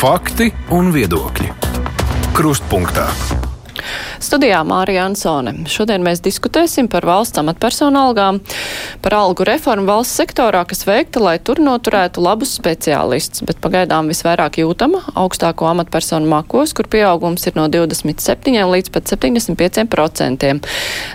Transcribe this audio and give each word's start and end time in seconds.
Fakti 0.00 0.46
un 0.72 0.86
viedokļi. 0.94 1.50
Krustpunktā. 2.32 3.02
Studijā 4.16 4.62
Mārija 4.64 5.02
Ansone. 5.10 5.52
Šodien 5.68 6.00
mēs 6.00 6.22
diskutēsim 6.24 6.86
par 6.88 7.04
valsts 7.04 7.36
amatpersonu 7.42 8.00
algām, 8.00 8.38
par 9.04 9.18
algu 9.18 9.44
reformu 9.44 9.84
valsts 9.90 10.16
sektorā, 10.22 10.62
kas 10.70 10.86
veikta, 10.88 11.20
lai 11.20 11.34
tur 11.44 11.60
noturētu 11.60 12.24
labus 12.24 12.54
speciālistus, 12.56 13.44
bet 13.44 13.60
pagaidām 13.60 14.08
visvairāk 14.08 14.62
jūtama 14.62 15.02
augstāko 15.20 15.68
amatpersonu 15.68 16.32
makos, 16.32 16.72
kur 16.72 16.88
pieaugums 16.88 17.44
ir 17.50 17.60
no 17.60 17.66
27 17.68 18.56
līdz 18.72 18.88
pat 18.96 19.12
75 19.12 19.84
procentiem 19.92 20.62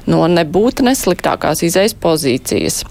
no 0.06 0.22
nebūtu 0.30 0.86
nesliktākās 0.86 1.66
izejas 1.66 1.98
pozīcijas. 1.98 2.84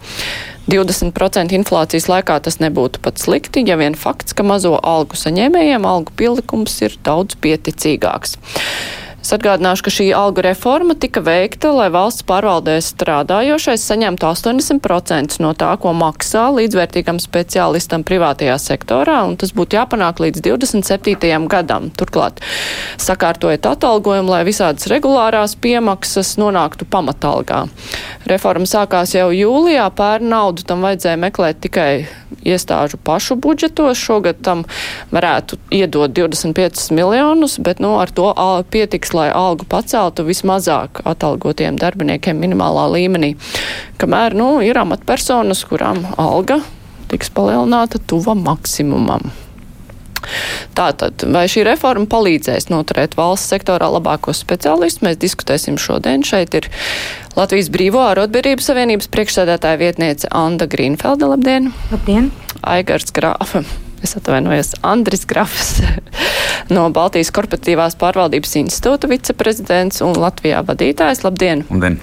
20% 0.70 1.52
inflācijas 1.58 2.06
laikā 2.08 2.38
tas 2.44 2.56
nebūtu 2.62 3.02
pat 3.04 3.20
slikti, 3.20 3.64
ja 3.68 3.76
vien 3.80 3.96
fakts, 3.98 4.36
ka 4.36 4.46
mazo 4.46 4.78
algu 4.80 5.18
saņēmējiem 5.20 5.84
algu 5.88 6.14
pielikums 6.16 6.78
ir 6.86 6.96
daudz 7.04 7.36
pieticīgāks. 7.44 8.38
Es 9.24 9.30
atgādināšu, 9.32 9.86
ka 9.86 9.90
šī 9.94 10.04
algu 10.12 10.42
reforma 10.44 10.92
tika 11.00 11.22
veikta, 11.24 11.70
lai 11.72 11.86
valsts 11.88 12.26
pārvaldē 12.28 12.74
strādājošais 12.84 13.80
saņemtu 13.88 14.26
80% 14.28 15.38
no 15.40 15.54
tā, 15.56 15.70
ko 15.80 15.94
maksā 15.96 16.42
līdzvērtīgam 16.52 17.16
speciālistam 17.22 18.04
privātajā 18.04 18.58
sektorā, 18.60 19.22
un 19.24 19.38
tas 19.40 19.54
būtu 19.56 19.78
jāpanāk 19.78 20.20
līdz 20.20 20.44
27. 20.44 21.48
gadam. 21.48 21.88
Turklāt 21.96 22.42
sakārtojot 23.00 23.64
atalgojumu, 23.70 24.34
lai 24.34 24.42
visādas 24.44 24.90
regulārās 24.92 25.56
piemaksas 25.56 26.34
nonāktu 26.36 26.84
pamatalgā. 26.84 27.62
Reforma 28.28 28.68
sākās 28.68 29.16
jau 29.16 29.30
jūlijā, 29.32 29.88
pērn 29.96 30.28
naudu 30.34 30.68
tam 30.68 30.84
vajadzēja 30.84 31.22
meklēt 31.24 31.64
tikai 31.64 31.88
iestāžu 32.44 33.00
pašu 33.00 33.38
budžetos. 33.40 33.96
Šogad 34.04 34.44
tam 34.44 34.66
varētu 35.14 35.56
iedot 35.72 36.12
25 36.12 36.92
miljonus, 36.92 37.56
bet 37.56 37.80
nu, 37.80 37.96
ar 38.02 38.12
to 38.12 38.28
pietiks 38.68 39.13
lai 39.16 39.28
algu 39.34 39.66
paceltu 39.70 40.26
vismazāk 40.26 41.02
atalgotiem 41.08 41.78
darbiniekiem 41.80 42.40
minimālā 42.40 42.88
līmenī. 42.96 43.34
Kamēr 44.00 44.36
nu, 44.38 44.58
ir 44.64 44.80
amatpersonas, 44.80 45.64
kurām 45.70 46.04
alga 46.18 46.60
tiks 47.10 47.30
palielināta 47.34 48.00
tuva 48.10 48.34
maksimumam. 48.38 49.30
Tātad, 50.74 51.26
vai 51.34 51.44
šī 51.50 51.66
reforma 51.68 52.08
palīdzēs 52.10 52.70
noturēt 52.72 53.16
valsts 53.18 53.52
sektorā 53.52 53.90
labākos 53.92 54.40
speciālistus, 54.40 55.04
mēs 55.04 55.20
diskutēsim 55.20 55.78
šodien. 55.80 56.24
Šeit 56.26 56.56
ir 56.56 56.70
Latvijas 57.36 57.70
Brīvo 57.74 58.02
ārotbiedrības 58.08 58.72
savienības 58.72 59.12
priekšsēdētāja 59.14 59.82
vietniece 59.84 60.32
Anda 60.32 60.68
Grīnfelda. 60.70 61.34
Labdien! 61.36 61.72
Labdien! 61.92 62.32
Aigars 62.64 63.12
Grāfa 63.14 63.66
es 64.04 64.16
atvainojos, 64.18 64.74
Andris 64.86 65.24
Grafs 65.28 65.80
no 66.74 66.88
Baltijas 66.94 67.32
korporatīvās 67.34 67.98
pārvaldības 68.00 68.58
institūta 68.64 69.10
viceprezidents 69.10 70.04
un 70.04 70.16
Latvijā 70.18 70.64
vadītājs. 70.66 71.24
Labdien! 71.26 71.66
Labdien. 71.70 72.00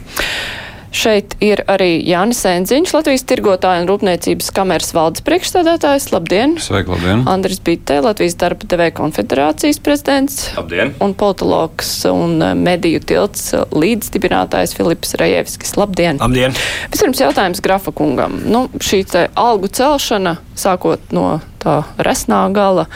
Šeit 0.91 1.37
ir 1.39 1.61
arī 1.71 2.01
Jānis 2.03 2.41
Enziņš, 2.43 2.91
Latvijas 2.91 3.23
tirgotāja 3.23 3.79
un 3.79 3.87
rūpniecības 3.87 4.49
kameras 4.51 4.89
valdes 4.91 5.23
priekšstādātājs. 5.23 6.09
Labdien! 6.11 6.57
Sveiki, 6.59 6.91
labdien! 6.91 7.23
Andris 7.31 7.61
Bitē, 7.63 8.01
Latvijas 8.03 8.35
darba 8.41 8.67
devēja 8.67 8.91
konfederācijas 8.99 9.79
prezidents. 9.79 10.41
Labdien! 10.57 10.91
Un 10.99 11.15
politologs 11.15 11.93
un 12.11 12.43
eh, 12.43 12.51
mediju 12.59 12.99
tilts 13.07 13.53
līdzdibinātājs 13.71 14.75
Filips 14.75 15.15
Rajevskis. 15.21 15.77
Labdien! 15.79 16.19
Labdien! 16.19 16.59
Vispirms 16.91 17.23
jautājums 17.23 17.63
Grafa 17.63 17.95
kungam. 17.95 18.41
Nu, 18.51 18.67
šī 18.83 19.05
te 19.07 19.25
algu 19.39 19.71
celšana, 19.71 20.41
sākot 20.59 21.15
no 21.15 21.37
tā 21.61 21.81
resnā 22.03 22.43
gala, 22.51 22.89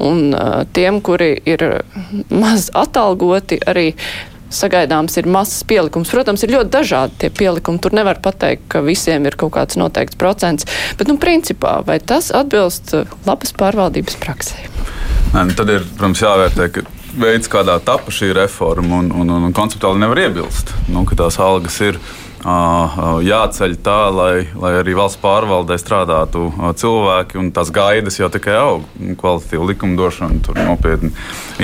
un 0.00 0.30
uh, 0.32 0.62
tiem, 0.72 1.02
kuri 1.04 1.34
ir 1.44 1.82
maz 2.30 2.70
atalgoti, 2.72 3.58
arī 3.68 3.90
sagaidāms 4.56 5.18
ir 5.20 5.28
mazs 5.30 5.62
pielikums. 5.68 6.12
Protams, 6.14 6.44
ir 6.46 6.54
ļoti 6.54 6.72
dažādi 6.74 7.20
tie 7.24 7.30
pielikumi. 7.34 7.80
Tur 7.82 7.96
nevar 7.96 8.20
pateikt, 8.24 8.66
ka 8.72 8.84
visiem 8.86 9.26
ir 9.28 9.38
kaut 9.40 9.54
kāds 9.56 9.78
noteikts 9.80 10.18
procents. 10.20 10.68
Bet, 10.98 11.10
nu, 11.10 11.18
principā, 11.20 11.78
vai 11.86 12.00
tas 12.00 12.30
atbilst 12.34 12.94
labas 13.26 13.54
pārvaldības 13.58 14.18
praksē? 14.22 14.68
Nē, 15.34 15.48
nu, 15.50 15.56
tad 15.58 15.72
ir, 15.74 15.86
protams, 15.96 16.22
jāvērtē, 16.22 16.68
ka 16.74 16.84
veids, 17.18 17.50
kādā 17.50 17.76
tapa 17.84 18.12
šī 18.14 18.32
reforma, 18.36 19.00
un, 19.02 19.10
un, 19.14 19.32
un 19.48 19.54
konceptuāli 19.54 20.02
nevar 20.02 20.24
iebilst, 20.26 20.72
nu, 20.90 21.04
ka 21.08 21.18
tās 21.18 21.38
algas 21.42 21.78
ir 21.84 21.98
jāceļ 22.44 23.76
tā, 23.84 23.98
lai, 24.12 24.46
lai 24.60 24.72
arī 24.80 24.94
valsts 24.98 25.20
pārvaldē 25.22 25.78
strādātu 25.80 26.50
cilvēki, 26.80 27.38
un 27.40 27.50
tās 27.56 27.72
gaidas 27.74 28.18
jau 28.20 28.28
tikai 28.32 28.56
aug. 28.60 28.84
Kvalitatīva 29.20 29.70
likumdošana, 29.70 30.42
tur 30.44 30.60
nopietni 30.60 31.12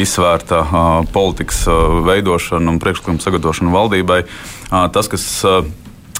izsvērta 0.00 0.62
politikas 1.12 1.66
veidošana 2.06 2.72
un 2.72 2.80
priekšlikuma 2.80 3.20
sagatavošana 3.20 3.76
valdībai. 3.76 4.22
Tas, 4.94 5.10
kas 5.12 5.28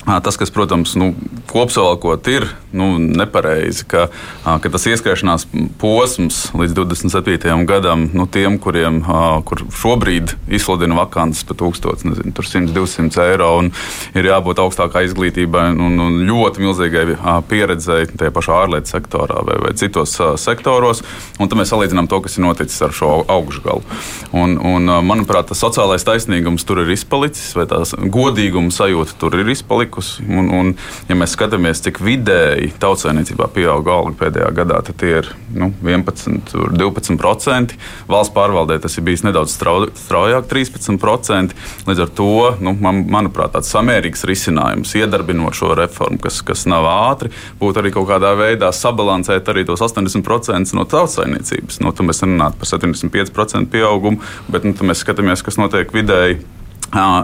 Tas, 0.05 0.37
kas, 0.37 0.51
protams, 0.51 0.95
nu, 0.97 1.13
kopsavilkot, 1.47 2.29
ir 2.33 2.47
nu, 2.73 2.95
nepareizi, 2.99 3.85
ka, 3.85 4.07
ka 4.43 4.71
tas 4.73 4.87
ieskriešanās 4.89 5.45
posms 5.79 6.39
līdz 6.57 6.73
27. 6.79 7.53
gadam, 7.69 8.07
nu, 8.17 8.25
tiem, 8.25 8.57
kuriem 8.63 9.03
kur 9.45 9.61
šobrīd 9.77 10.33
izsludina 10.57 10.97
vakances 11.03 11.45
par 11.45 11.59
1000, 11.61 12.07
nezinu, 12.09 12.33
100, 12.33 12.73
200 12.73 13.27
eiro, 13.27 13.51
un 13.61 13.69
ir 14.17 14.31
jābūt 14.31 14.63
augstākai 14.65 15.05
izglītībai 15.11 15.67
un, 15.77 16.01
un 16.01 16.19
ļoti 16.25 16.65
milzīgai 16.65 17.05
pieredzei 17.51 18.09
tajā 18.09 18.33
pašā 18.35 18.57
ārlietu 18.65 18.95
sektorā 18.95 19.45
vai, 19.45 19.59
vai 19.67 19.75
citos 19.77 20.17
sektoros. 20.41 21.05
Tad 21.37 21.59
mēs 21.59 21.75
salīdzinām 21.75 22.09
to, 22.09 22.23
kas 22.25 22.39
ir 22.39 22.47
noticis 22.47 22.81
ar 22.87 22.97
šo 22.97 23.13
augšgalu. 23.29 23.85
Un, 24.33 24.57
un, 24.57 24.89
manuprāt, 25.05 25.51
tas 25.51 25.61
sociālais 25.61 26.09
taisnīgums 26.09 26.65
tur 26.65 26.87
ir 26.87 26.95
izpalicis, 26.97 27.53
vai 27.59 27.69
tās 27.69 27.93
godīguma 27.93 28.73
sajūta 28.73 29.19
tur 29.21 29.37
ir 29.37 29.51
izpalikusi 29.53 29.90
palikusi. 29.91 30.23
Un, 30.29 30.51
un, 30.51 30.73
ja 31.09 31.17
mēs 31.19 31.35
skatāmies, 31.35 31.83
cik 31.83 32.01
vidēji 32.03 32.73
tautsēmniecībā 32.81 33.49
pieauga 33.55 33.99
alga 33.99 34.15
pēdējā 34.21 34.51
gadā, 34.55 34.81
tad 34.87 34.99
tie 35.01 35.19
ir 35.21 35.31
nu, 35.55 35.73
11, 35.83 36.55
12%. 36.79 37.77
Valsts 38.09 38.35
pārvaldē 38.35 38.79
tas 38.81 38.97
ir 38.97 39.05
bijis 39.05 39.25
nedaudz 39.27 39.55
straujāk, 39.55 40.47
13%. 40.51 41.57
Līdz 41.89 42.05
ar 42.05 42.13
to, 42.15 42.31
nu, 42.61 42.75
man, 42.81 43.05
manuprāt, 43.11 43.55
tāds 43.55 43.71
samērīgs 43.73 44.25
risinājums, 44.29 44.95
iedarbinot 44.99 45.57
šo 45.57 45.75
reformu, 45.79 46.21
kas, 46.23 46.41
kas 46.47 46.67
nav 46.71 46.87
ātri, 46.91 47.33
būtu 47.61 47.83
arī 47.83 47.93
kaut 47.95 48.09
kādā 48.11 48.35
veidā 48.39 48.71
sabalansēt 48.75 49.49
arī 49.51 49.67
tos 49.69 49.83
80% 49.85 50.77
no 50.77 50.87
tautsēmniecības. 50.89 51.81
Nu, 51.83 51.95
mēs 52.07 52.25
runājam 52.25 52.57
par 52.61 52.71
75% 52.71 53.71
pieaugumu, 53.73 54.23
bet 54.51 54.67
nu, 54.67 54.75
mēs 54.87 55.05
skatāmies, 55.05 55.45
kas 55.45 55.59
notiek 55.61 55.93
vidēji 55.95 56.41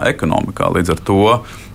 ekonomikā. 0.07 0.69
Līdz 0.75 0.93
ar 0.95 1.01
to 1.03 1.23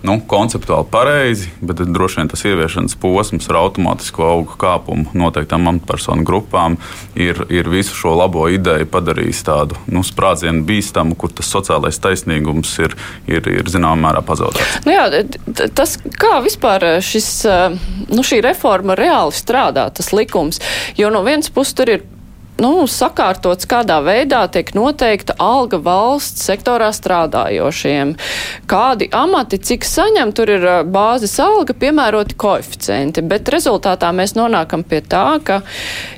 nu, 0.02 0.16
konceptuāli 0.26 0.86
pareizi, 0.90 1.50
bet 1.62 1.82
droši 1.86 2.20
vien 2.20 2.30
tas 2.30 2.42
ieviešanas 2.46 2.96
posms 2.98 3.48
ar 3.50 3.60
automātisku 3.60 4.24
augu 4.26 4.56
kāpumu 4.58 5.12
noteiktām 5.14 5.68
amatpersonu 5.70 6.26
grupām 6.26 6.78
ir, 7.14 7.44
ir 7.52 7.70
visu 7.70 7.94
šo 7.96 8.16
labo 8.18 8.48
ideju 8.50 8.88
padarījis 8.90 9.44
tādu 9.46 9.78
nu, 9.86 10.02
sprādzienu 10.06 10.64
bīstamu, 10.66 11.16
kur 11.18 11.30
tas 11.36 11.50
sociālais 11.52 12.00
taisnīgums 12.02 12.72
ir, 12.82 12.96
ir, 13.30 13.46
ir 13.46 13.70
zināmā 13.70 14.08
mērā 14.08 14.24
pazaudēts. 14.26 14.82
Nu 14.88 14.96
jā, 14.96 15.06
tas, 15.76 15.98
kā 16.18 16.40
vispār 16.42 16.88
šis, 17.04 17.30
nu, 18.10 18.26
šī 18.26 18.42
reforma 18.48 18.98
reāli 18.98 19.36
strādā, 19.36 19.86
tas 19.94 20.10
likums, 20.16 20.58
jo 20.98 21.12
no 21.14 21.22
vienas 21.26 21.52
puses 21.52 21.78
tur 21.78 21.94
ir 21.94 22.08
nu, 22.62 22.86
sakārtots, 22.90 23.66
kādā 23.68 23.98
veidā 24.04 24.42
tiek 24.52 24.72
noteikta 24.76 25.36
alga 25.42 25.80
valsts 25.82 26.46
sektorā 26.48 26.90
strādājošiem. 26.94 28.14
Kādi 28.70 29.08
amati, 29.16 29.60
cik 29.62 29.86
saņem, 29.88 30.34
tur 30.36 30.52
ir 30.56 30.68
bāzes 30.92 31.34
alga, 31.42 31.76
piemēroti 31.76 32.38
koeficienti, 32.38 33.24
bet 33.26 33.50
rezultātā 33.52 34.12
mēs 34.16 34.36
nonākam 34.38 34.84
pie 34.86 35.02
tā, 35.02 35.26
ka 35.44 35.62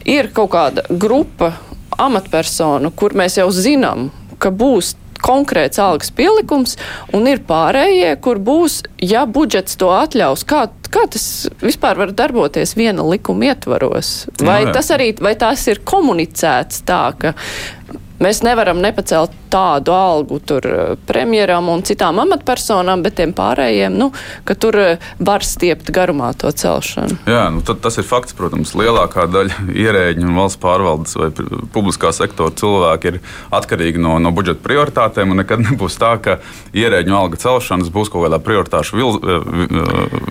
ir 0.05 0.33
kaut 0.35 0.53
kāda 0.55 0.87
grupa 0.91 1.55
amatpersonu, 2.01 2.91
kur 2.97 3.15
mēs 3.17 3.39
jau 3.39 3.49
zinām, 3.55 4.11
ka 4.39 4.51
būs 4.51 4.95
konkrēts 5.25 5.81
algas 5.83 6.13
pielikums, 6.15 6.77
un 7.17 7.29
ir 7.31 7.43
pārējie, 7.49 8.15
kur 8.25 8.41
būs, 8.43 8.83
ja 9.03 9.25
budžets 9.27 9.79
to 9.81 9.91
atļaus. 9.95 10.45
Kā, 10.49 10.67
kā 10.93 11.07
tas 11.11 11.27
vispār 11.65 12.01
var 12.03 12.15
darboties 12.17 12.77
viena 12.79 13.07
likuma 13.07 13.53
ietvaros? 13.53 14.15
Vai, 14.43 14.65
no, 14.69 14.75
tas 14.77 14.93
arī, 14.95 15.13
vai 15.25 15.37
tas 15.41 15.65
ir 15.71 15.83
komunicēts 15.87 16.85
tā, 16.89 17.07
ka 17.19 17.35
mēs 18.25 18.45
nevaram 18.47 18.83
nepacelt 18.85 19.33
tādu 19.55 19.95
algu 19.95 20.41
tur 20.43 20.67
premjeram 21.07 21.69
un 21.71 21.85
citām 21.87 22.19
amatpersonām, 22.25 23.05
bet 23.05 23.19
tiem 23.21 23.35
pārējiem, 23.37 23.95
nu, 23.95 24.11
ka 24.49 24.57
tur 24.59 24.79
var 25.23 25.47
stiept 25.47 25.93
garumā 25.95 26.33
to 26.39 26.51
celšanu. 26.51 27.21
Jā, 27.31 27.47
nu, 27.55 27.63
tas 27.63 28.01
ir 28.01 28.07
fakts, 28.09 28.35
protams. 28.37 28.75
Lielākā 28.79 29.29
daļa 29.31 29.69
ierēģiņu 29.85 30.31
un 30.31 30.39
valsts 30.41 30.61
pārvaldes 30.63 31.19
vai 31.21 31.31
publiskā 31.75 32.11
sektora 32.17 32.55
cilvēki 32.59 33.13
ir 33.13 33.21
atkarīgi 33.55 34.03
no, 34.03 34.17
no 34.23 34.35
budžeta 34.35 34.65
prioritātēm. 34.65 35.37
Nekad 35.39 35.63
nebūs 35.69 35.99
tā, 36.01 36.15
ka 36.23 36.39
ierēģiņu 36.75 37.19
alga 37.19 37.41
celšanas 37.45 37.93
būs 37.95 38.11
kaut 38.13 38.27
kādā 38.27 38.41
prioritāšu 38.43 38.99
vil, 38.99 39.19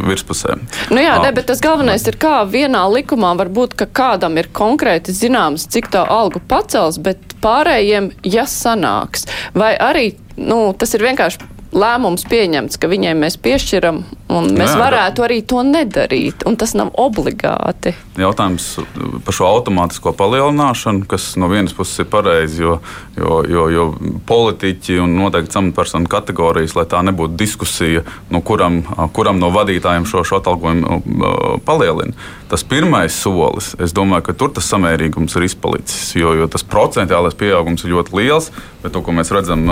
virspusē. 0.09 0.57
Nu 0.93 1.03
jā, 1.03 1.17
ne, 1.23 1.31
bet 1.35 1.47
tas 1.51 1.63
galvenais 1.63 2.03
ir, 2.09 2.19
kā 2.19 2.41
vienā 2.49 2.83
likumā 2.91 3.33
var 3.39 3.51
būt, 3.53 3.77
ka 3.79 3.87
kādam 3.87 4.37
ir 4.41 4.51
konkrēti 4.55 5.15
zināms, 5.15 5.67
cik 5.71 5.91
tā 5.93 6.03
algu 6.09 6.41
pacels, 6.49 6.99
bet 7.03 7.33
pārējiem, 7.43 8.11
ja 8.27 8.45
sanāks, 9.13 9.27
vai 9.53 9.75
arī 9.77 10.15
nu, 10.37 10.73
tas 10.77 10.93
ir 10.93 11.03
vienkārši 11.03 11.39
lēmums 11.73 12.25
pieņemts, 12.29 12.77
ka 12.79 12.89
viņiem 12.91 13.23
mēs 13.23 13.37
piešķiram, 13.41 13.99
un 14.33 14.49
mēs 14.57 14.73
Jā, 14.73 14.79
varētu 14.81 15.25
arī 15.25 15.39
to 15.47 15.61
nedarīt, 15.65 16.45
un 16.49 16.57
tas 16.59 16.75
nav 16.77 16.93
obligāti. 17.01 17.93
Jautājums 18.19 18.67
par 19.25 19.35
šo 19.35 19.47
automātisko 19.49 20.13
palielināšanu, 20.17 21.07
kas 21.09 21.31
no 21.41 21.49
vienas 21.51 21.73
puses 21.73 22.03
ir 22.03 22.09
pareizi, 22.11 22.61
jo, 22.61 22.77
jo, 23.17 23.39
jo, 23.49 23.65
jo 23.73 23.87
politiķi 24.29 24.99
un 25.03 25.17
noteikti 25.17 25.59
amatpersonu 25.61 26.11
kategorijas, 26.11 26.75
lai 26.77 26.85
tā 26.89 27.01
nebūtu 27.05 27.37
diskusija, 27.39 28.05
no 28.33 28.43
kuram, 28.45 28.83
kuram 29.15 29.41
no 29.41 29.49
vadītājiem 29.53 30.05
šo, 30.09 30.23
šo 30.27 30.41
atalgojumu 30.41 31.59
palielina. 31.65 32.13
Tas 32.53 32.61
pirmais 32.69 33.15
solis, 33.17 33.71
es 33.81 33.95
domāju, 33.97 34.27
ka 34.27 34.37
tur 34.37 34.51
tas 34.53 34.67
samērīgums 34.69 35.33
ir 35.39 35.47
izpalicis, 35.47 36.11
jo, 36.19 36.35
jo 36.37 36.45
tas 36.51 36.61
procentuālais 36.69 37.33
pieaugums 37.39 37.81
ir 37.81 37.95
ļoti 37.95 38.13
liels, 38.19 38.51
bet 38.83 38.93
to, 38.93 39.01
ko 39.01 39.15
mēs 39.15 39.31
redzam 39.33 39.65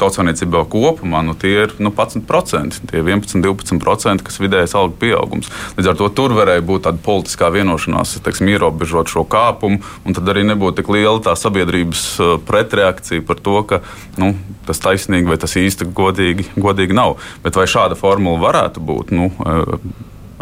tautsāniecībā 0.00 0.64
kopumā, 0.72 1.11
kopumā 1.12 1.22
nu, 1.24 1.34
tie 1.34 1.66
ir 1.66 1.74
nu, 1.78 1.90
11%, 1.90 2.80
tie 2.88 3.02
11, 3.02 3.42
12%, 3.42 4.22
kas 4.24 4.40
vidējais 4.40 4.74
algu 4.74 4.96
pieaugums. 4.96 5.50
Līdz 5.76 5.90
ar 5.92 5.96
to 5.98 6.08
tur 6.08 6.32
varēja 6.32 6.64
būt 6.64 6.86
tāda 6.86 6.98
politiskā 7.02 7.50
vienošanās, 7.52 8.20
teiksim, 8.24 8.48
ierobežot 8.48 9.12
šo 9.12 9.24
kāpumu, 9.24 9.82
un 10.04 10.16
tad 10.16 10.28
arī 10.28 10.44
nebūtu 10.48 10.80
tik 10.80 10.88
liela 10.92 11.20
tā 11.20 11.36
sabiedrības 11.36 12.06
uh, 12.20 12.38
pretreakcija 12.40 13.24
par 13.26 13.40
to, 13.42 13.58
ka 13.68 13.82
nu, 14.16 14.32
tas 14.66 14.80
taisnīgi 14.80 15.28
vai 15.28 15.38
tas 15.38 15.56
īsti 15.56 15.90
godīgi, 15.92 16.48
godīgi 16.56 16.96
nav. 16.96 17.18
Bet 17.44 17.58
vai 17.58 17.68
šāda 17.68 17.98
formula 17.98 18.40
varētu 18.40 18.80
būt? 18.80 19.12
Nu, 19.12 19.30
uh, 19.44 19.78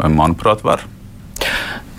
manuprāt, 0.07 0.63
var. 0.63 0.87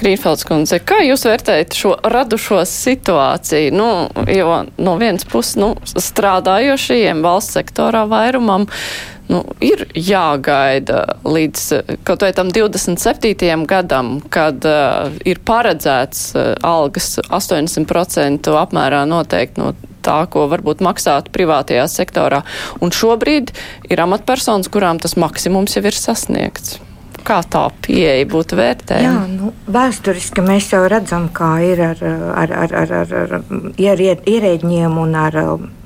Grīnfelds 0.02 0.42
kundze, 0.48 0.80
kā 0.82 0.98
jūs 1.06 1.22
vērtējat 1.28 1.76
šo 1.78 1.92
radušo 2.10 2.64
situāciju? 2.66 3.70
Nu, 3.76 3.88
jo 4.26 4.64
no 4.82 4.96
vienas 4.98 5.26
puses, 5.28 5.54
nu, 5.62 5.76
strādājošajiem 5.86 7.22
valsts 7.22 7.54
sektorā 7.60 8.02
vairumam 8.10 8.66
nu, 9.30 9.40
ir 9.62 9.86
jāgaida 9.94 11.04
līdz 11.22 11.62
kaut 12.06 12.24
vai 12.26 12.32
tam 12.36 12.50
27. 12.52 13.64
gadam, 13.70 14.16
kad 14.32 14.66
uh, 14.66 15.14
ir 15.28 15.40
paredzēts 15.46 16.26
uh, 16.34 16.52
algas 16.66 17.14
80% 17.28 18.52
apmērā 18.58 19.04
noteikti 19.08 19.62
no 19.62 19.72
tā, 20.02 20.22
ko 20.30 20.48
varbūt 20.50 20.82
maksātu 20.84 21.32
privātajā 21.34 21.86
sektorā. 21.90 22.42
Un 22.82 22.90
šobrīd 22.94 23.54
ir 23.90 24.02
amatpersonas, 24.02 24.70
kurām 24.72 24.98
tas 25.02 25.14
maksimums 25.20 25.78
jau 25.78 25.86
ir 25.86 25.98
sasniegts. 25.98 26.80
Kā 27.22 27.38
tā 27.46 27.66
pieeja 27.84 28.26
būtu 28.26 28.56
vērtējama? 28.58 29.10
Jā, 29.22 29.26
nu, 29.30 29.52
vēsturiski 29.70 30.42
mēs 30.42 30.72
jau 30.72 30.82
redzam, 30.90 31.28
kā 31.34 31.54
ir 31.62 31.82
ar, 31.92 32.00
ar, 32.42 32.54
ar, 32.64 32.74
ar, 32.82 32.94
ar, 33.02 33.36
ar 33.38 33.44
ierēģiem 33.78 34.96
un 34.98 35.14
ar 35.18 35.38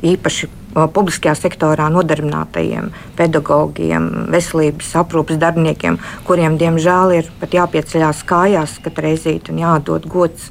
īpaši 0.06 0.48
publiskajā 0.76 1.34
sektorā 1.38 1.88
nodarbinātajiem 1.92 2.90
pedagogiem, 3.16 4.08
veselības 4.32 4.92
aprūpas 5.00 5.40
darbiniekiem, 5.40 5.98
kuriem 6.28 6.58
diemžēl 6.60 7.18
ir 7.20 7.30
pat 7.40 7.56
jāpieceļās 7.56 8.24
kājās 8.28 8.80
katru 8.84 9.08
reizi 9.08 9.38
un 9.52 9.62
jādod 9.64 10.08
gods 10.08 10.50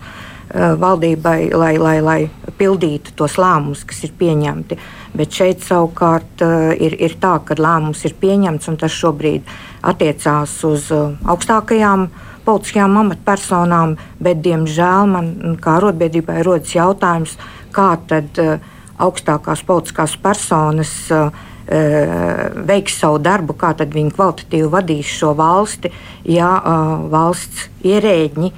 valdībai, 0.55 1.49
lai, 1.57 1.73
lai, 1.81 1.97
lai 2.05 2.19
pildītu 2.57 3.15
tos 3.17 3.35
lēmumus, 3.41 3.83
kas 3.87 4.03
ir 4.05 4.13
pieņemti. 4.17 4.77
Bet 5.15 5.33
šeit 5.33 5.63
savukārt 5.65 6.43
ir, 6.79 6.95
ir 7.01 7.15
tā, 7.19 7.37
ka 7.43 7.57
lēmums 7.59 8.05
ir 8.07 8.15
pieņemts 8.21 8.69
un 8.71 8.77
tas 8.79 8.93
šobrīd 8.93 9.41
ir 9.41 9.73
attiecās 9.85 10.57
uz 10.67 10.89
uh, 10.93 11.13
augstākajām 11.29 12.09
politiskajām 12.45 12.99
amatpersonām, 13.01 13.95
bet, 14.21 14.43
diemžēl, 14.45 15.09
man 15.09 15.57
kā 15.61 15.79
arotbiedrībai 15.79 16.43
rodas 16.45 16.75
jautājums, 16.75 17.37
kā 17.73 17.95
tad 18.09 18.41
uh, 18.41 18.59
augstākās 19.01 19.65
politiskās 19.65 20.17
personas 20.21 20.93
uh, 21.13 21.29
veiks 21.65 22.99
savu 23.01 23.17
darbu, 23.25 23.55
kā 23.57 23.71
tad 23.73 23.95
viņi 23.95 24.13
kvalitatīvi 24.13 24.67
vadīs 24.69 25.09
šo 25.09 25.31
valsti, 25.33 25.89
ja 26.29 26.51
valsts 27.09 27.63
ierēģi 27.81 28.51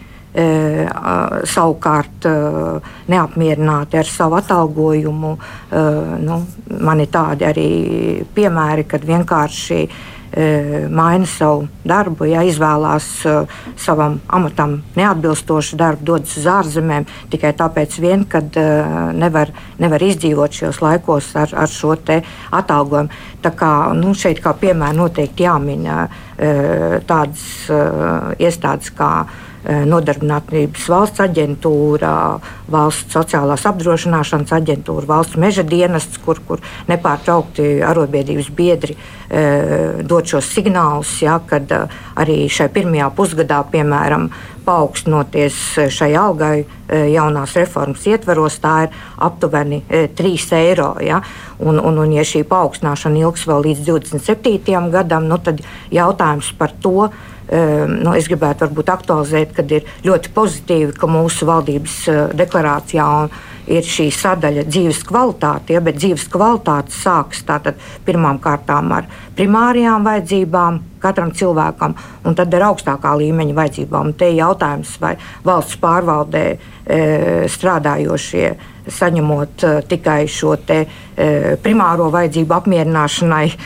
savukārt 1.48 2.28
neapmierināti 3.10 3.98
ar 3.98 4.12
savu 4.12 4.38
atalgojumu. 4.38 5.32
Nu, 6.28 6.42
man 6.84 7.02
ir 7.02 7.10
tādi 7.14 7.48
arī 7.48 7.70
piemēri, 8.36 8.86
kad 8.92 9.08
vienkārši 9.08 9.80
maina 10.90 11.26
savu 11.26 11.68
darbu, 11.88 12.28
ja 12.28 12.44
izvēlās 12.46 13.08
uh, 13.26 13.60
savam 13.80 14.20
amatam 14.28 14.78
neatbilstošu 14.98 15.78
darbu, 15.80 16.06
dodas 16.12 16.36
uz 16.38 16.48
ārzemēm 16.52 17.08
tikai 17.32 17.54
tāpēc, 17.58 17.98
vien, 18.04 18.26
ka 18.30 18.42
uh, 18.44 18.60
e, 18.60 18.66
nevar, 19.18 19.52
nevar 19.80 20.04
izdzīvot 20.04 20.60
šajos 20.60 20.82
laikos 20.84 21.32
ar, 21.40 21.56
ar 21.56 21.72
šo 21.72 21.96
atalgojumu. 21.96 23.10
Tā 23.42 23.52
kā 23.56 23.72
nu, 23.96 24.14
šeit 24.18 24.42
kā 24.44 24.54
piemēra 24.58 24.96
noteikti 24.98 25.48
jāmin 25.48 25.88
uh, 25.88 26.08
tādas 27.08 27.44
iestādes 28.38 28.92
kā 28.94 29.12
nodarbinātības 29.68 30.88
valsts 30.92 31.22
aģentūra, 31.26 32.12
valsts 32.72 33.16
sociālās 33.18 33.66
apdrošināšanas 33.68 34.54
aģentūra, 34.56 35.08
valsts 35.10 35.40
meža 35.40 35.66
dienests, 35.68 36.22
kur, 36.24 36.40
kur 36.48 36.64
nepārtraukti 36.88 37.82
arotbiedrības 37.84 38.52
biedri 38.56 38.96
e, 38.96 40.04
dod 40.08 40.30
šos 40.30 40.48
signālus, 40.56 41.18
ja, 41.24 41.40
kad 41.50 41.72
e, 41.72 41.82
arī 42.16 42.46
šai 42.52 42.70
pirmajā 42.72 43.10
pusgadā, 43.18 43.60
piemēram, 43.74 44.30
paaugstinoties 44.68 45.58
šai 45.96 46.10
algai 46.20 46.66
jaunās 46.88 47.54
reformas 47.56 48.04
ietvaros, 48.08 48.58
tā 48.64 48.74
ir 48.84 48.98
aptuveni 49.24 49.80
3 49.88 50.48
eiro. 50.60 50.90
Ja? 51.04 51.22
Un, 51.64 51.80
un, 51.80 52.02
un, 52.04 52.12
ja 52.12 52.26
šī 52.28 52.44
paaugstināšana 52.48 53.22
ilgs 53.24 53.48
vēl 53.48 53.64
līdz 53.70 53.88
27. 53.88 54.92
gadam, 54.92 55.28
nu, 55.32 55.40
tad 55.40 55.64
jautājums 55.94 56.52
par 56.60 56.76
to, 56.84 57.10
nu, 57.48 58.12
es 58.18 58.28
gribētu 58.28 58.66
varbūt 58.66 58.90
aktualizēt, 58.92 59.54
ka 59.56 59.64
ir 59.72 59.86
ļoti 60.04 60.34
pozitīvi, 60.36 60.96
ka 61.00 61.08
mūsu 61.08 61.48
valdības 61.48 62.00
eh, 62.12 62.18
deklarācijā 62.36 63.08
ir 63.72 63.88
šī 63.88 64.10
sadaļa 64.16 64.66
dzīves 64.68 65.00
kvalitāte, 65.08 65.76
ja, 65.76 65.84
bet 65.84 66.00
dzīves 66.00 66.28
kvalitāte 66.32 66.96
sākas 66.96 67.44
tātad 67.48 67.80
pirmām 68.08 68.40
kārtām 68.44 68.92
ar 68.96 69.08
primārajām 69.40 70.08
vajadzībām 70.08 70.82
katram 71.02 71.34
cilvēkam, 71.36 71.96
un 72.26 72.38
tad 72.38 72.54
ar 72.58 72.70
augstākā 72.72 73.14
līmeņa 73.22 73.58
vajadzībām. 73.58 74.12
Un 74.12 74.18
te 74.18 74.32
ir 74.32 74.42
jautājums, 74.42 74.96
vai 75.02 75.16
valsts 75.46 75.80
pārvaldē 75.82 76.46
e, 76.54 76.58
strādājošie 77.52 78.50
saņemot 78.88 79.64
uh, 79.64 79.80
tikai 79.88 80.22
šo 80.32 80.56
te, 80.68 80.82
uh, 80.88 81.54
primāro 81.64 82.10
vajadzību 82.14 82.56
apmierināšanai 82.58 83.46
uh, 83.52 83.60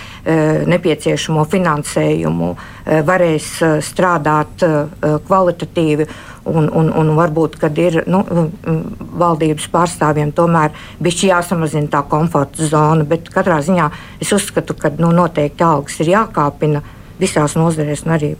nepieciešamo 0.71 1.45
finansējumu, 1.51 2.51
uh, 2.55 2.99
varēs 3.07 3.53
uh, 3.61 3.79
strādāt 3.85 4.65
uh, 4.67 5.17
kvalitatīvi. 5.27 6.09
Un, 6.41 6.65
un, 6.73 6.87
un 6.97 7.11
varbūt, 7.13 7.59
kad 7.61 7.75
ir 7.77 7.99
nu, 8.09 8.23
valdības 9.21 9.67
pārstāvjiem 9.69 10.31
tomēr 10.33 10.71
bija 10.97 11.35
jāsamazina 11.35 11.91
tā 11.93 12.01
komforta 12.09 12.65
zona, 12.65 13.05
bet 13.05 13.29
katrā 13.29 13.59
ziņā 13.61 13.85
es 14.25 14.31
uzskatu, 14.33 14.73
ka 14.73 14.89
nu, 14.97 15.11
noteikti 15.13 15.61
algas 15.61 15.99
ir 16.01 16.09
jākāpina 16.15 16.81
visās 17.21 17.55
nozarēs 17.59 18.05
un 18.07 18.15
arī 18.17 18.33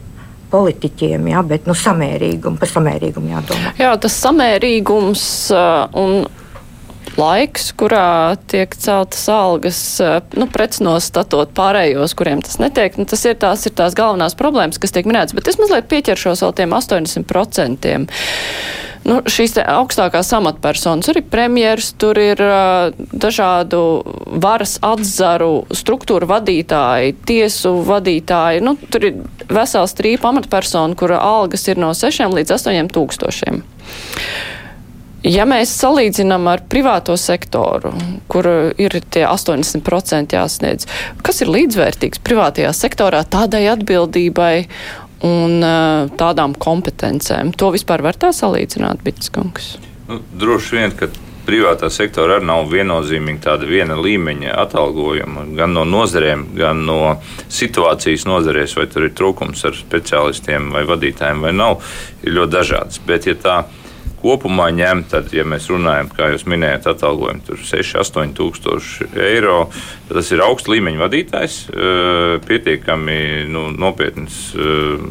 politiķiem, 0.52 1.30
jā, 1.32 1.40
bet 1.48 1.68
nu, 1.70 1.74
samērīgumu, 1.78 2.60
par 2.60 2.68
samērīgumu 2.68 3.32
jādomā. 3.32 3.72
Jā, 3.80 3.94
tas 4.02 4.18
samērīgums 4.20 5.24
uh, 5.56 5.86
un 5.96 6.26
laiks, 7.18 7.70
kurā 7.76 8.36
tiek 8.50 8.74
celtas 8.78 9.24
algas, 9.32 9.80
eh, 10.00 10.18
nu, 10.38 10.46
pretnostatot 10.52 11.52
pārējos, 11.56 12.14
kuriem 12.16 12.42
tas 12.44 12.58
netiek. 12.62 12.96
Nu, 12.98 13.06
tas 13.08 13.24
ir 13.28 13.36
tās, 13.40 13.66
ir 13.68 13.74
tās 13.76 13.96
galvenās 13.98 14.36
problēmas, 14.38 14.80
kas 14.80 14.94
tiek 14.94 15.08
minētas, 15.08 15.36
bet 15.36 15.50
es 15.50 15.60
mazliet 15.60 15.90
pieķeršos 15.92 16.44
vēl 16.44 16.54
tiem 16.56 16.76
80%. 16.76 17.96
Nu, 19.02 19.18
šīs 19.26 19.56
augstākās 19.58 20.30
amatpersonas, 20.36 21.08
tur 21.08 21.18
ir 21.18 21.26
premjeras, 21.30 21.90
tur 21.98 22.18
ir 22.22 22.38
uh, 22.44 22.92
dažādu 23.10 23.80
varas 24.42 24.76
atzaru 24.86 25.64
struktūru 25.74 26.28
vadītāji, 26.30 27.16
tiesu 27.26 27.74
vadītāji. 27.88 28.62
Nu, 28.62 28.76
tur 28.94 29.08
ir 29.10 29.20
vesels 29.50 29.96
trīpa 29.98 30.30
amatpersonu, 30.30 30.98
kura 30.98 31.18
algas 31.18 31.66
ir 31.66 31.82
no 31.82 31.90
6 31.98 32.30
līdz 32.38 32.56
8 32.60 32.92
tūkstošiem. 32.94 33.62
Ja 35.22 35.44
mēs 35.46 35.70
salīdzinām 35.78 36.48
ar 36.50 36.64
privāto 36.66 37.14
sektoru, 37.14 37.92
kur 38.30 38.48
ir 38.74 38.96
tie 39.14 39.22
80% 39.28 40.34
jāsniedz, 40.34 40.88
kas 41.22 41.38
ir 41.44 41.52
līdzvērtīgs 41.54 42.18
privātajā 42.26 42.72
sektorā 42.74 43.20
tādai 43.30 43.68
atbildībai 43.70 44.66
un 45.26 45.58
uh, 45.62 46.12
tādām 46.18 46.56
kompetencēm? 46.58 47.54
To 47.58 47.72
vispār 47.74 48.04
var 48.04 48.18
tā 48.18 48.32
salīdzināt, 48.36 49.04
Bitskungs? 49.06 49.76
Nu, 50.08 50.18
droši 50.38 50.78
vien, 50.78 50.96
ka 50.98 51.08
privātā 51.46 51.90
sektora 51.90 52.38
arī 52.38 52.46
nav 52.46 52.70
viennozīmīgi 52.70 53.42
tāda 53.42 53.66
viena 53.68 53.96
līmeņa 53.98 54.54
atalgojuma. 54.62 55.46
Gan 55.58 55.74
no 55.76 55.84
nozarēm, 55.88 56.46
gan 56.58 56.84
no 56.86 56.98
situācijas 57.52 58.26
nozarēs, 58.30 58.76
vai 58.78 58.86
tur 58.90 59.08
ir 59.08 59.14
trūkums 59.18 59.64
ar 59.68 59.78
speciālistiem 59.78 60.70
vai 60.74 60.84
vadītājiem 60.88 61.46
vai 61.46 61.54
nav, 61.56 61.82
ir 62.22 62.36
ļoti 62.38 62.54
dažādas. 62.56 63.02
Bet, 63.06 63.26
ja 63.30 63.38
tā 63.38 63.56
kopumā 64.22 64.70
ņemt, 64.74 65.10
tad, 65.12 65.30
ja 65.34 65.44
mēs 65.48 65.68
runājam, 65.72 66.10
kā 66.14 66.30
jūs 66.32 66.46
minējat, 66.50 66.88
atalgojumu 66.94 67.46
tur 67.46 67.62
6, 67.68 67.98
8 68.02 68.34
tūkstoši 68.38 69.12
eiro, 69.28 69.64
tad 70.08 70.20
tas 70.20 70.32
ir 70.34 70.44
augsts 70.46 70.70
līmeņa 70.72 71.02
vadītājs, 71.02 71.60
pietiekami 72.46 73.20
nu, 73.50 73.68
nopietns, 73.74 74.44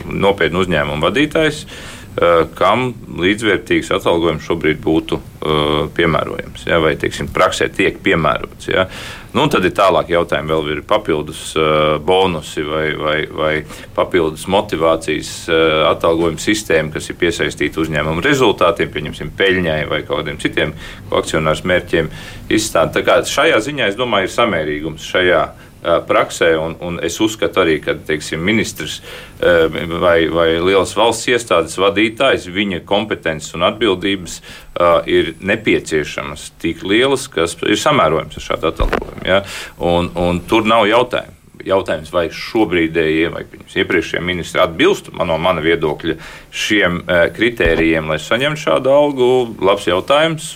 nopietnu 0.08 0.64
uzņēmumu 0.66 1.10
vadītājs 1.10 1.66
Eh, 2.12 2.42
kam 2.60 2.90
līdzvērtīgs 3.24 3.88
atalgojums 3.96 4.44
šobrīd 4.44 4.82
būtu 4.84 5.16
uh, 5.16 5.86
piemērojams, 5.96 6.66
ja, 6.68 6.82
vai 6.84 6.98
teiksim, 7.00 7.30
praksē 7.32 7.70
tiek 7.72 8.02
piemērots. 8.04 8.68
Ja. 8.68 8.84
Nu, 9.32 9.46
tad 9.48 9.64
ir 9.64 9.72
tālāk 9.72 10.10
jautājumi, 10.12 10.52
vēl 10.52 10.66
ir 10.74 10.80
papildus 10.84 11.54
uh, 11.56 11.96
bonusi 12.04 12.66
vai, 12.68 12.84
vai, 13.00 13.16
vai 13.32 13.52
papildus 13.96 14.44
motivācijas 14.52 15.30
uh, 15.48 15.86
atalgojuma 15.88 16.42
sistēma, 16.42 16.92
kas 16.92 17.08
ir 17.08 17.20
piesaistīta 17.22 17.80
uzņēmuma 17.80 18.26
rezultātiem, 18.26 18.92
pieņemsim, 18.92 19.32
peļņai 19.40 19.80
vai 19.88 20.02
kādiem 20.08 20.40
citiem 20.42 20.76
akcionārs 21.16 21.64
mērķiem 21.64 22.12
izstādīt. 22.52 23.32
Šajā 23.32 23.62
ziņā, 23.64 23.88
es 23.94 24.00
domāju, 24.00 24.28
ir 24.28 24.36
samērīgums 24.36 25.08
šajā 25.14 25.46
praksē, 25.82 26.52
un, 26.62 26.76
un 26.86 27.00
es 27.04 27.20
uzskatu 27.24 27.64
arī, 27.64 27.80
ka 27.84 27.96
teiksim, 28.08 28.42
ministrs 28.46 29.00
vai, 29.42 30.28
vai 30.30 30.48
liels 30.62 30.94
valsts 30.98 31.30
iestādes 31.32 31.78
vadītājs, 31.82 32.50
viņa 32.54 32.84
kompetences 32.86 33.56
un 33.58 33.66
atbildības 33.70 34.40
ir 35.10 35.34
nepieciešamas 35.42 36.52
tik 36.62 36.86
lielas, 36.88 37.28
kas 37.32 37.58
ir 37.66 37.80
samērojams 37.82 38.38
ar 38.38 38.48
šādu 38.48 38.72
atalgojumu. 38.72 39.28
Ja? 39.28 39.44
Un, 39.82 40.12
un 40.16 40.42
tur 40.48 40.68
nav 40.70 40.88
jautājumu 40.90 41.41
jautājums, 41.68 42.12
vai 42.14 42.28
šobrīdējie 42.34 43.30
vai 43.34 43.44
iepriekšējie 43.50 44.24
ministri 44.26 44.62
atbilst 44.64 45.12
no 45.14 45.38
mana 45.42 45.64
viedokļa 45.64 46.18
šiem 46.52 47.02
e, 47.02 47.20
kritērijiem, 47.36 48.10
lai 48.12 48.20
saņemtu 48.22 48.64
šādu 48.64 48.94
algu. 48.94 49.30
Labs 49.62 49.88
jautājums 49.90 50.52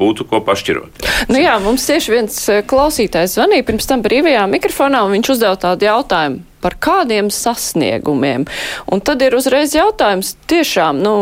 būtu 0.00 0.26
ko 0.30 0.42
pašķirot. 0.46 1.06
Nu 1.32 1.40
jā, 1.40 1.56
mums 1.62 1.86
tieši 1.88 2.14
viens 2.14 2.36
e, 2.52 2.60
klausītājs 2.66 3.38
zvanīja 3.38 3.66
pirms 3.68 3.88
tam 3.90 4.04
brīvajā 4.04 4.46
mikrofonā, 4.50 5.02
un 5.06 5.16
viņš 5.18 5.34
uzdeva 5.36 5.58
tādu 5.60 5.88
jautājumu. 5.88 6.44
Par 6.60 6.76
kādiem 6.76 7.30
sasniegumiem? 7.32 8.44
Un 8.92 9.00
tad 9.00 9.22
ir 9.24 9.32
uzreiz 9.38 9.72
jautājums, 9.72 10.34
tiešām, 10.50 11.00
nu, 11.00 11.14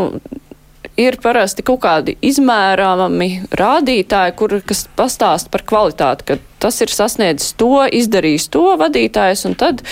ir 0.98 1.16
parasti 1.22 1.64
kaut 1.66 1.80
kādi 1.84 2.16
izmērāmi 2.24 3.30
rādītāji, 3.56 4.34
kur, 4.38 4.58
kas 4.66 4.84
pastāst 4.98 5.50
par 5.54 5.64
kvalitāti, 5.68 6.26
ka 6.28 6.38
tas 6.62 6.80
ir 6.82 6.92
sasniedzis 6.92 7.54
to, 7.60 7.86
izdarījis 7.86 8.48
to 8.54 8.64
vadītājs, 8.80 9.46
un 9.48 9.58
tad 9.58 9.84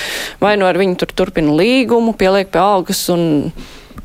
vai 0.42 0.56
nu 0.58 0.66
ar 0.68 0.78
viņu 0.80 0.98
tur 1.02 1.14
turpina 1.22 1.54
līgumu, 1.56 2.16
pieliek 2.18 2.50
pie 2.52 2.62
algas, 2.62 3.04
un 3.12 3.52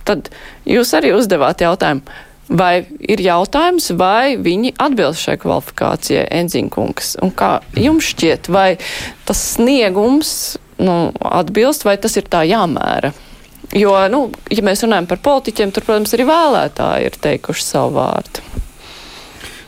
tad 0.07 0.29
jūs 0.69 0.93
arī 0.97 1.15
uzdevāt 1.17 1.65
jautājumu. 1.65 2.05
Vai 2.51 2.83
ir 2.99 3.21
jautājums, 3.23 3.93
vai 3.95 4.35
viņi 4.35 4.73
atbilst 4.83 5.23
šai 5.23 5.37
kvalifikācijai, 5.39 6.25
Enzinkungs? 6.41 7.13
Un 7.23 7.31
kā 7.31 7.61
jums 7.79 8.09
šķiet, 8.11 8.49
vai 8.51 8.73
tas 9.23 9.39
sniegums 9.53 10.33
nu, 10.83 11.13
atbilst, 11.23 11.85
vai 11.87 11.95
tas 12.01 12.17
ir 12.19 12.27
tā 12.27 12.43
jāmēra? 12.49 13.13
Jo, 13.77 13.93
nu, 14.11 14.25
ja 14.51 14.63
mēs 14.67 14.83
runājam 14.83 15.07
par 15.07 15.21
politiķiem, 15.23 15.71
tur, 15.71 15.85
protams, 15.87 16.11
arī 16.17 16.27
vēlētāji 16.27 17.07
ir 17.07 17.21
teikuši 17.23 17.63
savu 17.63 17.95
vārdu. 18.01 18.43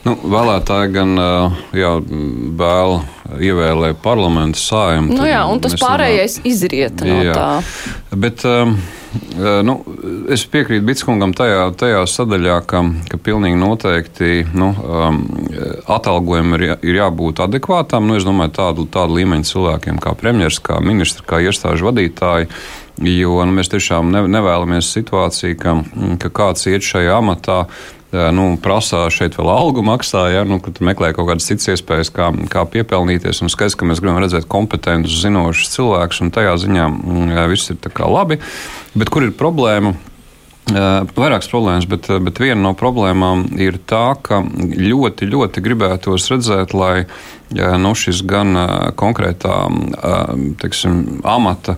Nu, 0.04 0.18
vēlētāji 0.20 0.90
gan 0.92 1.14
jā, 1.80 1.94
vēl 2.60 2.98
ievēlēja 3.40 3.96
parlamentu 4.04 4.60
sājumu. 4.60 5.16
Nu, 5.16 5.24
jā, 5.30 5.46
un 5.48 5.62
tas 5.64 5.78
pārējais 5.80 6.42
runā... 6.42 6.50
izriet 6.52 7.06
no 7.08 7.22
jā. 7.24 7.38
tā. 7.38 8.18
Bet, 8.20 8.44
nu, 9.64 9.78
es 10.36 10.44
piekrītu 10.52 10.84
Bitskungam 10.90 11.32
tajā, 11.38 11.70
tajā 11.80 12.04
sadaļā, 12.12 12.60
ka, 12.68 12.84
ka 13.08 13.22
pilnīgi 13.24 13.62
noteikti 13.62 14.44
nu, 14.52 14.74
atalgojumam 15.88 16.60
ir, 16.60 16.68
ir 16.84 17.00
jābūt 17.00 17.40
adekvātām. 17.48 18.12
Nu, 18.12 18.20
es 18.20 18.28
domāju, 18.28 18.58
tādu, 18.60 18.90
tādu 18.92 19.22
līmeņu 19.22 19.54
cilvēkiem 19.54 20.04
kā 20.04 20.18
premjeras, 20.20 20.60
kā 20.68 20.84
ministri, 20.84 21.24
kā 21.32 21.40
iestāžu 21.48 21.94
vadītāji 21.94 22.52
Jo 23.02 23.42
nu, 23.48 23.56
mēs 23.58 23.72
tiešām 23.74 24.12
ne, 24.14 24.22
nevēlamies 24.30 24.92
situāciju, 24.94 25.58
ka, 25.58 25.76
ka 26.22 26.30
kāds 26.30 26.68
iet 26.70 26.86
šajā 26.86 27.18
amatā. 27.18 27.64
Nu, 28.14 28.52
prasā 28.62 29.08
šeit 29.10 29.40
vēl 29.40 29.50
algu 29.50 29.82
maksā, 29.82 30.28
ja, 30.30 30.44
nu, 30.46 30.60
kad 30.62 30.78
meklē 30.86 31.16
kaut 31.18 31.32
kādas 31.32 31.48
citas 31.50 31.72
iespējas, 31.74 32.12
kā, 32.14 32.30
kā 32.54 32.62
piepelnīties. 32.70 33.42
Un 33.42 33.50
skaidrs, 33.50 33.74
ka 33.80 33.88
mēs 33.90 34.04
gribam 34.04 34.22
redzēt 34.22 34.46
kompetentus, 34.46 35.18
zinošus 35.24 35.74
cilvēkus, 35.74 36.22
un 36.22 36.30
tajā 36.36 36.54
ziņā 36.62 36.88
jā, 37.34 37.46
viss 37.50 37.74
ir 37.74 38.04
labi. 38.06 38.38
Bet 38.94 39.10
kur 39.10 39.26
ir 39.26 39.34
problēma? 39.34 39.96
Vairākas 40.64 41.50
problēmas, 41.52 41.90
bet, 41.92 42.08
bet 42.24 42.38
viena 42.40 42.62
no 42.62 42.72
problēmām 42.78 43.50
ir 43.60 43.82
tā, 43.90 44.14
ka 44.24 44.40
ļoti, 44.46 45.28
ļoti 45.34 45.64
gribētos 45.66 46.30
redzēt, 46.32 46.72
lai 46.78 47.04
nu, 47.54 47.94
šis 47.98 48.24
gan 48.28 48.56
konkrētā 49.00 49.56
teiksim, 50.62 51.22
amata, 51.28 51.76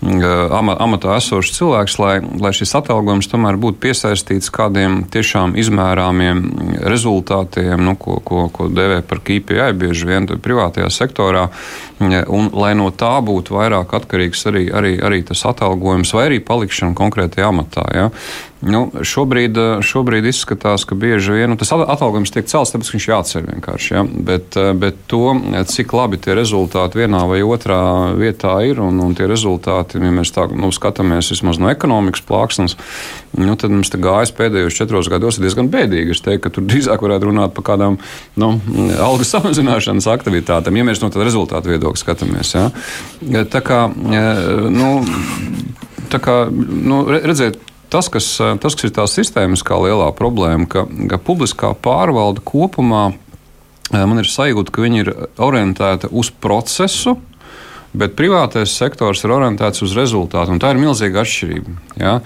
amatā 0.00 1.16
esošs 1.18 1.54
cilvēks, 1.56 1.98
lai, 2.02 2.14
lai 2.40 2.52
šis 2.54 2.74
atalgojums 2.78 3.30
tomēr 3.30 3.58
būtu 3.60 3.80
piesaistīts 3.82 4.52
kādiem 4.54 5.00
tiešām 5.10 5.56
izmērāmiem 5.58 6.42
rezultātiem, 6.88 7.82
nu, 7.84 7.96
ko, 7.98 8.18
ko, 8.24 8.46
ko 8.54 8.68
dēvē 8.72 9.02
par 9.08 9.22
KPI 9.26 9.72
bieži 9.78 10.08
vien 10.08 10.28
privātajā 10.28 10.90
sektorā, 10.92 11.48
un 12.00 12.52
lai 12.54 12.74
no 12.78 12.90
tā 12.94 13.16
būtu 13.24 13.56
vairāk 13.58 13.94
atkarīgs 13.98 14.46
arī, 14.50 14.68
arī, 14.70 14.94
arī 15.02 15.24
tas 15.26 15.42
atalgojums 15.50 16.14
vai 16.14 16.28
arī 16.28 16.42
palikšana 16.44 16.94
konkrētajā 16.98 17.50
amatā. 17.50 17.88
Ja? 17.94 18.10
Nu, 18.58 18.88
šobrīd, 19.06 19.54
šobrīd 19.86 20.26
izskatās, 20.26 20.82
ka 20.88 20.96
bieži 20.98 21.36
vien 21.36 21.52
nu, 21.52 21.56
tas 21.58 21.70
atalgojums 21.70 22.32
tiek 22.34 22.48
celts, 22.50 22.72
tāpēc 22.74 22.88
viņš 22.90 23.04
jāceļ 23.06 23.44
vienkārši. 23.52 23.92
Ja? 23.94 24.02
Bet, 24.02 24.58
bet 24.74 24.98
to, 25.10 25.36
cik 25.70 25.94
labi 25.94 26.18
tie 26.18 26.34
rezultāti 26.34 26.98
vienā 26.98 27.20
vai 27.30 27.38
otrā 27.46 27.78
vietā 28.18 28.56
ir, 28.66 28.80
un, 28.82 28.98
un 29.04 29.14
tie 29.14 29.28
rezultāti, 29.30 30.02
ja 30.02 30.10
mēs 30.14 30.34
tā 30.34 30.48
nu, 30.50 30.72
skatāmies 30.74 31.30
vismaz 31.30 31.60
no 31.62 31.70
ekonomikas 31.70 32.24
plāksnes, 32.26 32.74
nu, 33.38 33.54
tad 33.54 33.76
mums 33.76 33.94
gājas 33.94 34.34
pēdējos 34.34 34.80
četros 34.80 35.12
gados 35.12 35.38
ir 35.38 35.46
diezgan 35.46 35.70
bēdīgi. 35.70 36.18
Es 36.18 36.24
teiktu, 36.26 36.48
ka 36.48 36.54
tur 36.58 36.66
drīzāk 36.66 37.06
varētu 37.06 37.30
runāt 37.30 37.54
par 37.54 37.68
kādām 37.70 38.00
nu, 38.42 38.50
algu 38.98 39.28
samazināšanas 39.34 40.10
aktivitātēm, 40.10 40.82
ja 40.82 40.90
mēs 40.90 41.04
no 41.04 41.12
tāda 41.14 41.30
rezultātu 41.30 41.76
viedokļa 41.76 42.02
skatāmies. 42.02 42.56
Ja? 42.58 42.66
Tā 43.54 43.62
kā, 43.62 43.84
nu, 43.94 44.92
tā 46.10 46.18
kā 46.26 46.40
nu, 46.50 47.04
redzēt, 47.14 47.62
tas, 47.92 48.10
kas, 48.12 48.28
tas, 48.62 48.74
kas 48.74 48.88
ir 48.88 48.94
tā 48.96 49.06
sistēmiskā 49.10 49.78
lielā 49.84 50.10
problēma, 50.16 50.68
ka, 50.70 50.84
ka 51.10 51.20
publiskā 51.22 51.72
pārvalde 51.84 52.44
kopumā 52.46 53.10
man 53.92 54.20
ir 54.20 54.28
sajūta, 54.28 54.72
ka 54.72 54.84
viņi 54.84 55.02
ir 55.04 55.10
orientēti 55.40 56.10
uz 56.12 56.30
procesu, 56.30 57.16
bet 57.96 58.16
privātais 58.18 58.74
sektors 58.76 59.24
ir 59.24 59.32
orientēts 59.32 59.82
uz 59.86 59.96
rezultātu. 59.96 60.58
Tā 60.60 60.74
ir 60.74 60.82
milzīga 60.82 61.24
atšķirība. 61.24 61.76
Ja? 62.00 62.18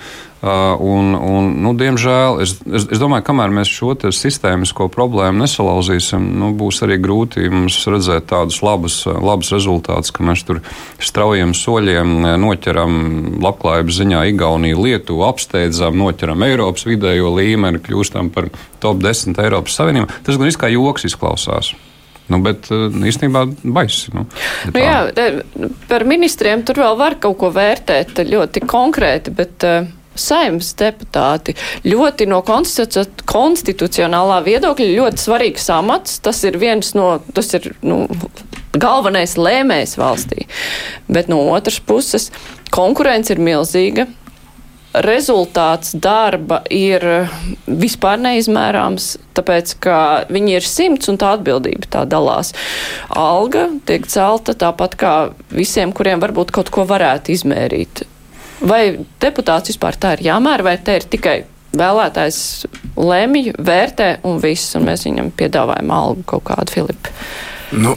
Uh, 0.42 0.74
un, 0.82 1.12
un, 1.14 1.50
nu, 1.62 1.70
diemžēl 1.78 2.40
es, 2.42 2.56
es, 2.66 2.88
es 2.90 2.98
domāju, 2.98 3.22
ka 3.22 3.28
kamēr 3.28 3.52
mēs 3.54 3.68
šo 3.70 3.92
sistēmisko 4.10 4.88
problēmu 4.90 5.38
nesalauzīsim, 5.44 6.24
nu, 6.40 6.48
būs 6.58 6.82
arī 6.82 6.96
grūti 6.98 7.46
mums 7.46 7.76
redzēt 7.86 8.26
tādus 8.32 8.58
labus, 8.66 8.96
labus 9.06 9.52
rezultātus, 9.54 10.10
ka 10.10 10.26
mēs 10.26 10.42
tur 10.48 10.58
straujiem 10.98 11.54
soļiem 11.54 12.26
noķeram 12.42 12.98
labklājības 13.44 14.00
ziņā 14.00 14.24
Igauniju, 14.32 14.82
Lietuvu, 14.82 15.22
apsteidzam, 15.28 15.94
noķeram 16.02 16.42
Eiropas 16.48 16.88
vidējo 16.90 17.30
līmeni, 17.38 17.78
kļūstam 17.86 18.34
par 18.34 18.50
top 18.82 18.98
10 18.98 19.38
Eiropas 19.46 19.78
Savienībā. 19.78 20.10
Tas 20.26 20.42
gan 20.42 20.50
kā 20.58 20.74
joks 20.74 21.06
izklausās. 21.06 21.70
Nu, 22.26 22.42
bet 22.42 22.66
īstenībā 22.66 23.46
baisi. 23.62 24.10
Nu, 24.10 24.26
nu, 24.74 24.78
jā, 24.82 24.98
par 25.86 26.02
ministriem 26.08 26.66
tur 26.66 26.82
vēl 26.82 26.98
var 26.98 27.20
kaut 27.22 27.38
ko 27.38 27.54
vērtēt 27.54 28.24
ļoti 28.26 28.66
konkrēti, 28.66 29.38
bet 29.38 29.70
uh, 29.70 29.90
saimnes 30.18 30.72
deputāti. 30.78 31.56
Ļoti 31.86 32.28
no 32.30 32.42
konstitucionālā 32.44 34.40
viedokļa 34.46 34.88
ļoti 34.96 35.22
svarīgs 35.24 35.68
amats. 35.74 36.18
Tas 36.24 36.42
ir 36.48 36.58
viens 36.62 36.94
no, 36.98 37.14
tas 37.34 37.52
ir, 37.58 37.72
nu, 37.86 38.04
galvenais 38.72 39.36
lēmējs 39.36 39.98
valstī. 40.00 40.46
Bet 41.12 41.30
no 41.32 41.42
otras 41.52 41.80
puses 41.80 42.30
konkurence 42.72 43.34
ir 43.34 43.42
milzīga. 43.42 44.08
rezultāts 44.92 45.94
darba 45.96 46.58
ir 46.68 47.04
vispār 47.66 48.20
neizmērāms, 48.20 49.16
tāpēc, 49.32 49.74
ka 49.80 49.96
viņi 50.28 50.56
ir 50.58 50.66
simts 50.68 51.08
un 51.08 51.16
tā 51.16 51.32
atbildība 51.38 51.88
tā 51.88 52.04
dalās. 52.04 52.52
Alga 53.08 53.70
tiek 53.88 54.04
celta 54.04 54.52
tāpat 54.52 54.96
kā 55.00 55.14
visiem, 55.48 55.94
kuriem 55.96 56.20
varbūt 56.20 56.52
kaut 56.52 56.68
ko 56.74 56.84
varētu 56.88 57.32
izmērīt. 57.32 58.04
Vai 58.68 58.82
deputāts 59.22 59.72
vispār 59.72 59.98
tā 59.98 60.16
ir 60.16 60.26
jāmēra, 60.28 60.66
vai 60.66 60.76
te 60.78 60.98
ir 61.00 61.06
tikai 61.10 61.36
vēlētājs 61.76 62.40
lemj, 63.00 63.54
vērtē 63.58 64.10
un 64.28 64.42
viss, 64.42 64.74
un 64.78 64.86
mēs 64.86 65.06
viņam 65.08 65.32
piedāvājam 65.36 65.94
algu 65.94 66.26
kaut 66.34 66.44
kādu 66.50 66.76
Filipu? 66.76 67.14
Nu, 67.72 67.96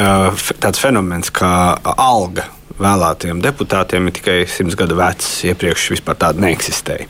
tāds 0.64 0.80
fenomens 0.80 1.32
kā 1.34 1.52
alga 1.96 2.48
vēlētiem 2.80 3.42
deputātiem 3.44 4.08
ir 4.08 4.16
tikai 4.16 4.36
simts 4.48 4.76
gadu 4.78 4.96
vecs. 4.98 5.28
Iepriekš 5.50 5.90
vispār 5.94 6.18
tāda 6.20 6.44
neeksistēja. 6.46 7.08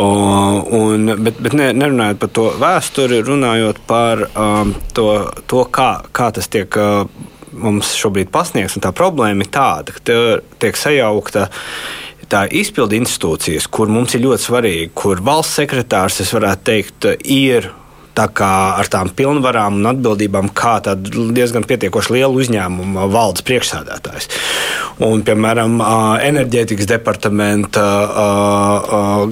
Un, 0.00 1.14
bet 1.24 1.40
bet 1.42 1.56
ne, 1.56 1.70
nerunājot 1.76 2.20
par 2.22 2.32
to 2.34 2.46
vēsturi, 2.60 3.22
runājot 3.26 3.82
par 3.90 4.26
um, 4.30 4.74
to, 4.96 5.06
to 5.50 5.66
kā, 5.74 5.92
kā 6.16 6.30
tas 6.36 6.50
tiek. 6.52 6.80
Uh, 6.80 7.28
Mums 7.50 7.88
šobrīd 7.98 8.28
pasniegs, 8.30 8.76
un 8.78 8.82
tā 8.84 8.92
problēma 8.94 9.42
ir 9.42 9.48
tāda, 9.50 9.90
ka 9.96 10.20
tiek 10.62 10.76
sajaukta 10.78 11.48
tā 12.30 12.44
izpildu 12.46 12.98
institūcijas, 13.00 13.66
kur 13.72 13.90
mums 13.90 14.14
ir 14.14 14.24
ļoti 14.24 14.46
svarīgi, 14.46 14.88
kur 14.94 15.22
valsts 15.26 15.58
sekretārs, 15.60 16.20
es 16.22 16.32
varētu 16.34 16.66
teikt, 16.70 17.08
ir 17.26 17.70
tā 18.16 18.26
kā 18.34 18.50
ar 18.80 18.88
tām 18.90 19.10
pilnvarām 19.16 19.78
un 19.80 19.90
atbildībām, 19.92 20.50
kā 20.56 20.78
diezgan 20.82 21.66
pietiekoši 21.68 22.16
lielu 22.16 22.42
uzņēmumu 22.42 23.06
valdes 23.12 23.44
priekšsēdētājs. 23.46 24.28
Un, 25.00 25.22
piemēram, 25.24 25.78
enerģētikas 26.26 26.88
departamenta 26.90 27.84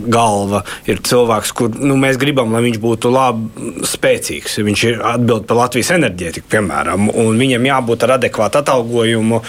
galva 0.08 0.62
ir 0.88 1.02
cilvēks, 1.04 1.52
kur 1.58 1.75
nu, 1.76 1.99
mēs 2.00 2.16
gribam, 2.20 2.54
lai 2.54 2.62
viņš 2.64 2.78
būtu 2.80 3.12
labi, 3.12 3.73
spēcīgs. 3.88 4.58
Viņš 4.64 4.85
ir 4.88 5.02
atbild 5.12 5.44
par 5.49 5.61
Latvijas 5.64 5.92
enerģētiku, 5.99 6.49
piemēram, 6.54 7.11
un 7.12 7.40
viņam 7.40 7.68
jābūt 7.68 8.06
ar 8.06 8.16
adekvātu 8.16 8.62
atalgojumu 8.62 9.42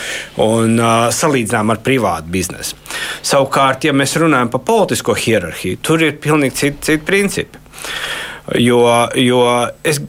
un 0.43 0.83
salīdzinām 1.15 1.75
ar 1.75 1.83
privātu 1.85 2.33
biznesu. 2.35 2.75
Savukārt, 3.23 3.87
ja 3.87 3.95
mēs 3.95 4.17
runājam 4.19 4.51
par 4.51 4.65
politisko 4.67 5.15
hierarhiju, 5.15 5.79
tur 5.85 6.03
ir 6.03 6.19
pilnīgi 6.19 6.59
citi, 6.63 6.83
citi 6.89 7.05
principi. 7.07 7.63
Jo, 8.57 8.79
jo 9.19 9.43
es 9.85 9.99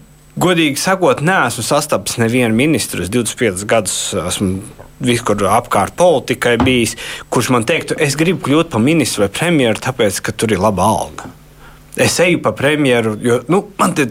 godīgi 0.40 0.78
sakot, 0.80 1.20
neesmu 1.24 1.64
sastapis 1.66 2.16
nevienu 2.20 2.56
ministru. 2.56 3.04
Es 3.04 3.12
25 3.12 3.66
gadus 3.68 3.98
esmu 4.16 4.60
visur 5.00 5.46
apkārt 5.48 5.96
politikai 5.96 6.56
bijis, 6.60 6.96
kurš 7.32 7.52
man 7.54 7.66
teiktu, 7.68 7.96
es 8.00 8.18
gribu 8.20 8.44
kļūt 8.46 8.72
par 8.72 8.82
ministru 8.84 9.24
vai 9.24 9.30
premjeru, 9.32 9.80
tāpēc, 9.80 10.20
ka 10.24 10.34
tur 10.36 10.52
ir 10.52 10.60
laba 10.60 10.88
alga. 10.88 11.30
Es 12.00 12.18
eju 12.22 12.40
pa 12.44 12.52
premjeru, 12.56 13.16
jo 13.24 13.40
nu, 13.50 13.64
man 13.80 13.96
te 13.96 14.10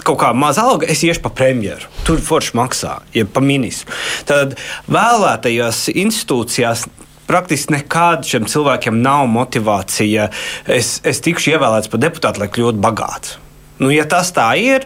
kaut 0.00 0.18
kā 0.22 0.32
maza 0.36 0.64
alga, 0.66 0.88
es 0.90 1.04
iešu 1.04 1.22
pa 1.24 1.32
premjeru. 1.36 1.88
Tur 2.06 2.22
forši 2.24 2.56
maksā, 2.58 2.96
ja 3.14 3.26
pa 3.28 3.42
ministru. 3.44 3.92
Tad 4.28 4.56
vēlētajās 4.90 5.86
institūcijās 5.92 6.86
praktiski 7.30 7.76
nekad 7.76 8.24
šiem 8.26 8.48
cilvēkiem 8.50 8.98
nav 9.04 9.28
motivācija. 9.30 10.30
Es, 10.66 10.98
es 11.06 11.22
tikšu 11.24 11.54
ievēlēts 11.54 11.92
par 11.92 12.02
deputātu, 12.02 12.42
lai 12.42 12.50
kļūtu 12.50 12.82
bagāts. 12.82 13.36
Nu, 13.80 13.88
ja 13.92 14.04
tas 14.08 14.28
tā 14.36 14.46
ir, 14.60 14.84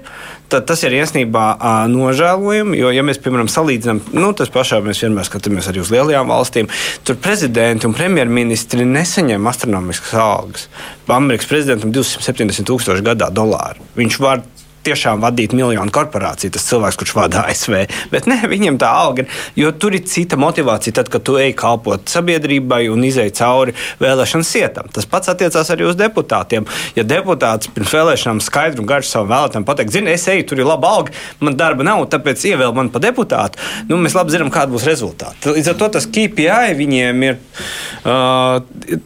tad 0.53 0.69
tas 0.69 0.85
ir 0.87 0.95
īstenībā 0.95 1.45
nožēlojami. 1.91 2.79
Jo, 2.79 2.93
ja 2.95 3.03
mēs, 3.07 3.19
piemēram, 3.23 3.51
salīdzinām, 3.51 4.01
nu, 4.15 4.31
tas 4.39 4.53
pašā 4.55 4.79
mēs 4.85 5.03
vienmēr 5.03 5.27
skatāmies 5.27 5.67
arī 5.71 5.83
uz 5.83 5.91
lielajām 5.91 6.31
valstīm, 6.31 6.71
tur 7.07 7.19
prezidenti 7.23 7.89
un 7.89 7.97
premjerministri 7.97 8.87
nesaņem 8.87 9.51
astronomiskas 9.51 10.15
algas. 10.15 10.69
Amerikas 11.11 11.51
prezidentam 11.51 11.93
270 11.95 12.71
tūkstoši 12.71 13.07
gadā 13.07 13.33
dolāru. 13.35 13.83
Viņš 13.99 14.21
var 14.23 14.47
tiešām 14.85 15.23
vadīt 15.25 15.55
miljonu 15.57 15.93
korporāciju, 15.95 16.53
tas 16.55 16.67
cilvēks, 16.69 16.99
kurš 17.00 17.14
vada 17.17 17.45
ASV. 17.49 17.76
Bet 18.12 18.29
ne, 18.31 18.41
viņiem 18.50 18.79
tā 18.81 18.91
alga 18.95 19.25
ir, 19.25 19.31
jo 19.59 19.73
tur 19.79 19.97
ir 19.97 20.05
cita 20.09 20.38
motivācija, 20.41 20.95
tad, 21.00 21.11
kad 21.12 21.25
tu 21.26 21.38
ej 21.41 21.55
kalpot 21.59 22.07
sabiedrībai 22.11 22.85
un 22.93 23.05
izej 23.07 23.33
cauri 23.38 23.75
vēlēšanu 24.03 24.47
sietam. 24.47 24.91
Tas 24.95 25.09
pats 25.11 25.33
attiecās 25.33 25.71
arī 25.73 25.88
uz 25.88 25.99
deputātiem. 25.99 26.69
Ja 26.99 27.07
deputāts 27.09 27.71
pirms 27.75 27.95
vēlēšanām 27.97 28.43
skaidru 28.45 28.85
un 28.85 28.91
garšu 28.91 29.14
savam 29.14 29.33
vēlētājam 29.33 29.67
pateikt, 29.69 29.95
zini, 29.95 30.12
es 30.14 30.26
eju, 30.31 30.47
tur 30.50 30.62
ir 30.62 30.69
laba 30.69 30.93
alga, 30.99 31.14
man 31.45 31.59
darba 31.59 31.87
nav, 31.87 32.05
tāpēc 32.12 32.45
ievēl 32.53 32.75
man 32.76 32.91
par 32.95 33.05
deputātu, 33.05 33.61
nu, 33.88 33.99
mēs 34.03 34.17
labi 34.17 34.35
zinām, 34.35 34.53
kāda 34.55 34.73
būs 34.75 34.87
rezultāti. 34.88 35.55
Līdz 35.55 35.73
ar 35.73 35.81
to 35.81 35.91
tas 35.97 36.09
KPI 36.11 36.76
viņiem 36.79 37.26
ir 37.29 37.38
uh, 37.38 38.61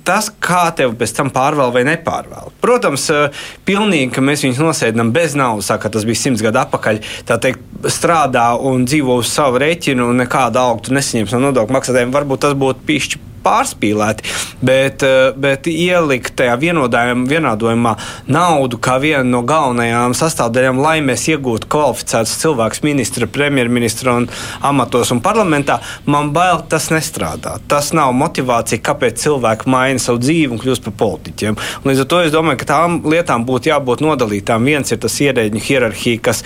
tas, 0.07 0.31
kā 0.43 0.65
tev 0.77 0.97
pēc 0.99 1.15
tam 1.17 1.33
pārvēl 1.35 1.73
vai 1.75 1.85
nepārvēl. 1.89 2.53
Protams, 2.65 3.09
uh, 3.15 3.45
pilnīgi, 3.69 4.11
ka 4.17 4.25
mēs 4.25 4.45
viņus 4.47 4.63
nosēdinām 4.65 5.13
bez 5.15 5.37
naudas 5.39 5.68
saka, 5.69 5.93
tas 5.93 6.07
bija 6.09 6.19
simts 6.19 6.45
gadu 6.45 6.63
atpakaļ, 6.63 7.01
teikt, 7.29 7.65
strādā 7.93 8.51
un 8.59 8.89
dzīvo 8.89 9.21
uz 9.23 9.31
savu 9.31 9.61
rēķinu 9.63 10.11
un 10.11 10.23
nekādu 10.25 10.61
algu 10.63 10.95
nesaņems 10.97 11.37
no 11.37 11.49
nodokļu 11.49 11.79
maksātājiem. 11.79 12.15
Varbūt 12.15 12.47
tas 12.47 12.59
būtu 12.59 12.87
pišķi 12.89 13.28
pārspīlēti, 13.45 14.25
bet, 14.63 15.03
eh, 15.03 15.33
bet 15.37 15.67
ielikt 15.71 16.37
tajā 16.39 16.57
vienādojumā 16.61 17.95
naudu 18.27 18.79
kā 18.79 18.99
vienu 19.01 19.25
no 19.31 19.43
galvenajām 19.43 20.15
sastāvdaļām, 20.19 20.81
lai 20.83 20.99
mēs 21.01 21.29
iegūtu 21.33 21.71
kvalificētus 21.71 22.37
cilvēkus 22.43 22.83
ministra, 22.87 23.27
premjerministra 23.27 24.17
un 24.17 24.29
amatos 24.63 25.13
un 25.15 25.21
parlamentā, 25.21 25.81
man 26.07 26.33
bail 26.33 26.63
tas 26.69 26.89
nestrādā. 26.95 27.59
Tas 27.69 27.93
nav 27.93 28.13
motivācija, 28.13 28.83
kāpēc 28.83 29.23
cilvēki 29.25 29.67
maina 29.67 29.99
savu 30.03 30.19
dzīvi 30.19 30.53
un 30.53 30.63
kļūst 30.63 30.85
par 30.89 30.97
politiķiem. 31.05 31.59
Un 31.83 31.93
līdz 31.93 32.05
ar 32.05 32.11
to 32.13 32.23
es 32.25 32.33
domāju, 32.33 32.63
ka 32.63 32.73
tām 32.75 33.03
lietām 33.03 33.47
būtu 33.49 33.73
jābūt 33.73 34.05
nodalītām. 34.05 34.65
Viens 34.65 34.93
ir 34.93 34.99
tas 35.03 35.21
ierēģiņu 35.21 35.65
hierarhija, 35.69 36.23
kas 36.29 36.45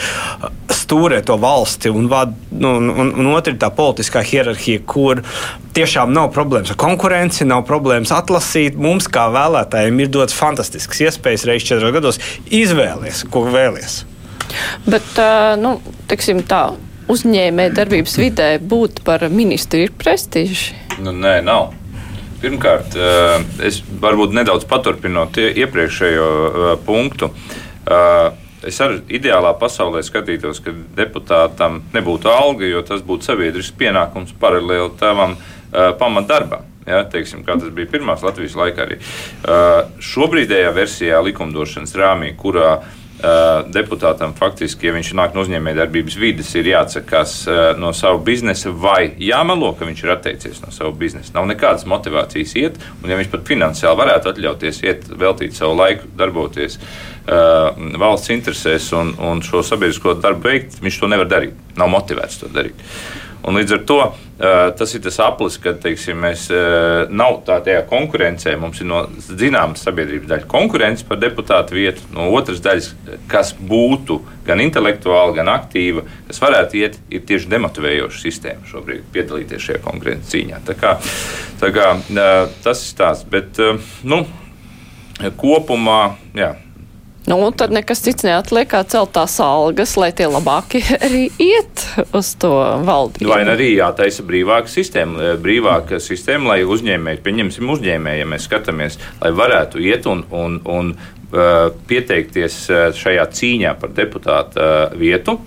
stūrē 0.72 1.22
to 1.24 1.38
valsti, 1.40 1.90
un, 1.92 2.08
vad, 2.12 2.34
nu, 2.50 2.76
un, 2.76 2.90
un, 2.90 3.12
un 3.22 3.32
otra 3.32 3.54
ir 3.54 3.60
tā 3.60 3.70
politiskā 3.74 4.22
hierarhija, 4.26 4.82
kur 4.86 5.22
tiešām 5.76 6.12
nav 6.12 6.30
problēmas 6.34 6.74
ar 6.74 6.78
konkurenci, 6.82 7.46
nav 7.48 7.62
problēmas 7.68 8.12
atlasīt. 8.14 8.78
Mums, 8.78 9.06
kā 9.12 9.28
vēlētājiem, 9.32 10.00
ir 10.02 10.10
dots 10.12 10.34
fantastisks 10.36 11.04
iespējas 11.06 11.46
reizes 11.48 11.68
četros 11.68 11.94
gados 11.94 12.18
izvēlēties, 12.50 13.26
ko 13.30 13.46
vēlies. 13.52 14.02
Bet, 14.84 15.06
nu, 15.62 15.76
teiksim 16.10 16.42
tā, 16.48 16.72
uzņēmē 17.12 17.70
darbības 17.76 18.18
vidē 18.20 18.48
būt 18.58 19.00
par 19.06 19.24
ministru 19.32 19.86
ir 19.86 19.94
prestiži? 19.96 20.74
Nu, 21.02 21.14
nē, 21.14 21.38
nav. 21.46 21.70
Pirmkārt, 22.42 22.96
es 23.62 23.78
varbūt 24.02 24.34
nedaudz 24.34 24.66
paturpinot 24.66 25.38
iepriekšējo 25.38 26.78
punktu. 26.82 27.30
Es 28.66 28.78
arī 28.82 28.98
ideālā 29.18 29.52
pasaulē 29.58 30.02
skatītos, 30.06 30.58
ka 30.62 30.74
deputātam 30.98 31.80
nebūtu 31.94 32.30
alga, 32.30 32.66
jo 32.66 32.82
tas 32.86 33.02
būtu 33.06 33.30
sabiedrisks 33.30 33.74
pienākums 33.78 34.34
paralēli 34.42 34.90
tavam 34.98 35.38
pamatdarbam. 35.70 36.66
Ja, 36.86 37.04
teiksim, 37.06 37.44
kā 37.46 37.54
tas 37.60 37.70
bija 37.74 37.90
pirmās 37.92 38.24
Latvijas 38.26 38.56
laikā 38.58 38.86
arī. 38.86 38.98
Uh, 38.98 39.84
šobrīdējā 40.02 40.74
versijā 40.74 41.22
likumdošanas 41.22 41.94
rāmī, 41.98 42.32
kurā 42.38 42.72
uh, 42.80 43.02
deputātam 43.70 44.34
faktiski, 44.34 44.88
ja 44.88 44.94
viņš 44.96 45.12
nāk 45.18 45.36
no 45.36 45.44
uzņēmējdarbības 45.44 46.16
vidas, 46.18 46.50
ir 46.58 46.72
jāatsakās 46.72 47.34
no 47.78 47.92
sava 47.94 48.18
biznesa 48.24 48.72
vai 48.74 49.12
jāmelo, 49.22 49.72
ka 49.78 49.86
viņš 49.86 50.02
ir 50.02 50.14
atteicies 50.16 50.62
no 50.64 50.72
sava 50.74 50.90
biznesa. 50.98 51.34
Nav 51.36 51.46
nekādas 51.50 51.86
motivācijas 51.86 52.56
iet, 52.58 52.82
un 53.02 53.12
ja 53.12 53.18
viņš 53.20 53.30
pat 53.32 53.46
finansiāli 53.48 54.00
varētu 54.02 54.32
atļauties 54.32 54.82
iet, 54.82 55.08
veltīt 55.22 55.54
savu 55.58 55.78
laiku, 55.78 56.10
darboties 56.18 56.78
uh, 56.82 57.70
valsts 58.02 58.34
interesēs 58.34 58.90
un, 58.98 59.14
un 59.22 59.42
šo 59.46 59.62
sabiedrisko 59.66 60.18
darbu 60.18 60.50
veikt, 60.50 60.80
viņš 60.82 61.02
to 61.02 61.12
nevar 61.12 61.30
darīt. 61.30 61.58
Nav 61.78 61.92
motivēts 61.94 62.42
to 62.42 62.50
darīt. 62.52 62.82
Un 63.42 63.56
līdz 63.58 63.72
ar 63.74 63.80
to 63.86 63.98
tas 64.78 64.92
ir 64.94 65.02
tas 65.02 65.16
aplis, 65.22 65.56
ka 65.62 65.72
teiksim, 65.78 66.18
mēs 66.22 66.44
nav 67.14 67.40
tādā 67.46 67.80
konkurencē. 67.90 68.54
Mums 68.58 68.80
ir 68.82 68.88
no 68.90 69.04
zināmas 69.22 69.84
sabiedrības 69.86 70.30
daļas 70.30 70.48
konkurence 70.50 71.06
par 71.06 71.20
deputātu 71.22 71.76
vietu, 71.78 72.06
no 72.14 72.28
otras 72.34 72.62
daļas, 72.62 72.88
kas 73.30 73.52
būtu 73.54 74.20
gan 74.46 74.62
intelektuāli, 74.62 75.36
gan 75.38 75.50
aktīva, 75.52 76.02
kas 76.26 76.42
varētu 76.42 76.80
iet, 76.80 76.98
ir 77.10 77.22
tieši 77.28 77.50
demotivējoša 77.52 78.22
sistēma 78.22 78.66
šobrīd 78.70 79.06
piedalīties 79.14 79.68
šajā 79.68 79.82
konkurences 79.84 80.34
cīņā. 80.34 80.62
Tā 80.66 80.78
kā, 80.78 80.96
tā 81.62 81.70
kā, 81.74 81.92
tas 82.66 82.86
ir 82.88 82.98
tās, 82.98 83.22
bet 83.30 83.62
nu, 84.02 84.24
kopumā. 85.38 86.00
Jā, 86.38 86.54
Nu, 87.26 87.50
tad 87.54 87.70
nekas 87.70 88.02
cits 88.02 88.24
neatliek, 88.26 88.66
kā 88.72 88.80
celt 88.88 89.12
tās 89.14 89.36
algas, 89.42 89.94
lai 90.00 90.10
tie 90.16 90.26
labāki 90.26 90.82
arī 91.06 91.28
iet 91.42 91.84
uz 92.10 92.32
to 92.42 92.50
valdību. 92.82 93.30
Vai 93.30 93.44
arī 93.46 93.72
jātaisa 93.76 94.26
brīvāka 94.26 94.70
sistēma, 94.72 95.22
eh, 95.22 95.34
brīvāka 95.42 96.00
sistēma, 96.02 96.54
lai 96.54 96.60
uzņēmēji, 96.66 97.22
pieņemsim 97.22 97.74
uzņēmēji, 97.76 98.24
ja 98.24 98.28
mēs 98.32 98.48
skatāmies, 98.50 98.98
lai 99.22 99.30
varētu 99.38 99.82
iet 99.86 100.08
un, 100.10 100.24
un, 100.34 100.58
un 100.66 100.94
uh, 100.96 101.68
pieteikties 101.86 102.58
eh, 102.70 102.88
šajā 102.98 103.28
cīņā 103.38 103.76
par 103.78 103.94
deputāta 103.94 104.66
uh, 104.66 104.98
vietu. 104.98 105.38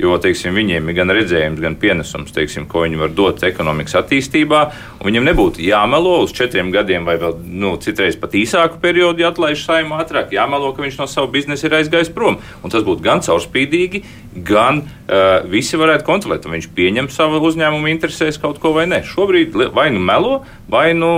Jo 0.00 0.14
teiksim, 0.18 0.54
viņiem 0.56 0.86
ir 0.88 0.96
gan 0.96 1.12
redzējums, 1.12 1.60
gan 1.60 1.74
pienesums, 1.78 2.32
teiksim, 2.32 2.64
ko 2.70 2.86
viņi 2.86 2.96
var 2.98 3.10
dot 3.12 3.42
ekonomikas 3.44 3.98
attīstībā. 4.00 4.62
Viņam 5.04 5.26
nebūtu 5.28 5.60
jāmelo 5.62 6.14
uz 6.24 6.32
četriem 6.34 6.70
gadiem, 6.72 7.04
vai 7.04 7.18
vēl 7.20 7.36
nu, 7.44 7.74
citreiz 7.82 8.16
pat 8.18 8.32
īsāku 8.38 8.80
periodu, 8.82 9.20
ja 9.22 9.30
atlaiž 9.30 9.62
saimā 9.66 10.00
ātrāk. 10.02 10.32
Jāmelo, 10.32 10.72
ka 10.72 10.82
viņš 10.82 10.96
no 10.98 11.06
sava 11.10 11.28
biznesa 11.34 11.68
ir 11.68 11.76
aizgājis 11.76 12.10
prom. 12.14 12.40
Un 12.64 12.72
tas 12.72 12.86
būtu 12.86 13.04
gan 13.04 13.20
caurspīdīgi, 13.22 14.02
gan 14.48 14.80
uh, 14.82 15.44
visi 15.52 15.76
varētu 15.78 16.08
kontrolēt, 16.08 16.48
vai 16.48 16.56
viņš 16.56 16.70
pieņem 16.78 17.10
savu 17.12 17.42
uzņēmumu 17.50 17.92
interesēs 17.92 18.40
kaut 18.40 18.62
ko 18.62 18.72
vai 18.74 18.88
nē. 18.88 19.02
Šobrīd 19.12 19.58
vai 19.76 19.90
nu 19.92 20.00
melo, 20.00 20.40
vai 20.72 20.88
nu 20.96 21.12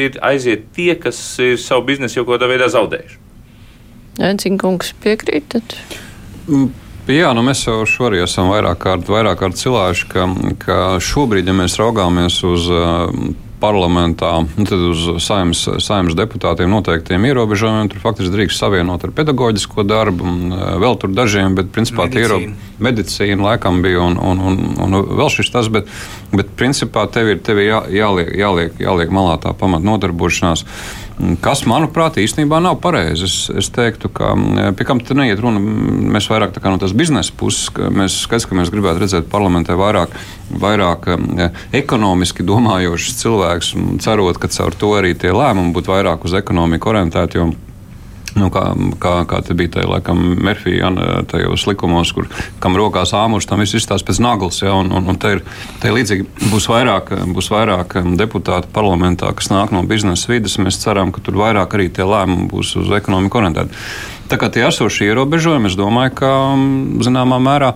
ir 0.00 0.16
aiziet 0.24 0.72
tie, 0.74 0.94
kas 0.96 1.20
ir 1.44 1.60
savu 1.60 1.84
biznesu 1.92 2.22
jau 2.22 2.26
kādā 2.32 2.48
veidā 2.50 2.72
zaudējuši. 2.72 3.20
Edzinkungs 4.24 4.94
piekrītat? 5.04 5.76
Mm. 6.48 6.72
Jā, 7.04 7.34
nu 7.36 7.42
mēs 7.44 7.66
jau 7.66 7.82
šorī 7.84 8.22
esam 8.24 8.48
vairāk 8.48 8.78
kārt, 8.80 9.08
vairāk 9.12 9.42
kārt 9.42 9.58
cilājuši, 9.60 10.06
ka, 10.08 10.28
ka 10.62 10.76
šobrīd, 11.04 11.50
ja 11.50 11.56
mēs 11.56 11.76
raugāmies 11.76 12.38
uz 12.48 12.70
uh, 12.72 13.10
parlamentā, 13.64 14.30
nu, 14.44 14.66
tad 14.68 14.82
uz 14.90 15.04
saimnes, 15.24 15.62
saimnes 15.84 16.16
deputātiem 16.18 16.70
noteiktiem 16.72 17.24
ierobežojumiem 17.28 17.90
tur 17.92 18.02
faktiski 18.02 18.32
drīkst 18.34 18.60
savienot 18.60 19.06
ar 19.06 19.12
pedagoģisko 19.16 19.86
darbu, 19.88 20.26
un 20.28 20.56
vēl 20.82 20.98
tur 21.00 21.14
dažiem, 21.14 21.56
bet 21.58 21.70
principā 21.74 22.08
tie 22.12 22.26
ir 22.26 22.34
medicīna, 22.84 23.40
laikam 23.50 23.80
bija 23.84 24.02
un, 24.04 24.18
un, 24.18 24.42
un, 24.50 24.60
un 24.84 24.98
vēl 25.20 25.32
šis 25.32 25.52
tas, 25.54 25.70
bet, 25.72 25.88
bet 26.34 26.52
principā 26.58 27.06
tev 27.12 27.34
ir, 27.34 27.40
tev 27.44 27.62
ir 27.62 27.70
jā, 27.70 27.80
jāliek, 28.00 28.34
jāliek, 28.40 28.76
jāliek 28.84 29.14
malā 29.14 29.38
tā 29.42 29.54
pamat 29.56 29.86
nodarbošanās. 29.86 30.66
Kas, 31.44 31.60
manuprāt, 31.70 32.16
īstenībā 32.18 32.58
nav 32.58 32.80
pareizi. 32.82 33.28
Es, 33.28 33.34
es 33.62 33.68
teiktu, 33.72 34.10
ka 34.10 34.32
pie 34.74 34.86
kam 34.86 34.98
te 34.98 35.14
neiet 35.14 35.38
runa. 35.38 35.60
Mēs 35.62 36.26
vairāk 36.30 36.56
no 36.66 36.80
tās 36.82 36.94
biznesa 36.96 37.34
puses, 37.38 37.68
ka 37.74 37.86
mēs 37.94 38.24
skaidrs, 38.24 38.48
ka 38.50 38.58
mēs 38.58 38.72
gribētu 38.74 39.04
redzēt 39.04 39.28
parlamentē 39.30 39.76
vairāk, 39.78 40.16
vairāk 40.64 41.06
ekonomiski 41.76 42.46
domājošus 42.46 43.20
cilvēkus, 43.22 43.70
cerot, 44.02 44.40
ka 44.42 44.50
caur 44.56 44.74
to 44.74 44.90
arī 44.98 45.14
tie 45.14 45.30
lēmumi 45.30 45.74
būtu 45.76 45.94
vairāk 45.94 46.26
uz 46.26 46.34
ekonomiku 46.40 46.90
orientēti. 46.90 47.46
Nu, 48.34 48.48
kā, 48.50 48.64
kā, 48.98 49.12
kā 49.30 49.38
te 49.46 49.54
bija 49.54 49.76
tajā 49.76 49.86
laikam 49.86 50.20
Merfija 50.42 50.90
tajos 51.30 51.68
likumos, 51.68 52.10
kur 52.16 52.26
kam 52.62 52.74
rokās 52.78 53.12
āmurs, 53.14 53.46
tam 53.46 53.62
viss 53.62 53.76
izstāsta 53.78 54.08
pēc 54.08 54.18
naglas. 54.24 54.58
Ja, 54.64 54.72
un, 54.74 54.90
un, 54.90 55.06
un 55.12 55.20
te 55.22 55.36
ir, 55.36 55.42
te 55.82 55.92
līdzīgi 55.94 56.48
būs 56.50 56.66
vairāk, 56.72 57.12
būs 57.30 57.52
vairāk 57.54 58.00
deputātu 58.18 58.72
parlamentā, 58.74 59.30
kas 59.38 59.52
nāk 59.54 59.70
no 59.74 59.84
biznesa 59.86 60.32
vidas. 60.32 60.58
Mēs 60.58 60.80
ceram, 60.82 61.14
ka 61.14 61.22
tur 61.22 61.38
vairāk 61.38 61.78
arī 61.78 61.86
tie 61.94 62.06
lēmumi 62.10 62.50
būs 62.50 62.74
uz 62.82 62.90
ekonomiku 62.98 63.38
orientēti. 63.38 63.84
Tā 64.30 64.40
kā 64.40 64.48
tie 64.50 64.64
esošie 64.66 65.12
ierobežojumi, 65.12 65.70
es 65.70 65.78
domāju, 65.78 66.14
ka 66.18 66.32
zināmā 67.06 67.38
mērā, 67.44 67.74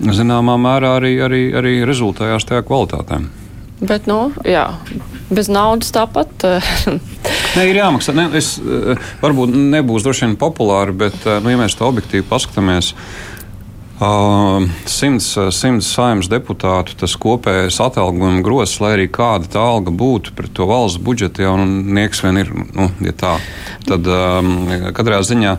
zināmā 0.00 0.56
mērā 0.58 0.96
arī, 0.98 1.14
arī, 1.22 1.42
arī 1.54 1.74
rezultējās 1.86 2.48
tajā 2.48 2.64
kvalitātē. 2.66 3.20
Bet, 3.80 4.08
nu, 4.10 4.32
jā, 4.44 4.66
bez 5.34 5.50
naudas 5.52 5.92
tāpat. 5.94 6.46
ne, 7.56 7.64
ir 7.64 7.78
jāmaksā. 7.80 8.14
Ne, 8.16 8.28
es, 8.38 8.54
eh, 8.60 9.10
varbūt 9.22 9.54
nebūs 9.76 10.06
droši 10.06 10.26
vien 10.26 10.36
populāri, 10.40 10.96
bet, 11.04 11.16
eh, 11.24 11.40
nu, 11.42 11.52
ja 11.52 11.60
mēs 11.60 11.78
to 11.78 11.88
objektīvi 11.88 12.26
paskatāmies, 12.30 12.92
simts, 14.00 15.34
simts 15.52 15.88
saimnes 15.92 16.28
deputātu, 16.32 16.94
tas 16.96 17.16
kopējais 17.20 17.76
atalgojuma 17.84 18.40
grozs, 18.44 18.78
lai 18.80 18.94
arī 18.96 19.06
kāda 19.12 19.50
tā 19.52 19.60
alga 19.60 19.92
būtu 19.92 20.32
pret 20.36 20.54
to 20.56 20.64
valsts 20.68 21.00
budžetu, 21.04 21.44
jau 21.44 21.56
nieks 21.60 22.22
vien 22.24 22.40
ir. 22.40 22.52
Nu, 22.72 22.88
ja 23.04 23.12
tā, 23.12 23.34
tad 23.84 24.08
um, 24.08 24.70
katrā 24.96 25.20
ziņā 25.26 25.56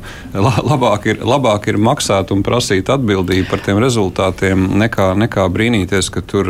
labāk 0.72 1.06
ir, 1.12 1.22
labāk 1.22 1.68
ir 1.70 1.78
maksāt 1.82 2.34
un 2.34 2.42
prasīt 2.46 2.90
atbildību 2.90 3.50
par 3.52 3.62
tiem 3.62 3.82
rezultātiem, 3.84 4.66
nekā, 4.82 5.12
nekā 5.22 5.46
brīnīties, 5.54 6.10
ka 6.14 6.26
tur, 6.26 6.50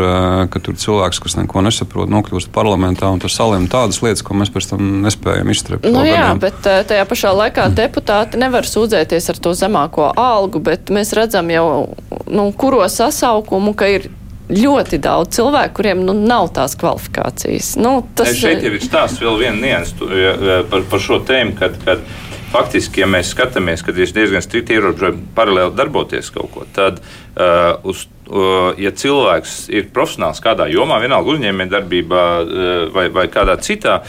ka 0.51 0.63
tur 0.63 0.79
cilvēks, 0.79 1.19
kas 1.25 1.37
neko 1.41 1.65
nesaprot, 1.67 2.11
nokļūst 2.13 2.53
parlamentā 2.55 3.11
un 3.11 3.19
tur 3.19 3.33
saliem 3.33 3.67
tādas 3.71 3.99
lietas, 4.05 4.23
ko 4.23 4.39
mēs 4.39 4.53
pēc 4.53 4.71
tam 4.71 5.01
nespējam 5.03 5.51
iztrept. 5.51 5.91
Nu, 5.91 6.05
jā, 6.07 6.31
gadiem. 6.31 6.41
bet 6.45 6.71
tajā 6.87 7.03
pašā 7.09 7.35
laikā 7.35 7.67
deputāti 7.75 8.39
nevar 8.39 8.67
sūdzēties 8.69 9.31
ar 9.33 9.43
to 9.43 9.55
zemāko 9.57 10.11
algu, 10.15 10.63
bet 10.63 10.93
mēs 10.93 11.11
redzam 11.17 11.51
jau 11.51 11.80
nu, 12.31 12.49
kuro 12.57 12.81
sasaukumu, 12.89 13.75
ka 13.77 13.89
ir 13.91 14.09
ļoti 14.51 14.99
daudz 15.01 15.37
cilvēku, 15.37 15.77
kuriem 15.79 16.01
nu, 16.05 16.15
nav 16.17 16.51
tās 16.55 16.75
kvalifikācijas. 16.79 17.75
Nu, 17.79 18.01
tas... 18.17 18.33
Šeit 18.37 18.65
jau 18.65 18.73
ir 18.75 18.83
stāsts 18.83 19.21
vēl 19.23 19.39
viena 19.39 19.57
nianses 19.61 19.95
par, 20.71 20.83
par 20.91 21.03
šo 21.03 21.21
tēmu, 21.27 21.55
kad, 21.59 21.77
kad 21.85 22.03
faktiski, 22.51 23.03
ja 23.03 23.07
mēs 23.09 23.31
skatāmies, 23.31 23.83
kad 23.85 23.97
ir 23.97 24.11
diezgan 24.15 24.43
strikti 24.43 24.75
ierobežojumi 24.75 25.29
paralēli 25.37 25.75
darboties 25.77 26.31
kaut 26.35 26.51
ko, 26.55 26.65
tad 26.75 26.99
uh, 26.99 27.77
uz 27.87 28.07
ja 28.79 28.93
cilvēks 28.95 29.65
ir 29.75 29.89
profesionāls 29.91 30.39
kādā 30.43 30.69
jomā, 30.71 31.01
vienalga 31.03 31.33
uzņēmējdarbībā 31.33 32.25
uh, 32.39 32.67
vai, 32.95 33.07
vai 33.11 33.25
kādā 33.31 33.57
citā, 33.63 34.01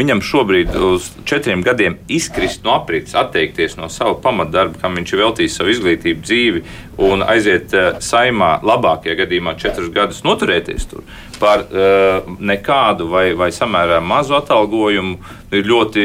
viņam 0.00 0.22
šobrīd 0.24 0.74
uz 0.90 1.10
četriem 1.28 1.62
gadiem 1.64 1.98
izkrist 2.08 2.64
no 2.64 2.74
aprits, 2.78 3.14
atteikties 3.18 3.76
no 3.78 3.90
sava 3.92 4.16
pamatdarba, 4.22 4.78
kam 4.80 4.96
viņš 4.98 5.12
ir 5.12 5.22
veltījis 5.24 5.58
savu 5.60 5.74
izglītību, 5.74 6.24
dzīvi 6.24 6.62
un 7.04 7.24
aiziet 7.24 7.74
uh, 7.76 7.90
saimā, 8.04 8.56
labākajā 8.66 9.16
gadījumā 9.22 9.56
četrus 9.60 9.90
gadus 9.94 10.22
noturēties 10.26 10.88
tur 10.90 11.04
par 11.40 11.64
uh, 11.66 12.30
nekādu 12.40 13.08
vai, 13.12 13.30
vai 13.38 13.50
samērā 13.54 14.00
mazu 14.04 14.36
atalgojumu, 14.38 15.16
ir 15.56 15.66
ļoti 15.66 16.02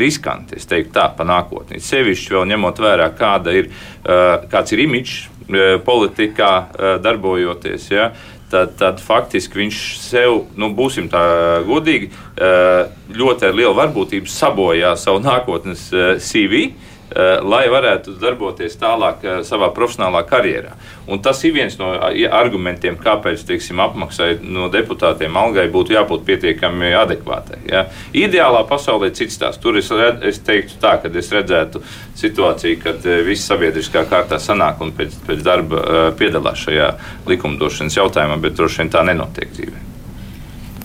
riskanti. 0.00 0.56
Es 0.60 0.68
teiktu, 0.70 0.94
tā 0.96 1.10
pa 1.16 1.26
nākotnē. 1.28 1.80
Sevišķi 1.82 2.36
vēl 2.36 2.46
ņemot 2.54 2.82
vērā, 2.82 3.10
kāda 3.18 3.54
ir, 3.58 3.70
uh, 3.70 4.40
kāds 4.50 4.76
ir 4.76 4.86
imidžs 4.86 5.26
politikā 5.82 6.50
darbojoties. 7.02 7.88
Ja, 7.90 8.04
tad, 8.50 8.76
tad 8.80 9.00
faktiski 9.04 9.62
viņš 9.62 9.80
sev, 10.02 10.44
nu, 10.58 10.70
būsim 10.76 11.08
tā 11.12 11.22
godīgi, 11.68 12.10
ļoti 13.14 13.48
ar 13.48 13.56
lielu 13.56 13.74
varbūtību 13.78 14.30
sabojā 14.30 14.94
savu 14.98 15.22
nākotnes 15.24 15.88
CV 16.24 16.70
Eh, 16.70 16.89
lai 17.42 17.64
varētu 17.70 18.14
darboties 18.20 18.76
tālāk 18.78 19.24
eh, 19.24 19.40
savā 19.46 19.70
profesionālā 19.74 20.22
karjerā. 20.28 20.76
Un 21.10 21.18
tas 21.22 21.42
ir 21.44 21.54
viens 21.56 21.74
no 21.80 21.90
argumentiem, 22.38 22.98
kāpēc 23.00 23.42
teiksim, 23.48 23.82
apmaksai 23.82 24.36
no 24.42 24.68
deputātiem 24.70 25.36
algai 25.36 25.66
būtu 25.72 25.96
jābūt 25.96 26.24
pietiekami 26.28 26.92
adekvātai. 27.00 27.60
Ja? 27.70 27.84
Ideālā 28.14 28.62
pasaulē 28.68 29.10
cits 29.16 29.40
tās. 29.42 29.58
Tur 29.58 29.80
es, 29.80 29.90
red, 29.90 30.22
es 30.30 30.38
teiktu 30.46 30.78
tā, 30.82 30.96
ka 31.02 31.10
es 31.10 31.32
redzētu 31.34 31.82
situāciju, 32.20 32.80
kad 32.84 33.06
eh, 33.10 33.24
viss 33.26 33.50
sabiedriskā 33.50 34.06
kārtā 34.10 34.38
sanāk 34.38 34.82
un 34.84 34.94
pēc, 34.94 35.18
pēc 35.26 35.44
darba 35.46 36.12
piedalās 36.18 36.66
šajā 36.66 36.90
likumdošanas 37.30 37.98
jautājumā, 37.98 38.38
bet 38.42 38.58
droši 38.58 38.84
vien 38.84 38.92
tā 38.94 39.06
nenotiek 39.06 39.50
dzīvē. 39.56 39.89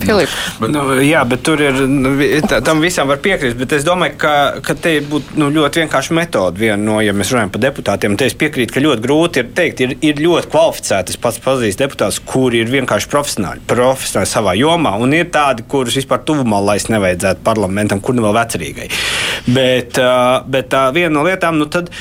Filip. 0.01 0.31
Bet, 0.60 0.71
nu, 0.73 0.81
jā, 1.03 1.21
bet 1.27 1.43
tur 1.45 1.62
ir. 1.63 1.77
Nu, 1.89 2.12
tā, 2.49 2.60
tam 2.65 2.81
visam 2.84 3.10
var 3.10 3.21
piekrist. 3.23 3.58
Bet 3.60 3.75
es 3.77 3.86
domāju, 3.88 4.17
ka, 4.21 4.34
ka 4.65 4.75
te 4.79 4.97
būtu 5.05 5.39
nu, 5.39 5.49
ļoti 5.55 5.84
vienkārša 5.84 6.17
metode. 6.17 6.60
Viena 6.62 6.77
no, 6.81 6.97
ja 7.03 7.13
mēs 7.15 7.31
runājam 7.34 7.53
par 7.53 7.63
deputātiem, 7.63 8.17
tad 8.19 8.29
es 8.29 8.38
piekrītu, 8.39 8.75
ka 8.75 8.84
ļoti 8.84 9.05
grūti 9.05 9.41
ir 9.41 9.51
teikt, 9.58 9.86
ir, 9.86 9.95
ir 10.05 10.21
ļoti 10.25 10.51
kvalificēti. 10.51 11.15
Es 11.15 11.21
pats 11.21 11.41
pazīstu 11.43 11.86
deputātus, 11.86 12.19
kuri 12.27 12.63
ir 12.63 12.73
vienkārši 12.73 13.12
profesionāli, 13.12 13.63
profesionāli 13.69 14.31
savā 14.31 14.58
jomā. 14.60 14.95
Un 15.01 15.15
ir 15.15 15.31
tādi, 15.34 15.65
kurus 15.71 15.97
vispār 16.01 16.25
tuvumā 16.27 16.62
laist 16.73 16.91
nevajadzētu 16.93 17.45
parlamentam, 17.45 18.03
kur 18.03 18.17
nu 18.17 18.25
vēl 18.27 18.36
vecerīgai. 18.39 18.89
Bet, 19.55 19.99
bet 20.51 20.77
viena 20.95 21.13
no 21.15 21.25
lietām, 21.27 21.60
nu 21.62 21.69
tad 21.71 21.91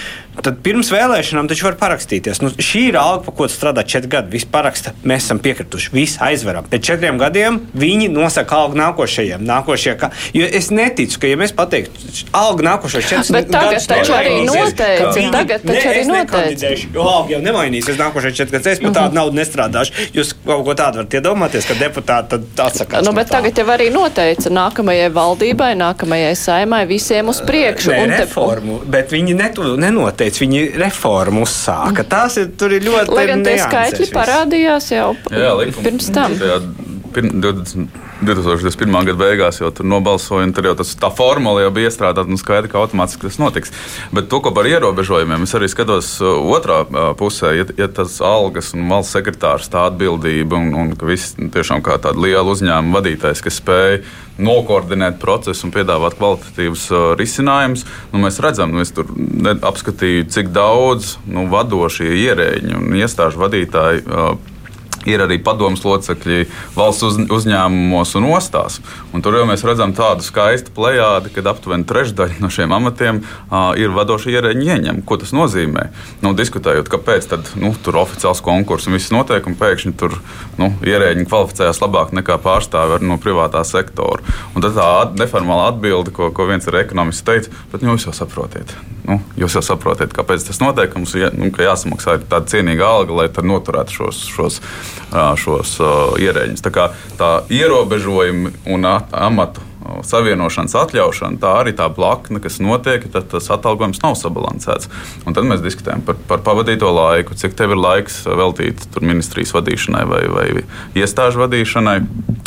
Tad 0.42 0.58
pirms 0.64 0.90
vēlēšanām 0.90 1.46
taču 1.50 1.68
var 1.68 1.76
parakstīties. 1.78 2.40
Nu, 2.42 2.50
šī 2.50 2.88
ir 2.90 2.98
alga, 2.98 3.22
par 3.28 3.36
ko 3.38 3.46
strādā 3.50 3.84
četri 3.86 4.10
gadi. 4.16 4.32
Visi 4.34 4.48
paraksta, 4.50 4.92
mēs 5.06 5.28
esam 5.28 5.38
piekrituši, 5.44 5.92
visi 5.94 6.18
aizveram. 6.24 6.66
Pēc 6.70 6.88
četriem 6.90 7.20
gadiem 7.20 7.60
viņi 7.78 8.08
nosaka 8.12 8.58
algu 8.64 8.78
nākošajiem. 8.80 9.44
Nākošie, 9.46 9.94
ka, 10.00 10.10
jo 10.34 10.48
es 10.48 10.70
neticu, 10.74 11.20
ka, 11.22 11.30
ja 11.30 11.38
mēs 11.40 11.54
pateiktu, 11.56 12.10
alga 12.34 12.66
nākošais 12.70 13.06
četri 13.12 13.44
gadus, 13.44 13.52
tad 13.54 13.54
tagad 13.54 13.86
taču 13.92 14.16
arī 14.16 14.34
noteica. 14.48 15.12
Tagad 15.36 15.66
taču 15.68 15.92
arī 15.92 16.02
noteica. 16.10 16.72
Jo 16.98 17.06
alga 17.12 17.36
jau 17.36 17.40
nemainīsies 17.46 18.00
nākošais 18.00 18.36
četri 18.40 18.58
gadus. 18.58 18.72
Es 18.74 18.82
par 18.82 18.96
tādu 18.98 19.18
naudu 19.20 19.38
nestrādāšu. 19.38 20.10
Jūs 20.18 20.34
kaut 20.42 20.66
ko 20.66 20.76
tādu 20.78 21.02
varat 21.02 21.18
iedomāties, 21.20 21.68
ka 21.70 21.78
deputāti 21.78 22.40
atsakās. 22.58 23.06
Nu, 23.06 23.14
bet 23.14 23.30
no 23.30 23.38
tagad 23.38 23.62
jau 23.62 23.68
arī 23.70 23.88
noteica 23.94 24.50
nākamajai 24.50 25.08
valdībai, 25.14 25.72
nākamajai 25.78 26.34
saimai 26.38 26.82
visiem 26.90 27.30
uz 27.30 27.40
priekšu. 27.46 27.94
Nē, 27.94 28.20
reformu, 28.24 28.80
bet 28.90 29.14
viņi 29.14 29.36
netu, 29.38 29.74
nenoteica 29.80 30.23
kāpēc 30.24 30.40
viņi 30.40 30.62
reformu 30.80 31.44
uzsāka. 31.44 32.04
Tās 32.08 32.38
ir, 32.40 32.48
ir 32.72 32.86
ļoti 32.88 33.14
Lai 33.16 33.26
gan 33.28 33.44
tie 33.44 33.58
skaitļi 33.60 34.08
parādījās 34.14 34.90
jau 34.94 35.10
Jā, 35.30 35.52
likuma, 35.58 35.84
pirms 35.84 36.08
tam. 36.14 36.36
Tajā, 36.40 36.58
pirm, 37.14 37.30
20, 37.44 38.03
2021. 38.22 38.94
gada 39.08 39.18
beigās 39.18 39.58
jau 39.58 39.70
tur 39.74 39.86
nobalsoja, 39.90 40.46
un 40.46 40.52
tur 40.54 40.68
jau 40.68 40.74
tas, 40.78 40.92
tā 40.98 41.10
formula 41.14 41.64
jau 41.64 41.72
bija 41.74 41.90
iestrādāta 41.90 42.30
un 42.30 42.38
skaidrs, 42.38 42.70
ka 42.70 42.78
automātiski 42.80 43.26
tas 43.26 43.40
notiks. 43.42 43.72
Bet 44.14 44.28
to, 44.30 44.38
ko 44.44 44.52
par 44.54 44.68
ierobežojumiem, 44.70 45.46
es 45.46 45.54
arī 45.58 45.68
skatos 45.72 46.14
uh, 46.22 46.36
otrā 46.54 46.84
uh, 46.84 47.10
pusē, 47.18 47.54
ja, 47.58 47.66
ja 47.78 47.88
tas 47.90 48.20
algas 48.24 48.72
un 48.76 48.86
valsts 48.90 49.16
sekretārs 49.18 49.70
tā 49.72 49.88
atbildība 49.90 50.60
un, 50.60 50.70
un 50.78 50.94
ka 50.98 51.08
viss 51.10 51.34
tiešām 51.34 51.82
kā 51.84 51.98
tāda 52.02 52.22
liela 52.22 52.46
uzņēmuma 52.54 53.00
vadītājs, 53.00 53.42
kas 53.44 53.58
spēj 53.58 54.00
nokoordinēt 54.38 55.20
procesu 55.22 55.68
un 55.68 55.74
piedāvāt 55.74 56.16
kvalitatīvus 56.18 56.88
uh, 56.94 57.04
risinājumus. 57.18 57.84
Nu, 58.14 58.22
mēs 58.22 58.40
redzam, 58.42 58.74
nu, 58.74 58.82
es 58.86 58.94
tur 58.94 59.10
apskatīju, 59.54 60.30
cik 60.34 60.54
daudz 60.54 61.16
nu, 61.26 61.48
vadošie 61.50 62.14
ierēģi 62.24 62.78
un 62.78 62.98
iestāžu 63.02 63.42
vadītāji. 63.42 64.06
Uh, 64.06 64.53
ir 65.08 65.24
arī 65.24 65.38
padomus 65.44 65.84
locekļi 65.84 66.44
valsts 66.76 67.06
uz, 67.08 67.18
uzņēmumos 67.38 68.14
un 68.18 68.28
ostās. 68.32 68.80
Un 69.14 69.24
tur 69.24 69.38
jau 69.38 69.46
mēs 69.48 69.64
redzam 69.66 69.94
tādu 69.96 70.24
skaistu 70.26 70.72
plējādi, 70.76 71.32
kad 71.34 71.48
aptuveni 71.52 71.86
trešdaļa 71.88 72.40
no 72.42 72.50
šiem 72.52 72.74
amatiem 72.74 73.20
uh, 73.24 73.72
ir 73.80 73.94
vadošie 73.94 74.34
ierēģi 74.34 74.70
ieņem. 74.74 75.02
Ko 75.08 75.18
tas 75.20 75.34
nozīmē? 75.36 75.88
Nu, 76.24 76.34
diskutējot, 76.36 76.90
kāpēc 76.92 77.28
tad, 77.30 77.52
nu, 77.60 77.74
tur 77.84 78.00
oficiāls 78.02 78.42
konkurss 78.44 78.88
un 78.88 78.98
viss 78.98 79.12
notiek, 79.14 79.46
un 79.46 79.58
pēkšņi 79.60 79.94
tur 80.00 80.18
nu, 80.60 80.72
ierēģi 80.84 81.28
kvalificējas 81.28 81.82
labāk 81.84 82.14
nekā 82.16 82.38
pārstāvi 82.44 83.02
no 83.04 83.18
privātā 83.22 83.64
sektora. 83.68 84.24
Un 84.54 84.64
tad 84.64 84.76
tā 84.78 84.90
neformāla 85.20 85.70
atbilde, 85.72 86.14
ko, 86.14 86.30
ko 86.34 86.48
viens 86.50 86.66
ir 86.68 86.80
ekonomists 86.82 87.26
teica, 87.26 87.52
bet 87.72 87.84
nu, 87.84 87.94
jūs 87.94 88.08
jau 88.08 88.16
saprotiet. 88.24 88.74
Nu, 89.04 89.18
jūs 89.36 89.58
jau 89.58 89.60
saprotiet, 89.64 90.14
kāpēc 90.16 90.46
tas 90.48 90.60
notiek. 90.62 90.94
Mums 90.96 91.12
ir 91.18 91.34
nu, 91.36 91.50
jāsamaksā 91.52 92.16
tāda 92.24 92.48
cienīga 92.48 92.88
alga, 92.88 93.18
lai 93.18 93.28
noturētu 93.44 93.98
šos, 93.98 94.22
šos 94.32 94.60
šos 95.40 95.76
ierēģus. 96.22 96.64
Tā, 96.64 96.88
tā 97.18 97.30
ierobežojumi 97.52 98.54
un 98.74 98.90
amatu 98.94 99.73
savienošanas 100.06 100.74
atļaušana, 100.78 101.40
tā 101.42 101.52
arī 101.60 101.74
tā 101.76 101.88
blakne, 101.92 102.40
kas 102.42 102.60
notiek, 102.62 103.04
tad 103.12 103.28
tas 103.32 103.50
atalgojums 103.52 104.00
nav 104.04 104.16
sabalansēts. 104.20 104.88
Un 105.28 105.36
tad 105.36 105.48
mēs 105.48 105.64
diskutējam 105.64 106.04
par, 106.06 106.18
par 106.28 106.44
pavadīto 106.46 106.90
laiku, 106.94 107.36
cik 107.38 107.56
tev 107.58 107.74
ir 107.74 107.82
laiks 107.82 108.22
veltīt 108.24 108.86
ministrijas 109.04 109.54
vadīšanai 109.56 110.04
vai, 110.08 110.22
vai 110.32 110.46
iestāžu 110.98 111.44
vadīšanai, 111.44 111.98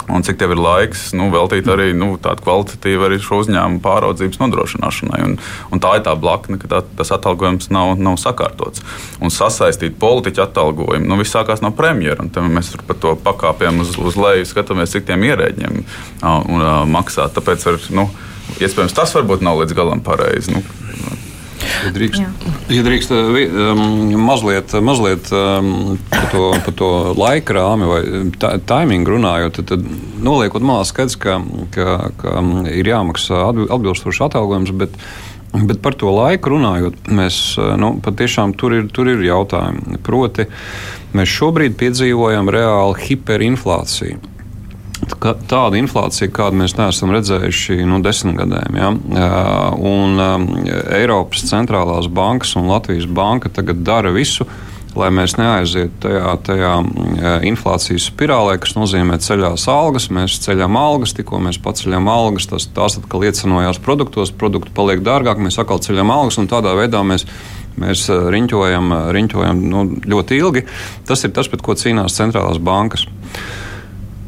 un 0.07 0.23
cik 0.23 0.39
tev 0.39 0.55
ir 0.55 0.61
laiks 0.61 1.11
nu, 1.17 1.27
veltīt 1.33 1.67
arī 1.69 1.91
nu, 1.97 2.13
tādu 2.21 2.45
kvalitatīvu 2.45 3.07
arī 3.07 3.19
šo 3.21 3.41
uzņēmumu 3.43 3.81
pāraudzības 3.85 4.41
nodrošināšanai. 4.41 5.21
Un, 5.27 5.37
un 5.73 5.83
tā 5.83 5.97
ir 5.99 6.05
tā 6.07 6.15
blakne, 6.19 6.59
ka 6.61 6.71
tā, 6.71 6.81
tas 6.99 7.11
atalgojums 7.15 7.69
nav, 7.73 7.95
nav 8.01 8.17
sakārtots. 8.21 8.83
Un 9.21 9.33
sasaistīt 9.33 9.99
politiķu 10.01 10.45
atalgojumu, 10.47 11.05
nu, 11.09 11.19
viss 11.19 11.35
sākās 11.35 11.63
no 11.65 11.73
premjera, 11.75 12.23
un 12.23 12.53
mēs 12.55 12.73
par 12.87 12.99
to 13.03 13.13
pakāpjam 13.23 13.83
uz, 13.83 13.93
uz 13.99 14.17
leju, 14.19 14.47
skatāmies, 14.47 14.95
cik 14.95 15.07
tiem 15.09 15.27
ierēģiem 15.27 15.77
un, 15.77 16.61
uh, 16.61 16.83
maksā. 16.89 17.26
Tāpēc 17.35 17.67
ar, 17.71 17.79
nu, 17.95 18.09
iespējams 18.57 18.95
tas 18.97 19.15
varbūt 19.17 19.45
nav 19.45 19.61
līdz 19.63 19.77
galam 19.77 20.03
pareizi. 20.05 20.55
Nu, 20.55 20.63
Ja 21.67 21.91
drīkst, 21.93 22.45
ja 22.73 22.83
drīkst 22.85 23.11
um, 23.13 23.81
mazliet, 24.23 24.73
mazliet 24.83 25.29
par, 25.29 26.27
to, 26.31 26.43
par 26.65 26.75
to 26.77 26.89
laika 27.17 27.55
rāmi 27.57 27.89
vai 27.89 28.01
taimingu 28.69 29.15
runājot, 29.15 29.59
tad, 29.59 29.73
tad 29.73 30.21
noliekot 30.23 30.65
malā 30.65 30.85
skaidrs, 30.87 31.17
ka, 31.21 31.39
ka, 31.73 31.97
ka 32.21 32.43
ir 32.71 32.91
jāmaksā 32.91 33.43
atbilstošs 33.49 34.21
atalgojums, 34.29 34.73
bet, 34.79 34.95
bet 35.57 35.81
par 35.83 35.97
to 35.97 36.13
laiku 36.13 36.55
runājot, 36.55 37.11
mēs 37.19 37.41
nu, 37.81 37.95
patiešām 38.05 38.55
tur 38.57 38.77
ir, 38.77 38.87
tur 38.93 39.11
ir 39.11 39.25
jautājumi. 39.27 40.01
Proti, 40.05 40.47
mēs 41.17 41.35
šobrīd 41.35 41.77
piedzīvojam 41.79 42.53
reāli 42.53 43.09
hiperinflāciju 43.09 44.36
tāda 45.15 45.77
inflācija, 45.79 46.31
kādu 46.33 46.61
mēs 46.61 46.77
neesam 46.77 47.11
redzējuši 47.15 47.83
nu, 47.87 48.01
desmit 48.05 48.37
gadiem. 48.39 48.79
Ja? 48.79 48.93
Un 49.77 50.17
um, 50.21 50.47
Eiropas 50.97 51.45
centrālās 51.49 52.09
bankas 52.11 52.55
un 52.59 52.69
Latvijas 52.71 53.07
banka 53.07 53.51
tagad 53.53 53.83
dara 53.87 54.11
visu, 54.15 54.47
lai 54.97 55.11
mēs 55.13 55.35
neaizietu 55.37 56.07
tajā, 56.07 56.31
tajā 56.47 56.71
inflācijas 57.45 58.07
spirālē, 58.09 58.57
kas 58.61 58.73
nozīmē 58.77 59.19
ceļās 59.21 59.67
algas. 59.69 60.09
Mēs 60.13 60.39
ceļam 60.45 60.79
algas, 60.79 61.13
tikko 61.17 61.41
mēs 61.43 61.59
paceļam 61.61 62.09
algas, 62.09 62.49
tas, 62.49 62.65
tās 62.73 62.97
atkal 63.01 63.27
iecenojās 63.27 63.79
produktos, 63.83 64.33
produkti 64.33 64.73
paliek 64.75 65.05
dārgāk, 65.05 65.39
mēs 65.43 65.59
atkal 65.61 65.83
ceļam 65.85 66.11
algas 66.15 66.41
un 66.41 66.49
tādā 66.51 66.73
veidā 66.79 67.03
mēs 67.05 67.27
mēs 67.77 68.07
riņķojam, 68.09 68.93
riņķojam 69.13 69.59
nu, 69.69 69.83
ļoti 70.09 70.41
ilgi. 70.41 70.63
Tas 71.05 71.23
ir 71.27 71.33
tas, 71.35 71.49
pret 71.51 71.61
ko 71.61 71.75
cīnās 71.77 72.17
centrālās 72.17 72.57
bankas. 72.57 73.05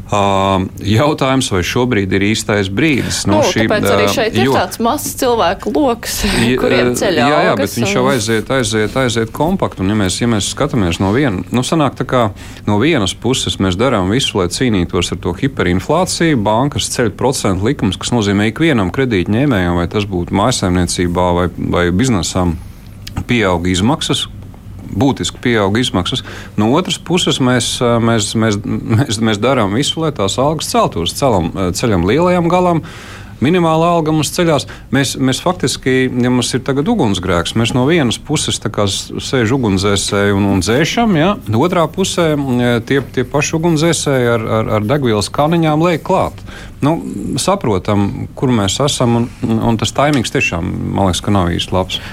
Jautājums, 0.09 1.51
vai 1.53 1.59
šobrīd 1.61 2.13
ir 2.17 2.23
īstais 2.31 2.71
brīdis? 2.73 3.21
No 3.29 3.39
nu, 3.39 3.45
šī, 3.45 3.67
tāpēc 3.69 3.85
arī 3.93 4.07
šeit 4.09 4.37
jo, 4.39 4.47
ir 4.47 4.55
tāds 4.57 4.79
mazs 4.81 5.11
cilvēku 5.19 5.73
lokus, 5.75 6.15
kuriem 6.61 6.95
ceļā. 6.97 7.27
Jā, 7.29 7.41
jā, 7.45 7.51
bet 7.59 7.75
viņš 7.77 7.93
jau 7.93 8.05
aiziet, 8.09 8.49
aiziet, 8.55 8.97
aiziet 8.97 9.33
kompaktu. 9.35 9.83
Un, 9.85 9.93
ja 9.93 9.99
mēs, 9.99 10.17
ja 10.17 10.29
mēs 10.31 10.49
skatāmies 10.55 10.97
no 11.03 11.11
vienas, 11.13 11.53
nu, 11.53 11.61
sanāk 11.65 11.99
tā 11.99 12.07
kā 12.09 12.23
no 12.65 12.79
vienas 12.81 13.13
puses 13.13 13.59
mēs 13.61 13.77
darām 13.77 14.09
visu, 14.09 14.39
lai 14.41 14.47
cīnītos 14.49 15.13
ar 15.13 15.21
to 15.21 15.35
hiperinflāciju, 15.43 16.41
bankas 16.41 16.89
ceļ 16.95 17.13
procentu 17.19 17.69
likums, 17.69 17.99
kas 18.01 18.09
nozīmē 18.15 18.49
ikvienam 18.49 18.89
kredītņēmējam, 18.95 19.77
vai 19.77 19.85
tas 19.93 20.09
būtu 20.09 20.33
mājsaimniecībā 20.41 21.29
vai, 21.37 21.47
vai 21.69 21.85
biznesam, 21.93 22.57
pieaug 23.29 23.69
izmaksas, 23.69 24.25
būtiski 24.91 25.41
pieauga 25.43 25.81
izmaksas. 25.81 26.25
No 26.57 26.71
otras 26.77 26.99
puses, 26.99 27.41
mēs, 27.43 27.77
mēs, 27.79 28.33
mēs, 28.35 28.59
mēs, 28.65 29.21
mēs 29.23 29.41
darām 29.41 29.77
visu, 29.77 30.03
lai 30.03 30.13
tās 30.15 30.39
algas 30.41 30.69
celtos. 30.71 31.15
Celam, 31.19 31.51
ceļam 31.75 32.07
lielajam 32.09 32.51
galam. 32.51 32.85
Minimāla 33.39 33.93
alga 33.95 34.11
mums 34.11 34.33
ceļās. 34.35 34.65
Mēs, 34.91 35.13
mēs 35.15 35.39
faktiski, 35.39 36.09
ja 36.11 36.31
mums 36.31 36.51
ir 36.55 36.63
tagad 36.67 36.89
ugunsgrēks, 36.91 37.55
mēs 37.59 37.71
no 37.75 37.85
vienas 37.87 38.19
puses 38.19 38.59
sēžam 38.59 39.55
ugunsdzēsēji 39.59 40.35
un, 40.35 40.47
un 40.51 40.63
dzēšam, 40.63 41.15
ja? 41.15 41.29
otrā 41.55 41.85
pusē 41.91 42.33
tie, 42.87 42.99
tie 43.15 43.23
paši 43.23 43.55
ugunsdzēsēji 43.55 44.31
ar, 44.33 44.43
ar, 44.59 44.73
ar 44.79 44.89
degvielas 44.91 45.31
kaniņām 45.31 45.85
liek 45.87 46.03
klāt. 46.03 46.43
Nu, 46.83 46.97
saprotam, 47.39 48.27
kur 48.35 48.51
mēs 48.55 48.79
esam, 48.83 49.21
un, 49.21 49.61
un 49.71 49.79
tas 49.79 49.95
taimings 49.95 50.35
tiešām, 50.35 50.75
man 50.91 51.07
liekas, 51.07 51.23
ka 51.23 51.35
nav 51.35 51.53
īsti 51.55 51.75
labs. 51.75 52.03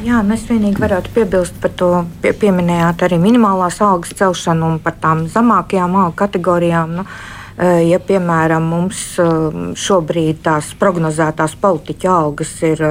Jā, 0.00 0.22
mēs 0.24 0.46
vienīgi 0.48 0.80
varētu 0.80 1.10
piebilst 1.12 1.58
par 1.60 1.74
to, 1.76 1.88
pie, 2.22 2.30
pieminējāt 2.40 3.02
arī 3.04 3.18
minimālās 3.20 3.82
algas 3.84 4.14
celšanu 4.16 4.70
un 4.72 4.78
par 4.80 4.94
tām 5.02 5.26
zemākajām 5.28 5.98
algu 6.00 6.16
kategorijām. 6.22 6.94
Nu, 7.00 7.04
eh, 7.58 7.82
ja, 7.90 7.98
piemēram, 8.00 8.64
mums 8.64 9.02
eh, 9.20 9.60
šobrīd 9.76 10.40
tās 10.46 10.72
prognozētās 10.80 11.58
politiķa 11.60 12.14
algas 12.16 12.54
ir 12.64 12.86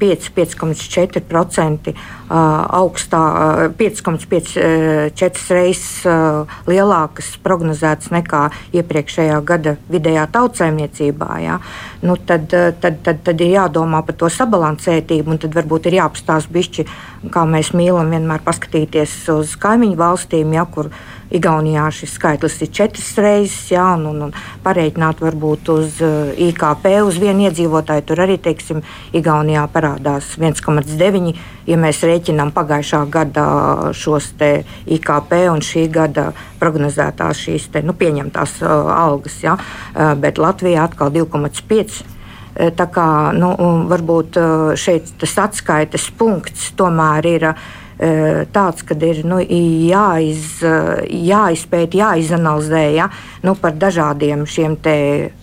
5,4% 0.00 1.94
augstā, 2.28 3.22
5,4 3.78 5.56
reizes 5.56 6.04
lielākas 6.66 7.32
prognozētas 7.44 8.12
nekā 8.14 8.42
iepriekšējā 8.76 9.40
gada 9.46 9.76
vidējā 9.92 10.26
tautsēmniecībā. 10.34 11.30
Ja? 11.44 11.58
Nu, 12.02 12.16
tad, 12.16 12.50
tad, 12.52 13.02
tad, 13.06 13.22
tad 13.26 13.44
ir 13.44 13.56
jādomā 13.56 14.02
par 14.06 14.18
to 14.20 14.30
sabalansētību, 14.32 15.36
un 15.36 15.42
tad 15.42 15.56
varbūt 15.56 15.88
ir 15.90 16.00
jāapstāsta 16.00 16.52
bišķi, 16.52 16.86
kā 17.32 17.46
mēs 17.48 17.72
mīlam 17.76 18.12
vienmēr 18.12 18.44
paskatīties 18.46 19.18
uz 19.34 19.56
kaimiņu 19.60 19.96
valstīm, 20.00 20.56
ja, 20.56 20.66
kur 20.68 20.90
Igaunijā 21.34 21.88
šis 21.90 22.12
skaitlis 22.14 22.60
ir 22.62 22.70
četras 22.70 23.08
reizes, 23.18 23.70
ja, 23.72 23.84
un, 23.96 24.06
un, 24.12 24.20
un 24.28 24.34
pareiķināt 24.62 25.22
varbūt 25.24 25.70
uz 25.74 26.00
IKP 26.46 26.86
uz 27.02 27.18
vienu 27.22 27.48
iedzīvotāju. 27.48 28.04
Tur 28.06 28.22
arī, 28.22 28.38
teiksim, 28.42 28.82
Igaunijā 29.16 29.66
parādās 29.74 30.36
1,9. 30.38 31.32
Ja 31.66 31.78
mēs 31.82 32.04
rēķinām 32.06 32.52
pagājušā 32.54 33.00
gada 33.10 33.46
šos 33.96 34.30
IKP 34.38 35.32
un 35.50 35.64
šī 35.66 35.88
gada 35.90 36.28
prognozētās 36.60 37.40
šīs 37.42 37.70
te, 37.74 37.82
nu, 37.82 37.94
pieņemtās 37.98 38.60
uh, 38.62 38.92
algas, 38.94 39.40
ja, 39.42 39.56
uh, 39.56 40.14
bet 40.18 40.38
Latvijā 40.38 40.86
atkal 40.86 41.10
2,5. 41.14 42.04
Tā 42.56 42.86
kā 42.88 43.08
nu, 43.36 43.50
varbūt 43.90 44.38
šeit 44.80 45.10
tas 45.20 45.34
atskaites 45.42 46.06
punkts 46.16 46.70
tomēr 46.78 47.28
ir 47.28 47.44
tāds, 47.96 48.84
ka 48.84 48.96
ir 49.08 49.22
nu, 49.24 49.40
jāiz, 49.40 50.60
jāizpēta, 51.08 52.00
jāizanalizē 52.02 52.84
ja, 52.92 53.10
nu, 53.46 53.56
par 53.60 53.76
dažādiem 53.80 54.44
šiem 54.44 54.76
te, 54.76 54.96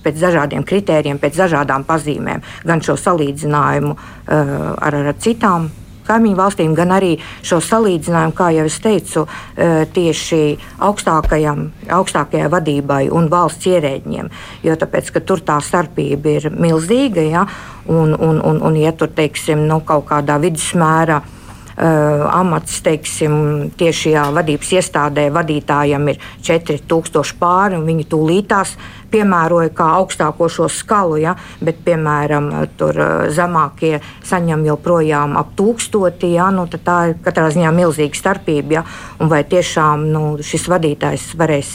pēc 0.06 0.20
dažādiem 0.22 0.66
kritērijiem, 0.68 1.22
pēc 1.22 1.39
dažādām 1.46 1.88
pazīmēm, 1.88 2.44
gan 2.66 2.84
šo 2.86 2.98
salīdzinājumu 3.00 3.96
ar, 4.30 5.00
ar 5.02 5.16
citām 5.18 5.72
kaimiņu 6.08 6.38
valstīm, 6.38 6.74
gan 6.76 6.94
arī 6.96 7.13
šo 7.46 7.60
salīdzinājumu, 7.63 8.36
kā 8.38 8.50
jau 8.56 8.66
es 8.68 8.80
teicu, 8.84 9.26
tieši 9.96 10.42
augstākajai 10.84 12.50
vadībai 12.52 13.04
un 13.13 13.30
valsts 13.32 13.70
ierēģiem. 13.72 14.32
Jo 14.68 14.76
tāpēc, 14.80 15.13
tur 15.28 15.44
tā 15.46 15.60
starpība 15.63 16.38
ir 16.38 16.50
milzīga, 16.52 17.24
ja, 17.24 17.46
un, 17.88 18.13
un, 18.13 18.42
un, 18.44 18.62
un 18.63 18.82
ja 18.82 18.94
tur 18.98 19.13
teiksim, 19.16 19.66
nu, 19.70 19.80
kaut 19.88 20.10
kādā 20.12 20.39
vidusmērā 20.44 21.22
amats, 21.78 22.82
teiksim, 22.86 23.72
tiešajā 23.78 24.28
vadības 24.36 24.74
iestādē 24.78 25.30
vadītājam 25.34 26.12
ir 26.12 26.20
4000 26.46 27.38
pāri, 27.40 27.80
un 27.80 27.88
viņi 27.88 28.10
tūlītās 28.12 28.76
piemēroja 29.13 29.71
kā 29.76 29.88
augstāko 29.99 30.49
šo 30.52 30.67
skalu, 30.71 31.19
ja, 31.23 31.36
bet, 31.63 31.82
piemēram, 31.86 32.49
tur 32.80 32.97
zemākie 33.34 33.99
saņem 34.26 34.65
joprojām 34.67 35.38
ap 35.39 35.54
tūkstoti, 35.60 36.34
ja, 36.38 36.49
nu, 36.54 36.65
tā 36.73 36.97
ir 37.12 37.17
katrā 37.23 37.49
ziņā 37.54 37.73
milzīga 37.76 38.19
starpība. 38.19 38.78
Ja, 38.80 38.84
un 39.21 39.30
vai 39.32 39.43
tiešām 39.47 40.08
nu, 40.13 40.23
šis 40.43 40.67
vadītājs 40.71 41.30
varēs 41.39 41.71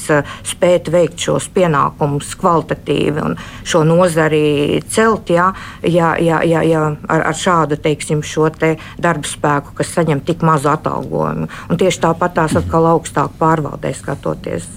spēt 0.48 0.90
veikt 0.92 1.28
šos 1.28 1.48
pienākumus 1.54 2.34
kvalitatīvi 2.40 3.24
un 3.24 3.38
šo 3.68 3.84
nozari 3.86 4.82
celt, 4.90 5.30
ja, 5.34 5.50
ja, 5.82 6.14
ja, 6.22 6.42
ja, 6.46 6.64
ja 6.66 6.84
ar, 7.08 7.26
ar 7.30 7.38
šādu 7.38 7.78
teiksim, 7.82 8.22
šo 8.26 8.48
te 8.54 8.74
darba 8.98 9.28
spēku, 9.28 9.76
kas 9.78 9.94
saņem 9.96 10.24
tik 10.26 10.44
mazu 10.46 10.72
atalgojumu. 10.72 11.48
Un 11.68 11.80
tieši 11.80 12.04
tāpat 12.06 12.36
tās 12.38 12.56
atkal 12.58 12.90
augstāk 12.94 13.36
pārvaldē 13.40 13.94
skatoties. 13.96 14.68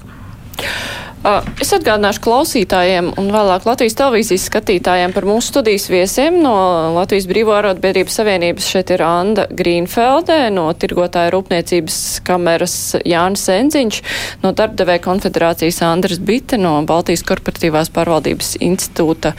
Es 1.21 1.69
atgādināšu 1.75 2.21
klausītājiem 2.25 3.11
un 3.21 3.27
vēlāk 3.29 3.67
Latvijas 3.69 3.93
televīzijas 3.99 4.47
skatītājiem 4.49 5.11
par 5.13 5.27
mūsu 5.29 5.51
studijas 5.51 5.83
viesiem 5.91 6.39
no 6.41 6.53
Latvijas 6.95 7.27
Brīvo 7.29 7.53
arotbiedrības 7.53 8.15
savienības. 8.17 8.69
Šeit 8.73 8.89
ir 8.95 9.03
Anda 9.05 9.45
Grīnfelde, 9.53 10.39
no 10.55 10.63
Tirgotāja 10.73 11.29
rūpniecības 11.35 11.99
kameras 12.25 12.77
Jānis 13.05 13.45
Enziņš, 13.53 13.99
no 14.41 14.53
Darbdevēja 14.57 15.03
konfederācijas 15.05 15.83
Andris 15.85 16.23
Bite, 16.25 16.57
no 16.57 16.79
Baltijas 16.89 17.21
korporatīvās 17.29 17.93
pārvaldības 17.93 18.55
institūta 18.57 19.35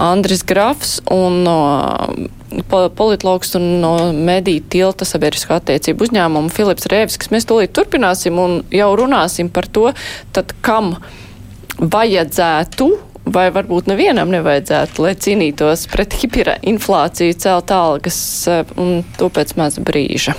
Andris 0.00 0.40
Grafs 0.48 1.02
un 1.12 1.42
no 1.44 1.58
politologs 2.70 3.54
un 3.58 3.66
no 3.82 3.94
mediju 4.12 4.62
tilta 4.72 5.06
sabiedriskā 5.08 5.58
attiecību 5.60 6.08
uzņēmuma 6.08 6.52
Filips 6.54 6.88
Rēvskis. 6.90 7.32
Mēs 7.34 7.48
tūlīt 7.50 7.74
turpināsim 7.76 8.38
un 8.40 8.60
jau 8.74 8.90
runāsim 8.98 9.50
par 9.52 9.68
to, 9.70 9.90
tad 10.36 10.54
kam 10.64 10.96
vajadzētu 11.78 12.90
vai 13.24 13.48
varbūt 13.54 13.88
nevienam 13.88 14.32
nevajadzētu, 14.32 15.04
lai 15.04 15.14
cīnītos 15.16 15.86
pret 15.92 16.16
hiperinflāciju, 16.20 17.38
celt 17.40 17.72
algas 17.72 18.18
un 18.76 19.00
to 19.18 19.30
pēc 19.32 19.56
maz 19.60 19.80
brīža. 19.80 20.36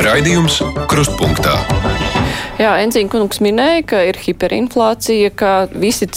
Raidījums 0.00 0.60
Krustpunktā. 0.90 1.54
Jā, 2.60 2.74
Enzīna 2.82 3.08
kungs 3.08 3.40
minēja, 3.40 3.84
ka 3.88 4.00
ir 4.04 4.18
hiperinflācija, 4.20 5.30
ka 5.32 5.52
visi 5.72 6.08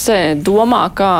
domā, 0.43 0.81
kā 0.91 1.11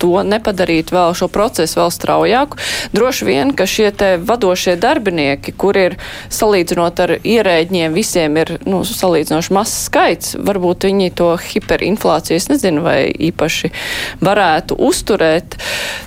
to 0.00 0.22
nepadarīt 0.26 0.92
vēl 0.94 1.14
šo 1.16 1.28
procesu 1.32 1.80
vēl 1.80 1.92
straujāku. 1.94 2.60
Droši 2.96 3.28
vien, 3.28 3.54
ka 3.56 3.66
šie 3.68 3.90
te 3.92 4.10
vadošie 4.16 4.76
darbinieki, 4.80 5.54
kur 5.60 5.78
ir 5.78 5.96
salīdzinot 6.32 7.02
ar 7.04 7.14
ierēģiem, 7.18 7.96
visiem 7.96 8.38
ir 8.40 8.54
nu, 8.66 8.82
salīdzinoši 8.86 9.56
mazs 9.56 9.86
skaits, 9.88 10.36
varbūt 10.40 10.88
viņi 10.88 11.10
to 11.18 11.32
hiperinflāciju, 11.40 12.38
es 12.40 12.48
nezinu, 12.52 12.84
vai 12.86 12.98
īpaši 13.30 13.72
varētu 14.24 14.78
uzturēt. 14.90 15.58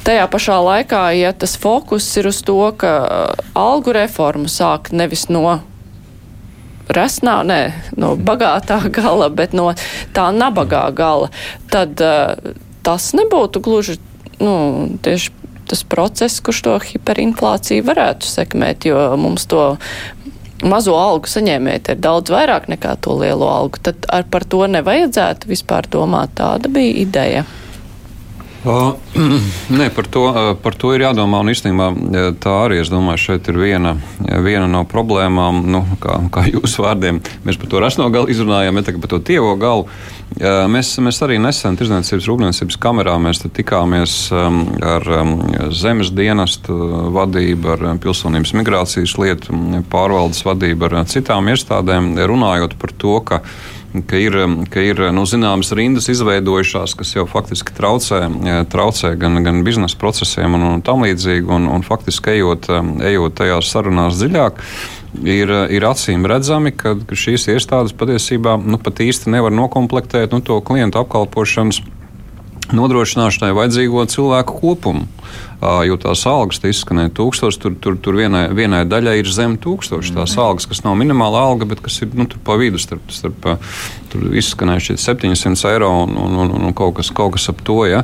Tajā 0.07 0.25
pašā 0.31 0.57
laikā, 0.63 1.03
ja 1.19 1.33
tas 1.37 1.57
fokus 1.59 2.09
ir 2.19 2.31
uz 2.31 2.41
to, 2.45 2.59
ka 2.77 2.95
algu 3.57 3.93
reformu 3.95 4.49
sāk 4.51 4.91
nevis 4.95 5.29
no 5.31 5.61
resnā, 6.93 7.39
nē, 7.47 7.61
no 7.99 8.13
bagātā 8.19 8.79
gala, 8.97 9.29
bet 9.29 9.55
no 9.55 9.71
tā 10.15 10.29
nabagā 10.35 10.85
gala, 10.95 11.31
tad 11.71 12.01
uh, 12.03 12.53
tas 12.83 13.13
nebūtu 13.17 13.61
gluži 13.63 13.97
nu, 14.43 14.89
tieši 15.03 15.31
tas 15.69 15.83
process, 15.87 16.41
kurš 16.43 16.61
to 16.65 16.75
hiperinflāciju 16.83 17.85
varētu 17.87 18.27
sekmēt, 18.27 18.87
jo 18.89 18.99
mums 19.19 19.47
to 19.49 19.63
mazo 20.63 20.95
algu 20.99 21.29
saņēmēt 21.31 21.93
ir 21.93 22.01
daudz 22.03 22.31
vairāk 22.33 22.69
nekā 22.71 22.95
to 23.03 23.15
lielo 23.19 23.49
algu. 23.51 23.79
Tad 23.83 24.07
ar 24.11 24.27
par 24.31 24.45
to 24.47 24.63
nevajadzētu 24.71 25.49
vispār 25.51 25.87
domāt. 25.91 26.35
Tāda 26.39 26.71
bija 26.71 26.95
ideja. 27.03 27.45
Uh, 28.63 28.95
nē, 29.79 29.89
par 29.91 30.07
to, 30.07 30.23
par 30.63 30.75
to 30.79 30.93
ir 30.95 31.03
jādomā. 31.03 31.41
Un 31.43 31.51
īstenībā 31.51 31.89
tā 32.39 32.53
arī, 32.63 32.79
es 32.79 32.91
domāju, 32.91 33.19
šeit 33.19 33.49
ir 33.51 33.59
viena, 33.59 33.97
viena 34.23 34.69
no 34.71 34.85
problēmām, 34.87 35.65
nu, 35.67 35.81
kā, 35.99 36.21
kā 36.31 36.45
jūsu 36.47 36.85
vārdiem. 36.85 37.19
Mēs 37.43 37.59
par 37.59 37.71
to 37.73 37.81
rasno 37.83 38.07
galu 38.13 38.31
izrunājām, 38.31 38.79
ne 38.79 38.85
tikai 38.87 39.03
par 39.03 39.11
to 39.11 39.19
tievo 39.19 39.57
galu. 39.59 39.89
Mēs, 40.71 40.95
mēs 41.03 41.19
arī 41.21 41.35
nesen 41.43 41.75
Tirzniecības 41.77 42.25
rūpniecības 42.29 42.79
kamerā 42.81 43.17
tikāmies 43.43 44.15
ar 44.31 45.05
zemes 45.75 46.09
dienestu 46.15 46.73
vadību, 47.13 47.75
ar 47.75 47.85
pilsonības 48.01 48.55
migrācijas 48.57 49.17
lietu 49.19 49.59
pārvaldes 49.91 50.41
vadību, 50.47 50.87
ar 50.87 51.03
citām 51.11 51.51
iestādēm, 51.51 52.13
runājot 52.31 52.79
par 52.79 52.95
to, 52.97 53.19
ka 53.27 53.43
ka 54.09 54.17
ir, 54.17 54.37
ka 54.73 54.81
ir 54.81 55.01
nu, 55.13 55.25
zināmas 55.29 55.69
rindas 55.77 56.09
izveidojušās, 56.09 56.95
kas 56.97 57.13
jau 57.13 57.27
faktiski 57.29 57.75
traucē, 57.77 58.25
traucē 58.71 59.13
gan, 59.21 59.37
gan 59.45 59.61
biznesa 59.65 59.99
procesiem 60.01 60.57
un, 60.57 60.65
un 60.71 60.83
tam 60.85 61.05
līdzīgi. 61.05 61.45
Un, 61.53 61.69
un 61.69 61.85
faktiski 61.85 62.39
ejot, 62.39 62.69
ejot 63.05 63.37
tajās 63.37 63.69
sarunās 63.69 64.17
dziļāk, 64.17 64.61
ir, 65.21 65.53
ir 65.77 65.85
acīm 65.85 66.25
redzami, 66.29 66.73
ka 66.75 66.95
šīs 66.97 67.47
iestādes 67.53 67.93
patiesībā 67.97 68.57
nu, 68.63 68.79
pat 68.81 69.03
īsti 69.05 69.33
nevar 69.33 69.53
nokomplektēt 69.53 70.33
nu, 70.33 70.41
to 70.41 70.59
klientu 70.65 71.03
apkalpošanas 71.03 71.83
nodrošināšanai 72.71 73.51
vajadzīgo 73.57 74.05
cilvēku 74.13 74.59
kopumu 74.61 75.09
jo 75.87 75.97
tās 76.01 76.23
algas 76.29 76.61
izskanēja 76.67 77.13
tūkstoši, 77.17 77.59
tur, 77.61 77.75
tur, 77.81 77.97
tur 78.01 78.17
vienai, 78.17 78.45
vienai 78.55 78.83
daļai 78.89 79.17
ir 79.21 79.29
zem 79.31 79.57
tūkstoši. 79.61 80.15
Tās 80.17 80.35
mhm. 80.35 80.45
algas, 80.45 80.67
kas 80.69 80.83
nav 80.85 80.97
minimāla 80.99 81.43
alga, 81.49 81.67
bet 81.69 81.83
kas 81.83 82.01
ir 82.03 82.13
nu, 82.17 82.27
pa 82.43 82.57
vidu 82.59 82.81
starp, 82.81 83.11
starp 83.13 83.47
šķiet 84.13 85.01
700 85.01 85.71
eiro 85.71 85.89
un, 86.03 86.17
un, 86.19 86.35
un, 86.43 86.51
un 86.67 86.75
kaut, 86.77 86.97
kas, 86.99 87.09
kaut 87.15 87.33
kas 87.37 87.49
ap 87.49 87.63
to. 87.65 87.79
Ja? 87.89 88.03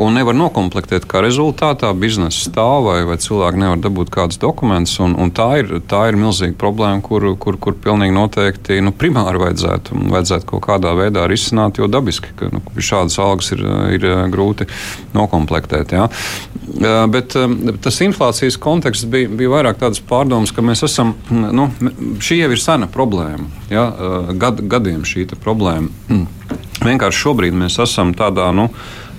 Un 0.00 0.14
nevar 0.16 0.36
nokomplektēt, 0.36 1.06
kā 1.08 1.22
rezultātā 1.24 1.90
biznesa 1.96 2.48
stāv 2.48 2.86
vai, 2.88 2.98
vai 3.08 3.18
cilvēki 3.20 3.60
nevar 3.60 3.80
dabūt 3.82 4.12
kādus 4.12 4.40
dokumentus. 4.40 4.98
Un, 5.02 5.16
un 5.20 5.32
tā, 5.34 5.48
ir, 5.62 5.78
tā 5.90 6.06
ir 6.10 6.18
milzīga 6.20 6.56
problēma, 6.60 7.02
kur, 7.04 7.26
kur, 7.40 7.58
kur 7.60 7.76
pilnīgi 7.76 8.16
noteikti 8.16 8.80
nu, 8.84 8.94
primāri 8.96 9.40
vajadzētu, 9.42 9.96
vajadzētu 10.12 10.50
kaut 10.52 10.64
kādā 10.68 10.94
veidā 10.98 11.26
risināt, 11.30 11.80
jo 11.80 11.88
dabiski, 11.90 12.32
ka 12.36 12.50
nu, 12.52 12.62
šādas 12.76 13.18
algas 13.22 13.52
ir, 13.56 13.64
ir 13.96 14.06
grūti 14.32 14.68
nokomplektēt. 15.16 15.94
Ja? 15.96 16.08
Bet 17.10 17.36
tas 17.84 18.00
inflācijas 18.04 18.58
konteksts 18.62 19.08
bija, 19.10 19.28
bija 19.28 19.52
vairāk 19.56 19.80
tāds 19.82 20.02
pārdoms, 20.06 20.54
ka 20.54 20.64
mēs 20.64 20.84
esam, 20.86 21.14
nu, 21.30 21.68
šī 22.22 22.42
jau 22.42 22.50
ir 22.54 22.62
sena 22.62 22.90
problēma. 22.90 23.50
Ja? 23.72 23.86
Gad, 24.38 24.64
gadiem 24.70 25.04
šī 25.08 25.28
problēma. 25.40 25.90
Vienkārši 26.80 27.24
šobrīd 27.26 27.56
mēs 27.56 27.76
esam 27.82 28.14
tādā. 28.16 28.48
Nu, 28.56 28.70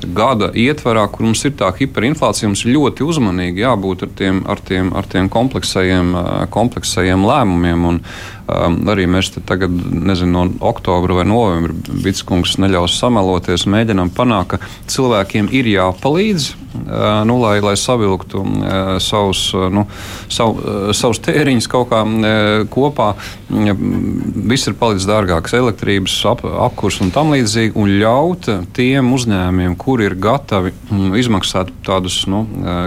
gada 0.01 0.49
ietvarā, 0.57 1.05
kur 1.11 1.27
mums 1.27 1.43
ir 1.45 1.53
tā 1.59 1.69
hiperinflācija, 1.75 2.49
mums 2.49 2.63
ļoti 2.65 3.05
uzmanīgi 3.05 3.63
jābūt 3.63 4.05
ar 4.07 4.13
tiem, 4.17 4.41
ar 4.49 4.61
tiem, 4.65 4.91
ar 4.97 5.07
tiem 5.09 5.29
kompleksajiem, 5.31 6.13
kompleksajiem 6.53 7.25
lēmumiem. 7.27 7.85
Un, 7.91 8.01
um, 8.47 8.77
arī 8.91 9.07
mēs 9.09 9.31
tagad, 9.47 9.71
nezinu, 9.71 10.31
no 10.31 10.69
oktobra 10.71 11.19
vai 11.21 11.27
novembra 11.29 11.75
viduskungs 11.91 12.57
neļaus 12.61 12.97
sameloties, 13.01 13.67
mēģinām 13.69 14.11
panākt, 14.15 14.55
ka 14.55 14.71
cilvēkiem 14.91 15.49
ir 15.55 15.69
jāpalīdz, 15.71 16.47
uh, 16.51 17.21
nu, 17.27 17.37
lai, 17.43 17.57
lai 17.63 17.75
savilktu 17.79 18.41
uh, 18.41 18.95
savus, 19.03 19.47
uh, 19.57 19.67
nu, 19.73 19.85
sav, 20.31 20.57
uh, 20.57 20.91
savus 20.95 21.21
tēriņus 21.25 21.69
kaut 21.71 21.91
kā 21.91 22.03
uh, 22.05 22.65
kopā. 22.71 23.13
Uh, 23.15 23.31
viss 23.51 24.69
ir 24.69 24.77
palicis 24.79 25.07
dārgāks, 25.09 25.55
elektrības 25.57 26.15
ap, 26.29 26.43
apkurs 26.67 27.01
un 27.03 27.11
tam 27.13 27.33
līdzīgi, 27.35 27.75
un 27.79 27.91
ļaut 28.01 28.49
tiem 28.75 29.11
uzņēmumiem, 29.15 29.75
kuri 29.79 30.07
ir 30.09 30.17
gatavi 30.21 30.73
mm, 30.73 31.17
izmaksāt 31.21 31.71
tādus 31.85 32.23
nu, 32.31 32.43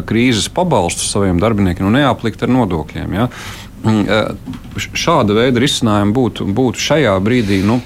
krīzes 0.09 0.49
pabalstus 0.55 1.11
saviem 1.13 1.41
darbiniekiem, 1.43 1.87
nu, 1.87 1.99
neaplikt 1.99 2.45
ar 2.45 2.53
nodokļiem. 2.55 3.19
Ja? 3.19 3.29
Mm, 3.29 3.64
šāda 3.85 5.37
veida 5.37 5.61
risinājumi 5.63 6.15
būtu, 6.17 6.47
būtu 6.57 6.81
šajā 6.81 7.15
brīdī 7.25 7.61
nu, 7.67 7.81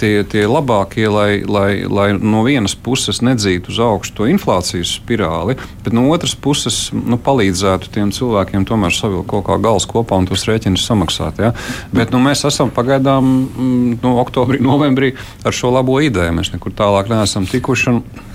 tie, 0.00 0.12
tie 0.28 0.44
labākie, 0.44 1.06
lai, 1.08 1.40
lai, 1.48 1.82
lai 1.88 2.08
no 2.14 2.42
vienas 2.44 2.74
puses 2.76 3.22
nedzītu 3.24 3.72
uz 3.72 3.80
augšu 3.80 4.14
to 4.18 4.28
inflācijas 4.30 4.92
spirāli, 5.00 5.56
bet 5.84 5.96
no 5.96 6.04
otras 6.12 6.34
puses 6.36 6.90
nu, 6.92 7.16
palīdzētu 7.16 7.92
tiem 7.94 8.12
cilvēkiem 8.14 8.66
tomēr 8.68 8.94
savilkt 8.94 9.30
kaut 9.32 9.46
kā 9.48 9.56
gals 9.62 9.88
kopā 9.90 10.20
un 10.20 10.28
tos 10.28 10.44
rēķinus 10.48 10.84
samaksāt. 10.86 11.40
Ja? 11.40 11.54
Bet 11.96 12.12
nu, 12.12 12.20
mēs 12.22 12.44
esam 12.48 12.72
pagaidām 12.74 13.30
mm, 13.30 14.00
no 14.04 14.18
oktobrī, 14.22 14.60
novembrī 14.62 15.14
ar 15.44 15.56
šo 15.56 15.72
labo 15.74 15.98
ideju. 16.04 16.36
Mēs 16.36 16.52
nekur 16.54 16.76
tālāk 16.76 17.10
neesam 17.12 17.48
tikuši. 17.48 17.94
Un, 17.94 18.28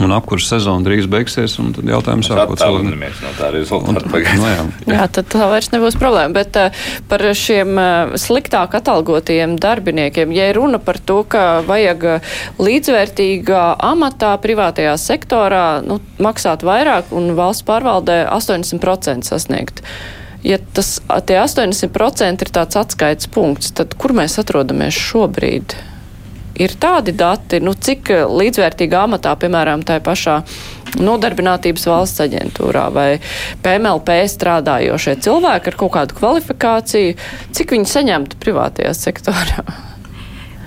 Un 0.00 0.14
apkurss 0.16 0.48
sezona 0.48 0.84
drīz 0.86 1.04
beigsies, 1.10 1.58
un 1.60 1.74
tad 1.76 1.88
jautājums 1.90 2.30
ir, 2.30 2.38
ko 2.48 2.56
cilvēki 2.56 3.10
no 3.20 3.32
tā 3.36 3.50
rezultāta 3.52 4.08
pagaidām. 4.08 4.70
No 4.80 4.94
jā. 4.94 4.94
jā, 4.96 5.08
tad 5.18 5.28
tā 5.32 5.48
vairs 5.50 5.68
nebūs 5.74 5.98
problēma. 6.00 6.32
Bet 6.36 6.56
uh, 6.56 6.86
par 7.10 7.24
šiem 7.36 7.74
uh, 7.76 8.14
sliktāk 8.20 8.78
atalgotiem 8.80 9.58
darbiniekiem, 9.60 10.32
ja 10.36 10.48
runa 10.56 10.80
par 10.82 11.00
to, 11.04 11.20
ka 11.28 11.60
vajag 11.68 12.06
līdzvērtīgā 12.60 13.64
amatā 13.90 14.32
privātajā 14.40 14.96
sektorā 15.00 15.66
nu, 15.84 16.00
maksāt 16.22 16.64
vairāk 16.66 17.12
un 17.16 17.34
valsts 17.38 17.66
pārvaldē 17.68 18.22
80% 18.32 19.28
sasniegt. 19.28 19.84
Ja 20.46 20.56
tas, 20.72 20.96
tie 21.28 21.36
80% 21.36 22.46
ir 22.46 22.52
tāds 22.56 22.78
atskaites 22.80 23.28
punkts, 23.28 23.74
tad 23.76 23.92
kur 24.00 24.16
mēs 24.16 24.38
atrodamies 24.40 24.96
šobrīd? 24.96 25.76
Ir 26.60 26.74
tādi 26.76 27.14
dati, 27.16 27.60
nu, 27.64 27.72
cik 27.72 28.10
līdzvērtīgā 28.28 29.06
amatā, 29.06 29.32
piemēram, 29.40 29.84
tā 29.86 29.96
pašā 30.04 30.40
nodarbinātības 31.00 31.86
valsts 31.88 32.20
aģentūrā 32.26 32.88
vai 32.92 33.08
PMLP 33.64 34.18
strādājošie 34.34 35.16
cilvēki 35.24 35.72
ar 35.72 35.78
kaut 35.80 35.94
kādu 35.96 36.18
kvalifikāciju, 36.18 37.14
cik 37.56 37.76
viņi 37.76 37.94
saņemtu 37.94 38.42
privātajā 38.42 38.92
sektorā? 38.98 39.64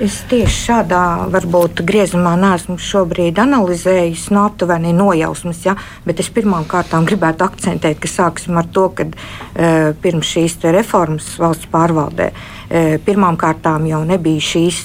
Es 0.02 0.16
tieši 0.26 0.56
šādā 0.58 1.02
varbūt 1.32 1.84
griezumā 1.86 2.34
neesmu 2.42 2.80
šobrīd 2.82 3.38
analizējis 3.40 4.26
no 4.34 4.48
aptuveni 4.50 4.90
nojausmas, 4.98 5.60
ja, 5.68 5.76
bet 6.08 6.18
es 6.24 6.32
pirmām 6.34 6.66
kārtām 6.68 7.06
gribētu 7.06 7.46
akcentēt, 7.46 8.02
ka 8.02 8.10
sāksim 8.10 8.58
ar 8.58 8.66
to, 8.74 8.88
ka 8.98 9.06
e, 9.06 9.94
pirms 10.02 10.34
šīs 10.34 10.58
reformas 10.74 11.30
valsts 11.38 11.70
pārvaldē 11.70 12.32
pirmām 13.06 13.38
kārtām 13.40 13.88
jau 13.90 14.02
nebija 14.08 14.44
šīs 14.44 14.82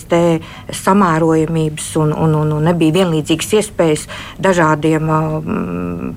samērojamības 0.82 1.90
un, 2.02 2.12
un, 2.12 2.36
un, 2.42 2.54
un 2.58 2.70
nebija 2.70 3.00
vienlīdzīgas 3.00 3.52
iespējas 3.60 4.06
dažādiem, 4.42 5.12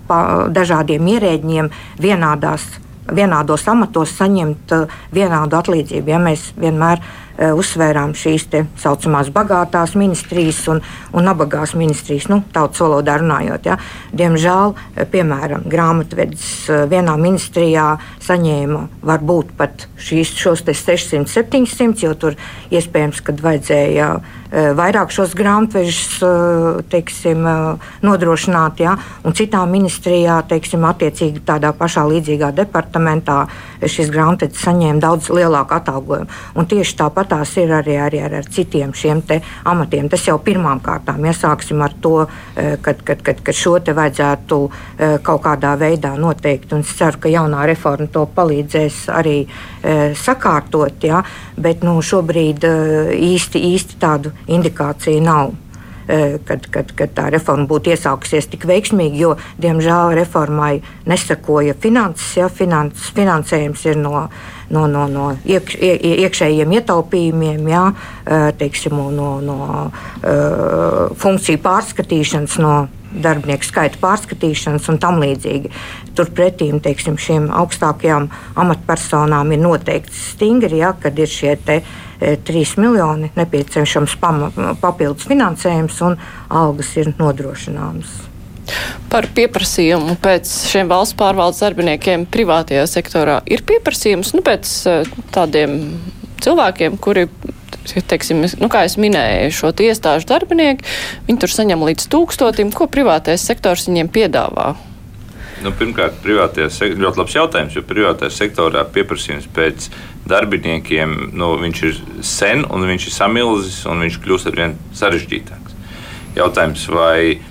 pa, 0.07 0.21
dažādiem 0.51 1.11
ierēģiem 1.15 1.69
vienādās 2.01 2.65
vienādos 3.11 3.65
amatos 3.67 4.13
saņemt 4.15 4.73
vienādu 5.11 5.57
atlīdzību. 5.57 6.13
Ja 6.13 6.19
mēs 6.21 6.51
vienmēr 6.59 7.01
uzsvērām 7.41 8.13
šīs 8.17 8.47
tā 8.51 8.63
saucamās 8.81 9.31
bagātās 9.33 9.95
ministrijas 9.97 10.61
un, 10.71 10.81
un 11.15 11.25
nabagās 11.25 11.73
ministrijas, 11.77 12.27
nu, 12.31 12.41
tautas 12.53 12.83
valodā 12.83 13.17
runājot. 13.21 13.69
Ja. 13.71 13.77
Diemžēl, 14.13 14.75
eh, 14.95 15.07
piemēram, 15.09 15.65
grāmatvedis 15.71 16.49
eh, 16.69 16.83
vienā 16.91 17.15
ministrijā 17.21 17.95
saņēma 18.21 18.83
varbūt 19.07 19.55
pat 19.57 19.87
šīs, 19.97 20.35
šos 20.37 20.65
600, 20.67 21.25
700, 21.31 22.05
jo 22.05 22.13
tur 22.19 22.37
iespējams, 22.71 23.23
kad 23.25 23.41
vajadzēja 23.41 24.13
vairāk 24.51 25.13
šos 25.15 25.31
grāmatvežus 25.37 26.19
teiksim, 26.91 27.45
nodrošināt, 28.03 28.81
ja, 28.83 28.97
un 29.23 29.35
citā 29.37 29.61
ministrijā, 29.69 30.41
teiksim, 30.49 30.83
attiecīgi 30.89 31.43
tādā 31.47 31.71
pašā 31.77 32.03
līdzīgā 32.09 32.51
departamentā 32.57 33.45
šis 33.79 34.11
grāmatvedis 34.11 34.65
saņēma 34.65 34.99
daudz 35.03 35.31
lielāku 35.31 35.77
atalgojumu. 35.77 36.27
Un 36.59 36.67
tieši 36.67 36.97
tāpat 36.99 37.30
tās 37.31 37.53
ir 37.61 37.71
arī, 37.75 37.95
arī 38.01 38.21
ar, 38.25 38.35
ar 38.41 38.49
citiem 38.51 38.93
šiem 38.95 39.21
amatiem. 39.67 40.09
Tas 40.11 40.25
jau 40.27 40.37
pirmām 40.43 40.81
kārtām 40.83 41.23
iesāksim 41.29 41.81
ar 41.83 41.95
to, 42.03 42.27
eh, 42.55 42.77
kad, 42.81 43.03
kad, 43.07 43.23
kad, 43.23 43.41
kad 43.45 43.55
šo 43.55 43.77
te 43.79 43.95
vajadzētu 43.97 44.59
eh, 44.67 45.17
kaut 45.23 45.43
kādā 45.45 45.75
veidā 45.79 46.15
noteikt. 46.19 46.73
Un 46.73 46.85
es 46.85 46.93
ceru, 46.97 47.21
ka 47.21 47.31
jaunā 47.31 47.65
reforma 47.69 48.09
to 48.11 48.25
palīdzēs 48.35 49.03
arī 49.13 49.37
eh, 49.45 50.13
sakārtot, 50.17 51.03
ja? 51.07 51.23
bet 51.61 51.83
nu, 51.85 51.99
šobrīd 52.01 52.65
īsti, 53.15 53.61
īsti 53.75 53.99
tādu 54.01 54.31
indikāciju 54.49 55.21
nav 55.23 55.51
kad, 56.45 56.65
kad, 56.73 56.89
kad 56.97 57.11
tā 57.15 57.27
reforma 57.31 57.67
būtu 57.69 57.93
iesākusies 57.93 58.49
tik 58.51 58.65
veiksmīgi, 58.67 59.21
jo, 59.21 59.35
diemžēl, 59.61 60.15
reformai 60.17 60.81
nesakoja 61.07 61.75
finanses. 61.79 62.33
Ja, 62.35 62.49
finans, 62.51 63.05
finansējums 63.15 63.85
ir 63.87 64.01
no 64.01 64.25
no, 64.71 64.85
no, 64.91 65.05
no 65.11 65.27
iekš, 65.45 65.77
iekšējiem 65.81 66.77
ietaupījumiem, 66.79 67.67
jā, 67.71 67.83
teiksim, 68.59 68.97
no, 69.15 69.33
no 69.43 69.59
funkciju 71.21 71.61
pārskatīšanas, 71.63 72.57
no 72.63 72.73
darbinieku 73.11 73.67
skaita 73.67 73.99
pārskatīšanas 74.01 74.87
un 74.91 74.99
tam 75.01 75.19
līdzīgi. 75.21 75.71
Turpretī 76.17 76.69
teiksim, 76.83 77.17
šiem 77.19 77.49
augstākajām 77.55 78.29
amatpersonām 78.61 79.51
ir 79.55 79.61
noteikti 79.63 80.15
stingri, 80.15 80.81
ja, 80.81 80.93
kad 80.99 81.19
ir 81.19 81.31
šie 81.31 81.55
te, 81.65 81.81
e, 82.19 82.35
3 82.47 82.75
miljoni 82.81 83.31
nepieciešams 83.35 84.17
pama, 84.21 84.51
papildus 84.81 85.27
finansējums 85.27 86.01
un 86.07 86.19
algas 86.49 86.95
ir 86.97 87.13
nodrošināmas. 87.19 88.30
Par 89.11 89.27
pieprasījumu 89.35 90.15
pēc 90.23 90.51
šiem 90.71 90.91
valsts 90.91 91.17
pārvaldes 91.19 91.61
darbiniekiem 91.63 92.27
privātajā 92.31 92.85
sektorā 92.89 93.41
ir 93.49 93.65
pieprasījums 93.67 94.35
nu, 94.37 94.43
pēc 94.45 94.75
eh, 94.87 95.09
tādiem 95.35 95.79
cilvēkiem, 96.41 96.99
kuri 97.01 97.27
teiksim, 98.07 98.43
nu, 98.61 98.69
kā 98.71 98.85
jau 98.85 99.01
minēju, 99.01 99.51
šo 99.57 99.71
iestāžu 99.81 100.29
darbinieki, 100.29 100.85
viņi 101.27 101.41
tur 101.41 101.51
saņem 101.51 101.83
līdz 101.89 102.07
tūkstotim. 102.13 102.71
Ko 102.75 102.87
privātais 102.91 103.43
sektors 103.47 103.87
viņiem 103.89 104.11
piedāvā? 104.13 104.73
Nu, 105.61 105.69
pirmkārt, 105.77 106.15
privātajā 106.23 106.71
sektorā 106.73 107.03
ļoti 107.03 107.21
labs 107.21 107.35
jautājums, 107.37 107.75
jo 107.77 107.83
privātajā 107.85 108.33
sektorā 108.33 108.81
pieprasījums 108.95 109.45
pēc 109.53 109.91
darbiniekiem 110.29 111.13
nu, 111.37 111.51
ir 111.89 111.99
sen, 112.25 112.65
un 112.65 112.87
viņš 112.89 113.07
ir 113.09 113.13
samilzis, 113.13 113.81
un 113.89 114.01
viņš 114.05 114.17
kļūst 114.23 114.49
ar 114.49 114.57
vien 114.57 114.75
sarežģītāks. 114.97 115.77
Jautājums, 116.37 116.87
vai 116.89 117.41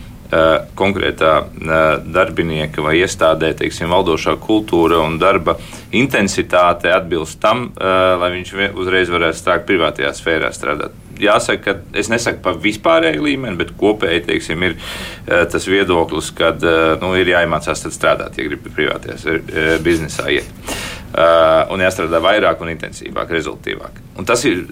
konkrētā 0.79 1.33
eh, 1.43 1.79
darbinieka 2.07 2.83
vai 2.85 2.97
iestādē 3.01 3.51
teiksim, 3.59 3.91
valdošā 3.91 4.37
kultūra 4.43 5.01
un 5.03 5.19
darba 5.19 5.57
intensitāte 5.97 6.93
atbilst 6.95 7.41
tam, 7.43 7.71
eh, 7.75 7.95
lai 8.21 8.31
viņš 8.37 8.53
uzreiz 8.79 9.11
varētu 9.11 9.41
strādāt 9.41 9.67
privātajā 9.71 10.13
sfērā. 10.15 10.53
Strādāt. 10.55 10.95
Jāsaka, 11.21 11.61
ka 11.65 11.99
es 12.01 12.09
nesaku 12.09 12.41
par 12.45 12.55
vispārēju 12.63 13.27
līmeni, 13.27 13.59
bet 13.59 13.75
kopēji 13.77 14.23
teiksim, 14.25 14.63
ir 14.65 14.77
tas 15.27 15.67
viedoklis, 15.69 16.31
ka 16.33 16.55
nu, 17.03 17.11
ir 17.21 17.29
jāiemācās 17.29 17.85
strādāt, 17.93 18.39
ja 18.41 18.47
grib 18.49 18.65
privātajā 18.65 19.77
biznesā 19.85 20.31
iet. 20.33 20.49
Uh, 21.11 21.67
un 21.75 21.83
jāstrādā 21.85 22.23
vairāk 22.25 22.61
un 22.65 22.71
intensīvāk, 22.73 23.35
rezultātīvāk. 23.37 24.01
Un 24.17 24.25
tas 24.25 24.47
ir, 24.49 24.63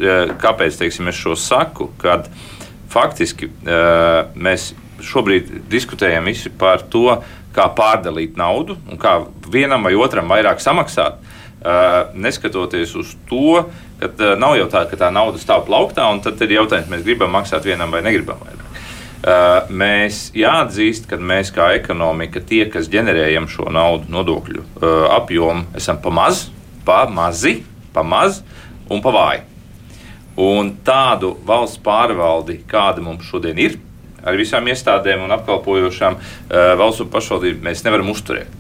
kāpēc 0.41 0.81
teiksim, 0.81 1.11
es 1.13 1.21
šo 1.21 1.37
saku, 1.37 1.91
kad 2.01 2.31
faktiski 2.89 3.51
uh, 3.51 4.31
mēs 4.39 4.71
šobrīd 5.05 5.51
diskutējam 5.71 6.29
visi 6.29 6.51
par 6.51 6.85
to, 6.91 7.21
kā 7.57 7.67
pārdalīt 7.75 8.39
naudu 8.39 8.77
un 8.91 9.01
kā 9.01 9.19
vienam 9.51 9.87
vai 9.87 9.97
otram 9.99 10.31
vairāk 10.31 10.63
samaksāt. 10.63 11.19
Uh, 11.59 12.13
neskatoties 12.15 12.93
uz 12.95 13.17
to, 13.27 13.65
ka 13.99 14.07
uh, 14.07 14.37
nav 14.39 14.55
jau 14.61 14.69
tā, 14.71 14.85
ka 14.87 14.99
tā 15.01 15.09
nauda 15.11 15.41
stāv 15.43 15.65
plauktā, 15.67 16.05
un 16.07 16.21
tad 16.23 16.39
ir 16.47 16.55
jautājums, 16.55 16.87
mēs 16.93 17.03
gribam 17.03 17.33
maksāt 17.35 17.67
vienam 17.67 17.91
vai 17.91 18.05
negribam 18.07 18.39
vairāk. 18.45 18.69
Uh, 19.19 19.67
mēs 19.75 20.29
jāatzīst, 20.39 21.09
ka 21.11 21.19
mēs 21.19 21.51
kā 21.51 21.73
ekonomika, 21.75 22.39
tie, 22.39 22.63
kas 22.71 22.87
ģenerējam 22.93 23.49
šo 23.51 23.67
naudu 23.75 24.07
nodokļu 24.15 24.63
uh, 24.63 25.09
apjomu, 25.17 25.67
esam 25.75 25.99
pa 26.05 26.15
maz, 26.15 26.45
pa 26.87 27.01
mazi, 27.11 27.57
pa 27.91 28.07
maz 28.07 28.39
un 28.87 29.03
pa 29.03 29.11
vāji. 29.19 29.43
Un 30.39 30.71
tādu 30.87 31.33
valsts 31.43 31.83
pārvaldi, 31.83 32.61
kāda 32.71 33.03
mums 33.03 33.27
šodien 33.27 33.59
ir, 33.59 33.81
ar 34.29 34.39
visām 34.39 34.69
iestādēm 34.71 35.25
un 35.27 35.35
apkalpojošām 35.39 36.19
uh, 36.21 36.73
valsts 36.79 37.05
un 37.05 37.13
pašvaldību 37.13 37.65
mēs 37.69 37.85
nevaram 37.87 38.11
uzturēt. 38.13 38.57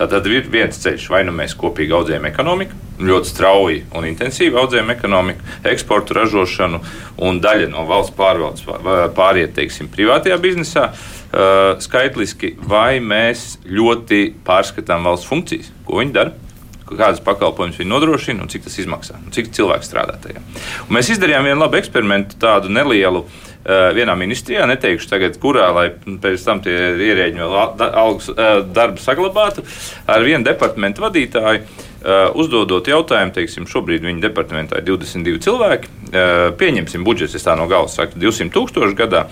Tātad 0.00 0.24
ir 0.32 0.46
viens 0.48 0.78
ceļš, 0.80 1.10
vai 1.12 1.20
nu 1.28 1.32
mēs 1.36 1.52
kopīgi 1.60 1.92
audzējam 1.92 2.24
ekonomiku, 2.30 2.76
ļoti 3.04 3.28
strauji 3.28 3.80
un 3.96 4.06
intensīvi 4.08 4.56
audzējam 4.56 4.92
ekonomiku, 4.94 5.44
eksportu, 5.68 6.16
ražošanu, 6.16 6.80
un 7.26 7.40
daļa 7.44 7.68
no 7.68 7.84
valsts 7.88 8.16
pārvaldes 8.16 8.64
pāriet, 9.16 9.52
teiksim, 9.58 9.90
privātajā 9.92 10.38
biznesā, 10.40 10.86
uh, 10.94 11.74
skaitliski, 11.84 12.54
vai 12.64 12.96
mēs 13.04 13.58
ļoti 13.68 14.22
pārskatām 14.46 15.04
valsts 15.04 15.28
funkcijas, 15.28 15.68
ko 15.84 16.00
viņi 16.00 16.16
dara 16.16 16.36
kādas 16.90 17.20
pakalpojumus 17.22 17.76
viņi 17.78 17.86
nodrošina 17.86 18.42
un 18.42 18.48
cik 18.50 18.64
tas 18.64 18.74
izmaksā, 18.82 19.20
un 19.22 19.30
cik 19.30 19.52
cilvēki 19.54 19.86
strādā 19.86 20.16
tajā. 20.24 20.40
Un 20.88 20.96
mēs 20.96 21.12
izdarījām 21.14 21.46
vienu 21.46 21.62
labu 21.62 21.78
eksperimentu, 21.78 22.34
tādu 22.42 22.72
nelielu 22.72 23.20
uh, 23.22 23.49
Eh, 23.49 23.49
vienā 23.68 24.14
ministrijā, 24.16 24.64
neteikšu 24.70 25.10
tagad, 25.10 25.36
kurā, 25.42 25.68
lai 25.76 25.90
pēc 25.92 26.46
tam 26.46 26.62
tie 26.64 26.76
ierēģi 27.10 27.42
vēl 27.42 27.84
algas 27.90 28.30
eh, 28.32 28.62
darbu 28.64 29.02
saglabātu, 29.02 29.64
ar 30.08 30.26
vienu 30.26 30.46
departamentu 30.46 31.08
vadītāju. 31.08 31.86
Uh, 32.00 32.30
uzdodot 32.32 32.86
jautājumu, 32.88 33.32
teiksim, 33.36 33.66
šobrīd 33.68 34.06
viņa 34.06 34.22
departamentā 34.24 34.78
ir 34.80 34.86
22 34.88 35.42
cilvēki. 35.44 35.90
Pieņemsim 36.56 37.04
budžets, 37.04 37.34
es 37.36 37.44
tā 37.44 37.52
no 37.60 37.66
galvas 37.68 37.98
saku, 37.98 38.16
200 38.16 38.48
tūkstoši 38.54 38.96
gadā. 38.96 39.26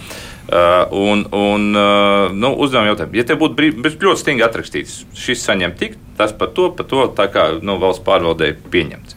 Un 0.92 1.24
un 1.32 1.64
nu, 1.72 2.50
uzdevam 2.60 2.90
jautājumu, 2.90 3.16
ja 3.16 3.24
te 3.24 3.38
būtu 3.40 3.70
ļoti 3.88 4.20
stingri 4.20 4.44
atrakstīts, 4.44 4.98
šis 5.16 5.44
saņem 5.48 5.78
tik, 5.80 5.96
tas 6.20 6.36
par 6.36 6.52
to, 6.56 6.68
par 6.76 6.88
to, 6.92 7.06
tā 7.16 7.30
kā 7.32 7.50
nu, 7.62 7.78
valsts 7.80 8.04
pārvaldē 8.04 8.52
pieņemts. 8.68 9.16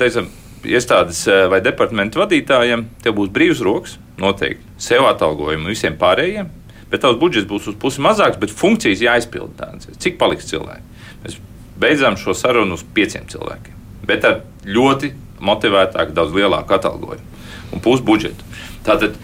Teicam, 0.00 0.28
iestādes 0.68 1.22
eh, 1.30 1.46
vai 1.50 1.60
departamentu 1.64 2.22
vadītājiem, 2.22 2.86
tev 3.04 3.16
būs 3.18 3.32
brīvs 3.34 3.62
rokas 3.64 3.96
noteikti 4.20 4.64
sev 4.80 5.06
atalgojumu 5.08 5.72
visiem 5.72 5.98
pārējiem. 6.00 6.50
Bet 6.90 7.02
tavs 7.02 7.18
budžets 7.18 7.48
būs 7.50 7.66
uz 7.72 7.76
pusi 7.82 8.02
mazāks, 8.04 8.38
bet 8.38 8.52
funkcijas 8.54 9.02
jāizpilda. 9.02 9.72
Cik 9.98 10.20
paliks 10.20 10.46
cilvēki? 10.52 11.00
Mēs 11.24 11.38
beidzām 11.82 12.18
šo 12.20 12.34
sarunu 12.36 12.78
uz 12.78 12.84
pieciem 12.94 13.26
cilvēkiem, 13.30 13.80
bet 14.06 14.26
ar 14.28 14.44
ļoti 14.62 15.10
motivētāku, 15.42 16.14
daudz 16.16 16.36
lielāku 16.36 16.76
atalgojumu 16.76 17.34
un 17.74 17.82
pusi 17.82 18.06
budžetu. 18.06 18.46
Tātad 18.86 19.16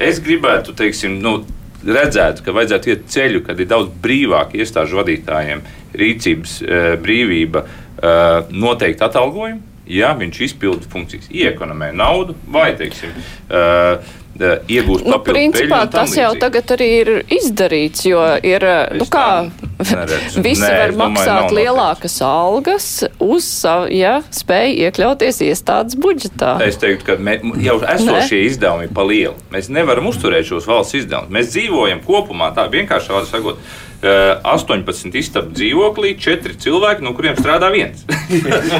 es 0.00 0.20
gribētu, 0.24 0.72
teiksim, 0.76 1.18
nu, 1.20 1.42
redzētu, 1.84 2.44
ka 2.44 2.54
vajadzētu 2.56 2.92
iet 2.92 3.04
ceļu, 3.12 3.44
kad 3.46 3.60
ir 3.60 3.68
daudz 3.70 3.92
brīvāk 4.02 4.56
iestāžu 4.58 5.00
vadītājiem 5.00 5.62
rīcības 6.00 6.56
eh, 6.62 6.92
brīvība 7.00 7.64
uh, 7.66 8.50
noteikti 8.54 9.04
atalgojumu, 9.04 9.69
ja 9.90 10.14
viņš 10.18 10.40
izpilda 10.46 10.88
funkcijas, 10.90 11.28
iekonomē 11.34 11.90
naudu 11.96 12.36
vai, 12.50 12.70
teiksim, 12.78 13.12
uh, 13.50 14.16
iegūst 14.40 15.04
nu, 15.04 15.18
principā, 15.24 15.82
tas 15.90 16.12
jau 16.14 16.30
līdzīgi. 16.30 16.40
tagad 16.40 16.72
arī 16.76 16.88
ir 17.00 17.10
izdarīts, 17.34 18.04
jo 18.06 18.22
ir, 18.46 18.64
nu 18.96 19.06
kā, 19.10 19.50
neredzu. 19.82 20.42
visi 20.46 20.62
Nē, 20.62 20.70
var 20.78 20.94
maksāt 21.02 21.32
domāju, 21.42 21.58
lielākas 21.58 22.16
algas 22.24 22.88
uz 23.18 23.48
savu, 23.48 23.90
ja 23.92 24.20
spēj 24.34 24.76
iekļauties 24.86 25.42
iestādes 25.50 25.98
budžetā. 26.00 26.56
Es 26.64 26.80
teiktu, 26.80 27.10
ka 27.10 27.18
mē, 27.20 27.40
jau 27.64 27.80
esošie 27.82 28.44
izdevumi 28.46 28.88
ir 28.88 28.96
pa 28.96 29.04
lielu. 29.06 29.36
Mēs 29.52 29.70
nevaram 29.72 30.08
uzturēt 30.10 30.48
šos 30.48 30.68
valsts 30.70 31.00
izdevumus. 31.02 31.34
Mēs 31.34 31.52
dzīvojam 31.52 32.04
kopumā 32.06 32.52
tā 32.56 32.68
vienkārši 32.70 33.16
vārdu 33.16 33.32
sakot 33.34 33.70
18 34.00 35.16
istabu 35.20 35.52
dzīvoklī, 35.52 36.14
4 36.16 36.56
cilvēki, 36.62 37.04
no 37.04 37.12
kuriem 37.16 37.36
strādā 37.36 37.68
viens. 37.72 38.06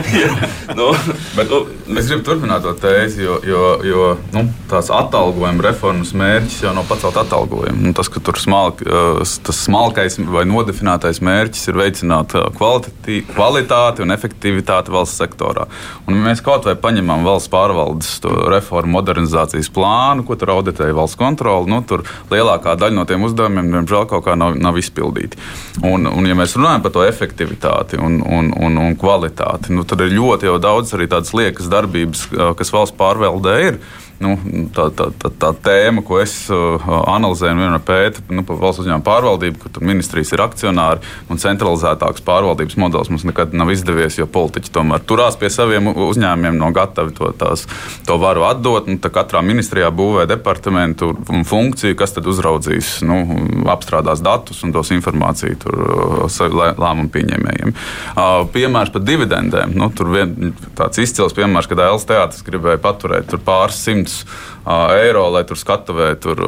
nu, 0.78 0.88
Bet, 1.36 1.50
nu, 1.50 1.60
mēs 1.92 2.08
gribam 2.08 2.22
turpināt 2.24 2.64
to 2.64 2.72
tēzi, 2.80 3.22
jo, 3.26 3.36
jo, 3.46 3.64
jo 3.84 4.06
nu, 4.34 4.44
tās 4.70 4.88
atalgojuma 4.94 5.64
reformas 5.66 6.14
mērķis 6.16 6.62
jau 6.64 6.72
nav 6.76 6.88
pacelt 6.88 7.18
atalgojumu. 7.20 7.84
Nu, 7.84 7.92
tas, 7.96 8.08
ka 8.12 8.22
tur 8.24 8.40
smalk, 8.40 8.80
tas 9.46 9.60
smalkais 9.66 10.18
vai 10.30 10.46
nodefinētais 10.48 11.20
mērķis 11.24 11.68
ir 11.70 11.78
veicināt 11.80 12.34
kvalitāti 12.56 14.04
un 14.04 14.14
efektivitāti 14.16 14.94
valsts 14.94 15.20
sektorā. 15.20 15.68
Un, 16.06 16.16
ja 16.16 16.30
mēs 16.30 16.44
kaut 16.44 16.68
vai 16.68 16.76
paņemam 16.80 17.28
valsts 17.28 17.52
pārvaldes 17.52 18.16
reformu 18.50 18.96
modernizācijas 18.98 19.70
plānu, 19.74 20.24
ko 20.26 20.38
tur 20.40 20.56
auditēja 20.56 20.96
valsts 20.96 21.20
kontrole, 21.20 21.68
nu, 21.70 21.82
tur 21.86 22.06
lielākā 22.32 22.78
daļa 22.80 22.96
no 22.96 23.06
tiem 23.08 23.28
uzdevumiem, 23.28 23.70
diemžēl, 23.76 24.08
kaut 24.10 24.26
kā 24.26 24.38
nav, 24.40 24.56
nav 24.60 24.80
izpildīta 24.80 25.09
izpildīti. 25.11 25.38
Un, 25.86 26.06
un, 26.06 26.26
ja 26.26 26.36
mēs 26.38 26.56
runājam 26.56 26.84
par 26.84 26.94
to 26.94 27.04
efektivitāti 27.06 27.98
un, 28.00 28.20
un, 28.22 28.52
un, 28.56 28.78
un 28.78 28.96
kvalitāti, 28.98 29.74
nu, 29.74 29.84
tad 29.84 30.00
ir 30.04 30.14
ļoti 30.14 30.50
daudz 30.61 30.94
arī 30.94 31.08
tādas 31.11 31.34
liekas 31.34 31.70
darbības, 31.70 32.28
kas 32.58 32.72
valsts 32.72 32.96
pārvaldē 32.98 33.56
ir 33.68 33.80
nu, 34.20 34.34
tā, 34.76 34.88
tā, 34.96 35.08
tā, 35.16 35.30
tā 35.40 35.50
tēma, 35.64 36.04
ko 36.06 36.18
es 36.20 36.34
uh, 36.52 36.76
analizēju, 37.08 37.54
un 37.56 37.62
vienmēr 37.64 37.84
pētu 37.86 38.24
nu, 38.28 38.44
par 38.46 38.58
valsts 38.60 38.84
uzņēmumu 38.84 39.06
pārvaldību, 39.06 39.60
ka 39.62 39.72
tur 39.74 39.86
ministrijas 39.88 40.32
ir 40.34 40.42
akcionāri 40.44 41.00
un 41.32 41.40
centralizētāks 41.40 42.24
pārvaldības 42.26 42.76
modelis 42.80 43.10
mums 43.12 43.24
nekad 43.28 43.54
nav 43.56 43.72
izdevies, 43.72 44.18
jo 44.20 44.28
politiķi 44.30 44.72
tomēr 44.74 45.04
turās 45.08 45.38
pie 45.40 45.48
saviem 45.52 45.88
uzņēmumiem, 45.92 46.58
no 46.60 46.68
gatavi 46.76 47.14
to, 47.16 47.30
tās, 47.40 47.64
to 48.06 48.18
varu 48.20 48.44
atdot. 48.48 48.90
Nu, 48.90 49.00
katrā 49.00 49.40
ministrijā 49.44 49.88
būvē 49.94 50.26
departamentu 50.30 51.14
un 51.32 51.46
funkciju, 51.48 51.96
kas 51.98 52.14
tad 52.16 52.28
uzraudzīs, 52.30 52.98
nu, 53.06 53.22
apstrādās 53.72 54.20
datus 54.24 54.60
un 54.66 54.74
dos 54.76 54.92
informāciju 54.94 55.60
tur, 55.64 55.80
uh, 56.28 56.60
lēmumu 56.60 57.08
pieņēmējiem. 57.14 57.72
Uh, 57.72 58.44
piemērs 58.52 58.92
par 58.92 59.04
dividendēm. 59.06 59.74
Nu, 59.80 59.88
tur 59.96 60.12
vien, 60.12 60.52
tāds 60.78 61.00
izcils 61.00 61.34
piemērs, 61.36 61.70
kad 61.70 61.80
Elsa 61.88 62.12
teātris 62.12 62.44
gribēja 62.46 62.82
paturēt 62.84 63.32
pāris 63.46 63.80
simtus 63.80 64.09
500 64.11 64.50
eiro, 65.00 65.24
lai 65.32 65.42
tur 65.48 65.58
skatuvē 65.58 66.12
tur, 66.20 66.40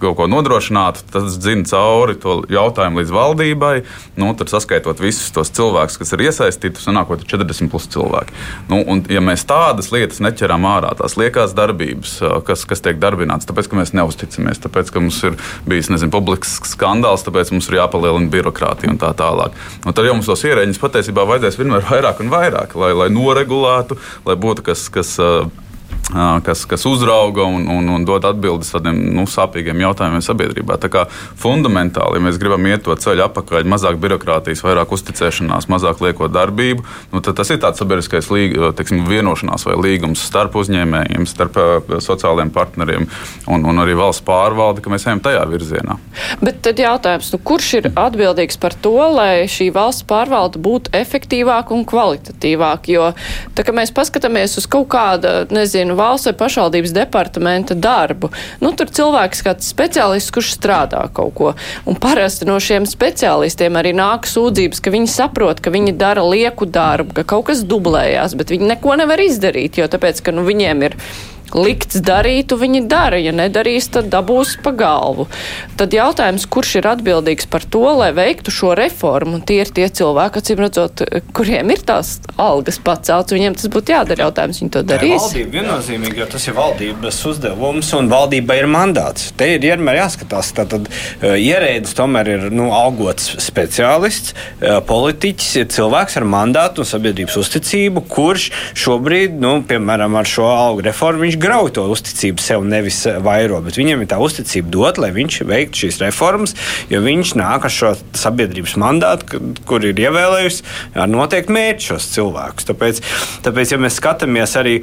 kaut 0.00 0.16
ko 0.16 0.26
nodrošinātu. 0.30 1.04
Tad 1.12 1.28
dzina 1.36 1.66
cauri 1.68 2.16
to 2.20 2.40
jautājumu 2.50 3.02
līdz 3.02 3.12
valdībai. 3.14 3.74
Nu, 4.20 4.32
tad 4.38 4.50
saskaitot 4.52 5.02
visus 5.02 5.28
tos 5.34 5.52
cilvēkus, 5.54 5.98
kas 6.00 6.14
ir 6.16 6.24
iesaistīti, 6.26 6.80
sanākot 6.82 7.26
40 7.28 7.70
plus 7.72 7.88
cilvēki. 7.92 8.34
Nu, 8.72 8.80
un, 8.80 9.04
ja 9.12 9.22
mēs 9.24 9.44
tādas 9.48 9.92
lietas 9.92 10.22
neķeram 10.24 10.66
ārā, 10.70 10.94
tās 10.98 11.18
liekās 11.20 11.54
darbības, 11.56 12.16
kas, 12.48 12.64
kas 12.68 12.84
tiek 12.84 13.00
darbināts, 13.02 13.48
tāpēc 13.48 13.70
ka 13.70 13.78
mēs 13.78 13.94
neusticamies, 13.96 14.62
tāpēc 14.64 14.92
ka 14.94 15.04
mums 15.04 15.20
ir 15.28 15.38
bijis 15.68 15.92
nezinu, 15.92 16.12
publisks 16.14 16.58
skandāls, 16.72 17.26
tāpēc 17.28 17.52
mums 17.54 17.68
ir 17.70 17.80
jāpalielina 17.82 18.32
birokrātija 18.32 18.94
un 18.94 19.00
tā 19.00 19.12
tālāk. 19.18 19.56
Un 19.84 19.96
tad 19.96 20.08
jau 20.08 20.16
mums 20.16 20.30
tos 20.30 20.46
ierēģus 20.48 20.80
patiesībā 20.82 21.28
vajadzēs 21.28 21.60
vienmēr 21.60 21.84
vairāk 21.92 22.24
un 22.24 22.32
vairāk, 22.32 22.76
lai, 22.80 22.94
lai 22.96 23.10
noregulētu, 23.12 24.00
lai 24.26 24.40
būtu 24.40 24.70
kas. 24.70 24.88
kas 24.92 25.18
kas, 26.44 26.64
kas 26.66 26.86
uzrauga 26.86 27.44
un, 27.44 27.66
un, 27.68 27.88
un 27.88 28.04
dod 28.04 28.24
atbildes 28.26 28.72
tādiem 28.74 28.98
nu, 29.14 29.26
sāpīgiem 29.30 29.82
jautājumiem 29.84 30.24
sabiedrībā. 30.24 30.78
Tā 30.80 30.90
kā 30.92 31.04
fundamentāli, 31.40 32.18
ja 32.18 32.24
mēs 32.24 32.38
gribam 32.40 32.66
iet 32.66 32.84
to 32.86 32.96
ceļu 32.98 33.24
apakaļ, 33.28 33.68
mazāk 33.70 34.00
birokrātijas, 34.02 34.64
vairāk 34.66 34.94
uzticēšanās, 34.96 35.68
mazāk 35.70 36.02
lieko 36.04 36.28
darbību, 36.32 36.84
nu, 37.12 37.22
tad 37.24 37.38
tas 37.38 37.52
ir 37.52 37.60
tāds 37.62 37.80
sabiedriskais 37.82 38.30
līg, 38.32 38.56
teiksim, 38.78 39.04
vienošanās 39.08 39.66
vai 39.68 39.76
līgums 39.80 40.24
starp 40.26 40.56
uzņēmējiem, 40.60 41.28
starp 41.30 41.58
sociālajiem 42.02 42.52
partneriem 42.54 43.06
un, 43.50 43.66
un 43.70 43.82
arī 43.82 43.96
valsts 43.98 44.24
pārvalde, 44.26 44.82
ka 44.82 44.92
mēs 44.92 45.06
ejam 45.06 45.22
tajā 45.24 45.44
virzienā. 45.50 45.98
Bet 46.42 46.60
tad 46.66 46.80
jautājums, 46.82 47.30
nu, 47.34 47.40
kurš 47.50 47.70
ir 47.80 47.90
atbildīgs 47.94 48.58
par 48.60 48.74
to, 48.74 48.96
lai 49.14 49.46
šī 49.50 49.70
valsts 49.74 50.06
pārvalde 50.10 50.60
būtu 50.62 50.94
efektīvāka 50.96 51.74
un 51.76 51.86
kvalitatīvāka? 51.88 52.90
Jo 52.90 53.10
tā 53.56 53.64
kā 53.66 53.74
mēs 53.76 53.94
paskatāmies 53.94 54.58
uz 54.60 54.66
kaut 54.70 54.88
kāda, 54.92 55.44
nezinu, 55.52 55.89
valsts 55.98 56.30
vai 56.30 56.34
pašvaldības 56.42 56.94
departamenta 56.96 57.74
darbu. 57.74 58.30
Nu, 58.62 58.72
tur 58.76 58.90
cilvēks 58.92 59.44
kāds 59.46 59.70
speciālists, 59.72 60.32
kurš 60.34 60.54
strādā 60.56 61.02
kaut 61.16 61.34
ko. 61.38 61.54
Un 61.88 61.98
parasti 62.00 62.48
no 62.48 62.58
šiem 62.62 62.88
speciālistiem 62.88 63.78
arī 63.80 63.94
nāk 63.96 64.28
sūdzības, 64.30 64.82
ka 64.84 64.94
viņi 64.94 65.10
saprot, 65.10 65.62
ka 65.62 65.72
viņi 65.74 65.96
dara 66.00 66.24
lieku 66.26 66.68
darbu, 66.68 67.16
ka 67.20 67.26
kaut 67.34 67.48
kas 67.50 67.64
dublējās, 67.66 68.36
bet 68.38 68.54
viņi 68.54 68.72
neko 68.74 68.96
nevar 69.00 69.22
izdarīt, 69.24 69.80
jo 69.80 69.90
tāpēc, 69.90 70.22
ka 70.24 70.34
nu, 70.36 70.46
viņiem 70.46 70.88
ir 70.88 70.98
likts 71.54 72.00
darīt, 72.04 72.52
viņi 72.56 72.84
dara. 72.90 73.18
Ja 73.20 73.32
nedarīs, 73.36 73.88
tad 73.92 74.10
dabūs 74.12 74.56
pa 74.64 74.72
galvu. 74.76 75.26
Tad 75.80 75.94
jautājums, 75.94 76.46
kurš 76.50 76.76
ir 76.80 76.88
atbildīgs 76.90 77.48
par 77.50 77.64
to, 77.64 77.82
lai 78.00 78.10
veiktu 78.16 78.52
šo 78.54 78.74
reformu? 78.78 79.40
Tie 79.46 79.60
ir 79.64 79.72
tie 79.74 79.88
cilvēki, 79.88 80.42
acīm 80.42 80.62
redzot, 80.64 81.04
kuriem 81.36 81.72
ir 81.74 81.84
tās 81.86 82.18
algas 82.40 82.80
pacelts. 82.82 83.34
Viņiem 83.34 83.56
tas 83.58 83.70
būtu 83.72 83.94
jādara 83.94 84.26
jautājums, 84.26 84.60
viņi 84.62 84.74
to 84.76 84.84
darīs. 84.86 85.10
Tā 85.10 85.16
ir 85.16 85.24
valdība 85.24 85.56
viennozīmīgi, 85.58 86.22
jo 86.22 86.28
tas 86.34 86.46
ir 86.48 86.56
valdības 86.58 87.20
uzdevums 87.30 87.92
un 87.98 88.10
valdībai 88.12 88.60
ir 88.62 88.70
mandāts. 88.70 89.30
Te 89.38 89.52
ir 89.54 89.64
vienmēr 89.64 90.00
jāskatās. 90.02 90.52
Tātad 90.56 90.88
uh, 90.90 91.34
ierēdis 91.34 91.96
tomēr 91.98 92.32
ir 92.36 92.46
nu, 92.54 92.70
algots 92.74 93.34
speciālists, 93.42 94.34
uh, 94.34 94.78
politiķis, 94.86 95.50
ir 95.62 95.70
cilvēks 95.74 96.18
ar 96.20 96.28
mandātu 96.28 96.84
un 96.84 96.88
sabiedrības 96.88 97.38
uzticību, 97.40 98.04
kurš 98.10 98.50
šobrīd, 98.78 99.38
nu, 99.40 99.56
piemēram, 99.66 100.16
ar 100.20 100.28
šo 100.28 100.48
algu 100.50 100.84
reformu, 100.86 101.24
viņš 101.26 101.39
grauj 101.40 101.72
to 101.76 101.86
uzticību 101.92 102.42
sev, 102.42 102.64
nevis 102.68 103.02
vairo. 103.24 103.60
Bet 103.64 103.78
viņam 103.78 104.04
ir 104.04 104.10
tā 104.10 104.18
uzticība 104.22 104.72
dot, 104.74 105.00
lai 105.02 105.12
viņš 105.14 105.40
veiktu 105.48 105.84
šīs 105.84 106.00
reformas, 106.02 106.56
jo 106.90 107.00
viņš 107.04 107.34
nāk 107.40 107.66
ar 107.66 107.74
šo 107.74 107.92
sabiedrības 108.16 108.76
mandātu, 108.80 109.40
kur 109.68 109.84
ir 109.86 110.00
ievēlējusi 110.00 110.64
ar 111.00 111.10
noteiktu 111.10 111.54
mērķu 111.56 111.92
šos 111.92 112.08
cilvēkus. 112.14 112.68
Tāpēc, 112.70 113.02
tāpēc, 113.46 113.74
ja 113.74 113.80
mēs 113.80 113.98
skatāmies 114.00 114.56
arī 114.60 114.76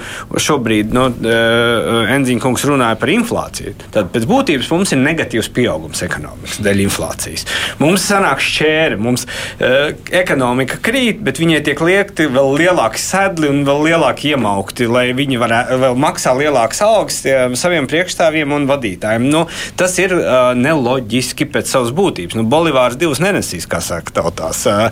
šobrīd, 0.48 0.94
nu, 0.96 1.08
eh, 1.12 2.14
Enziņa 2.18 2.42
kungs 2.44 2.66
runāja 2.68 2.98
par 3.00 3.12
inflāciju, 3.12 3.76
tad 3.94 4.12
pēc 4.14 4.26
būtības 4.30 4.72
mums 4.74 4.94
ir 4.96 5.02
negatīvs 5.04 5.52
pieaugums 5.54 6.04
ekonomikas 6.06 6.62
dēļ 6.64 6.84
inflācijas. 6.86 7.46
Mums 7.82 8.06
sanāk 8.08 8.42
šķēri, 8.44 8.98
mums 9.02 9.26
uh, 9.28 9.92
ekonomika 10.16 10.80
krīt, 10.84 11.20
bet 11.26 11.42
viņai 11.42 11.62
tiek 11.66 11.82
liekti 11.84 12.28
vēl 12.32 12.54
lielāki 12.62 13.02
sedli 13.02 13.50
un 13.52 13.64
vēl 13.68 13.84
lielāki 13.90 14.34
iemaukti, 14.34 14.88
lai 14.90 15.10
viņi 15.18 15.40
varētu 15.42 15.80
vēl 15.84 16.00
maksāt 16.02 16.38
lielākas 16.48 16.82
algas 16.86 17.20
saviem 17.60 17.88
priekšstāvjiem 17.90 18.54
un 18.56 18.68
vadītājiem. 18.70 19.28
Nu, 19.32 19.46
tas 19.80 19.96
ir 20.02 20.16
uh, 20.16 20.52
neloģiski 20.58 21.48
pēc 21.52 21.72
savas 21.72 21.94
būtības. 21.96 22.38
Nu, 22.38 22.46
Bolivārs 22.50 22.98
divas 23.00 23.22
nenesīs, 23.24 23.68
kā 23.70 23.82
saka 23.84 24.16
tautās. 24.22 24.64
Uh, 24.70 24.88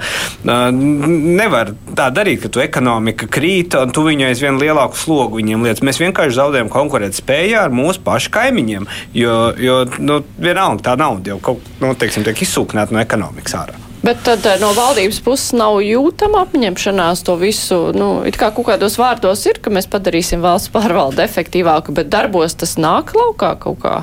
uh, 0.45 0.67
nevar 0.71 1.73
tā 1.97 2.09
darīt, 2.15 2.43
ka 2.45 2.51
tu 2.53 2.63
ekonomika 2.63 3.29
krīt 3.31 3.77
un 3.79 3.93
tu 3.95 4.05
viņai 4.07 4.31
aizvien 4.33 4.59
lielāku 4.61 4.99
slogu 4.99 5.41
viņiem 5.41 5.65
lietas. 5.65 5.85
Mēs 5.85 6.01
vienkārši 6.03 6.39
zaudējam 6.39 6.71
konkurēt 6.73 7.17
spējā 7.17 7.65
ar 7.67 7.75
mūsu 7.75 8.03
pašu 8.05 8.33
kaimiņiem, 8.35 8.87
jo, 9.17 9.39
jo 9.61 9.81
nu, 9.99 10.21
vienalga 10.41 10.91
tā 10.91 10.99
nauda 10.99 11.35
jau 11.35 11.41
kaut, 11.51 11.73
nu, 11.81 11.95
teiksim, 11.99 12.27
tiek 12.27 12.45
izsūknēta 12.45 12.95
no 12.95 13.03
ekonomikas 13.03 13.59
ārā. 13.63 13.84
Bet 14.05 14.21
tad 14.21 14.45
eh, 14.45 14.59
no 14.61 14.69
valdības 14.77 15.17
puses 15.25 15.53
nav 15.57 15.79
jūtama 15.81 16.43
apņemšanās 16.45 17.23
to 17.25 17.37
visu. 17.41 17.79
Nu, 17.97 18.09
it 18.29 18.37
kā 18.37 18.51
kaut 18.53 18.67
kādos 18.67 18.99
vārdos 19.01 19.45
ir, 19.49 19.57
ka 19.57 19.73
mēs 19.73 19.89
padarīsim 19.89 20.45
valsts 20.45 20.69
pārvaldi 20.75 21.23
efektīvāku, 21.25 21.95
bet 21.97 22.11
darbos 22.13 22.53
tas 22.53 22.75
nāk 22.77 23.15
laukā 23.17 23.55
kaut 23.63 23.81
kā. 23.81 23.95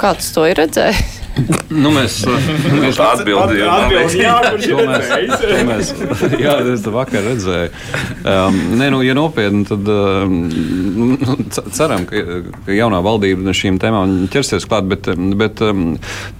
Kāds 0.00 0.32
to 0.34 0.48
ir 0.50 0.58
redzējis? 0.58 1.23
Nu, 1.74 1.90
mēs 1.94 2.20
mēs 2.26 2.98
atbildējām. 3.02 3.92
Jā, 4.14 4.34
mēs, 5.68 5.92
jā, 6.38 6.54
es 6.74 6.84
to 6.84 6.92
vakar 6.94 7.24
redzēju. 7.26 7.70
Um, 8.22 8.58
nē, 8.78 8.90
nu, 8.94 9.00
ja 9.06 9.16
nopietni, 9.18 9.64
tad 9.68 9.88
um, 9.90 10.36
nu, 10.94 11.36
ceram, 11.74 12.06
ka, 12.08 12.22
ka 12.66 12.76
jaunā 12.76 13.00
valdība 13.04 13.54
šīm 13.56 13.80
tēmām 13.82 14.16
ķersies 14.32 14.68
klāt, 14.70 14.88
bet, 14.90 15.10
bet 15.40 15.62
um, 15.66 15.84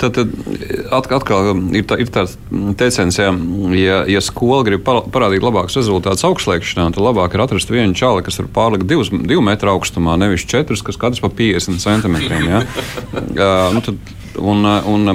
tad, 0.01 0.21
tad 0.21 0.35
atkal 0.95 1.53
ir, 1.75 1.87
tā, 1.91 1.99
ir 2.03 2.13
tāds 2.15 2.37
teiciens, 2.81 3.19
ja, 3.21 3.31
ja, 3.79 4.01
ja 4.11 4.25
skola 4.25 4.63
grib 4.67 4.85
parādīt 4.87 5.45
labākus 5.45 5.79
rezultātus 5.81 6.27
augšlēkšanā, 6.29 6.91
tad 6.95 7.05
labāk 7.05 7.37
ir 7.37 7.45
atrast 7.45 7.73
vienu 7.73 7.97
čāli, 7.99 8.25
kas 8.27 8.41
var 8.43 8.51
pārlikt 8.61 8.89
divus, 8.91 9.13
divu 9.13 9.45
metru 9.45 9.75
augstumā, 9.75 10.19
nevis 10.21 10.47
četrus, 10.49 10.85
kas 10.87 11.01
katrs 11.01 11.23
pa 11.25 11.33
50 11.33 11.83
centimetriem. 11.83 12.51
Ja? 12.51 12.65
Uh, 13.35 13.73
nu, 13.75 13.81
tad, 13.83 13.97
un, 14.39 14.65
un, 14.67 15.13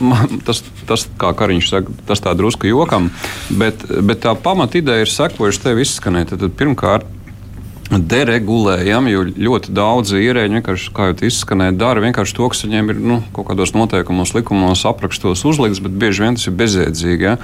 man, 0.00 0.38
tas, 0.46 0.62
tas, 0.88 1.06
kā 1.20 1.32
Kariņš 1.36 1.68
saka, 1.72 1.98
tas 2.08 2.22
tā 2.24 2.34
drusku 2.38 2.70
jokam, 2.70 3.10
bet, 3.50 3.84
bet 4.06 4.24
tā 4.24 4.36
pamat 4.38 4.78
ideja 4.78 5.06
ir 5.06 5.12
sekojuši 5.12 5.62
tev 5.66 5.82
izskanēt. 5.84 6.34
Tad 6.36 6.56
pirmkārt, 6.58 7.08
deregulējam, 7.86 9.06
jo 9.10 9.22
ļoti 9.30 9.72
daudzi 9.74 10.18
ierēģi 10.24 10.58
vienkārši, 10.58 10.92
kā 10.94 11.10
jau 11.10 11.16
izskanēja, 11.28 11.76
dara 11.78 12.02
vienkārši 12.02 12.34
to, 12.34 12.48
kas 12.50 12.64
viņiem 12.66 12.90
ir 12.92 13.02
nu, 13.12 13.18
kaut 13.36 13.46
kādos 13.52 13.76
noteikumos, 13.76 14.34
likumos, 14.34 14.82
aprakstos 14.88 15.44
uzlikts, 15.46 15.82
bet 15.84 15.94
bieži 15.94 16.24
vien 16.24 16.38
tas 16.38 16.48
ir 16.50 16.56
bezjēdzīgi. 16.58 17.28
Ja? 17.28 17.36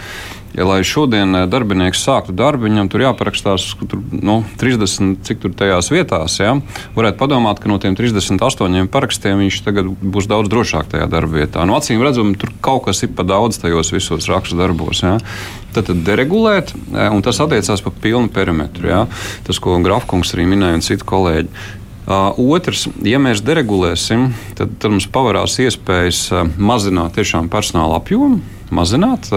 Ja, 0.53 0.67
lai 0.69 0.83
šodien 0.85 1.33
eh, 1.35 1.47
darbinieks 1.49 2.03
sāktu 2.05 2.35
darbu, 2.37 2.67
viņam 2.67 2.91
tur 2.93 3.07
jāparakstās 3.07 3.71
tur, 3.89 4.03
nu, 4.13 4.43
30, 4.61 5.23
cik 5.25 5.41
tur 5.41 5.55
tajās 5.57 5.89
vietās. 5.93 6.37
Ja? 6.43 6.59
Varētu 6.97 7.19
padomāt, 7.23 7.63
ka 7.63 7.73
no 7.73 7.79
tiem 7.81 7.97
38 7.97 8.91
parakstiem 8.93 9.41
viņš 9.41 9.63
tagad 9.65 9.89
būs 9.89 10.29
daudz 10.29 10.53
drošāk 10.53 10.93
tajā 10.93 11.09
darba 11.13 11.41
vietā. 11.41 11.65
Nu, 11.69 11.79
acīm 11.79 12.05
redzam, 12.05 12.35
tur 12.37 12.53
kaut 12.65 12.85
kas 12.91 13.01
ir 13.07 13.15
pa 13.17 13.25
daudz 13.25 13.63
tajos 13.65 13.95
visos 13.97 14.29
rakstu 14.29 14.61
darbos. 14.61 15.01
Ja? 15.05 15.17
Tad, 15.73 15.89
tad 15.89 16.05
deregulēt, 16.05 16.77
eh, 16.93 17.09
un 17.09 17.25
tas 17.25 17.41
attiecās 17.41 17.85
par 17.85 17.97
pilnu 18.05 18.29
perimetru. 18.33 18.93
Ja? 18.93 19.07
Tas, 19.49 19.63
ko 19.63 19.81
Grafkungs 19.81 20.37
arī 20.37 20.51
minēja, 20.53 20.81
un 20.83 20.85
citi 20.85 21.09
kolēģi. 21.09 21.81
Uh, 22.03 22.35
otrs, 22.51 22.89
ja 23.07 23.21
mēs 23.23 23.45
deregulēsim, 23.47 24.33
tad, 24.59 24.73
tad 24.83 24.91
mums 24.91 25.05
pavarās 25.07 25.55
iespējas 25.63 26.25
uh, 26.35 26.49
mazināt 26.59 27.15
tiešām 27.15 27.47
personāla 27.49 28.01
apjomu 28.01 28.41
mazināt. 28.75 29.29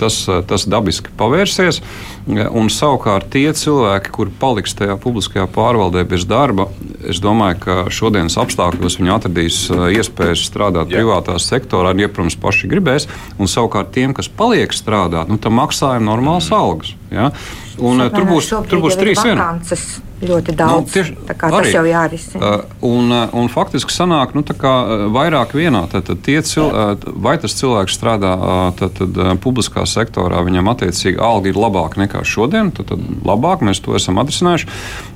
Tas, 0.00 0.20
tas 0.48 0.66
dabiski 0.70 1.12
pavērsies. 1.18 1.80
Un 2.28 2.68
savukārt 2.72 3.30
tie 3.32 3.46
cilvēki, 3.56 4.12
kuri 4.14 4.34
paliks 4.40 4.76
tajā 4.78 4.98
publiskajā 5.00 5.46
pārvaldē 5.52 6.04
bez 6.08 6.26
darba, 6.28 6.68
es 7.08 7.22
domāju, 7.24 7.60
ka 7.64 7.76
šodienas 7.94 8.38
apstākļos 8.40 8.98
viņi 9.00 9.14
atradīs 9.14 9.60
iespējas 9.72 10.44
strādāt 10.48 10.92
Jā. 10.92 11.00
privātā 11.00 11.38
sektorā, 11.42 11.94
ja, 11.98 12.10
protams, 12.12 12.38
paši 12.40 12.70
gribēs. 12.70 13.08
Un 13.38 13.50
savukārt 13.50 13.94
tiem, 13.96 14.16
kas 14.16 14.28
paliek 14.28 14.74
strādāt, 14.76 15.30
nu, 15.32 15.40
tam 15.40 15.58
maksājam 15.60 16.06
normālas 16.08 16.50
algas. 16.54 16.94
Ja? 17.12 17.32
Un, 17.78 18.04
tur 18.12 18.28
būs, 18.28 18.52
tur 18.68 18.84
būs 18.84 18.98
trīs 19.00 19.24
vienības 19.24 19.88
ļoti 20.22 20.54
daudz. 20.56 20.88
Nu, 20.88 20.92
tieši, 20.92 21.14
tas 21.28 21.68
jau 21.70 21.84
jārisina. 21.86 22.40
Uh, 22.40 22.76
un, 22.88 23.12
uh, 23.12 23.34
un 23.38 23.50
faktiski 23.52 23.94
sanāk 23.94 24.34
nu, 24.36 24.42
uh, 24.42 25.06
vairāk 25.14 25.54
vienā. 25.56 25.84
Tad, 25.92 26.08
tad 26.08 26.26
cil, 26.48 26.66
uh, 26.66 26.94
vai 27.22 27.36
tas 27.38 27.54
cilvēks 27.58 27.98
strādā 27.98 28.34
tad, 28.76 28.94
tad, 28.98 29.18
publiskā 29.42 29.84
sektorā, 29.88 30.40
viņam 30.46 30.70
attiecīgi 30.72 31.20
alga 31.22 31.50
ir 31.50 31.58
labāka 31.58 32.00
nekā 32.02 32.22
šodien, 32.26 32.70
tad, 32.74 32.90
tad 32.90 33.02
labāk 33.26 33.64
mēs 33.66 33.80
to 33.84 33.96
esam 33.98 34.20
atrisinājuši. 34.22 34.68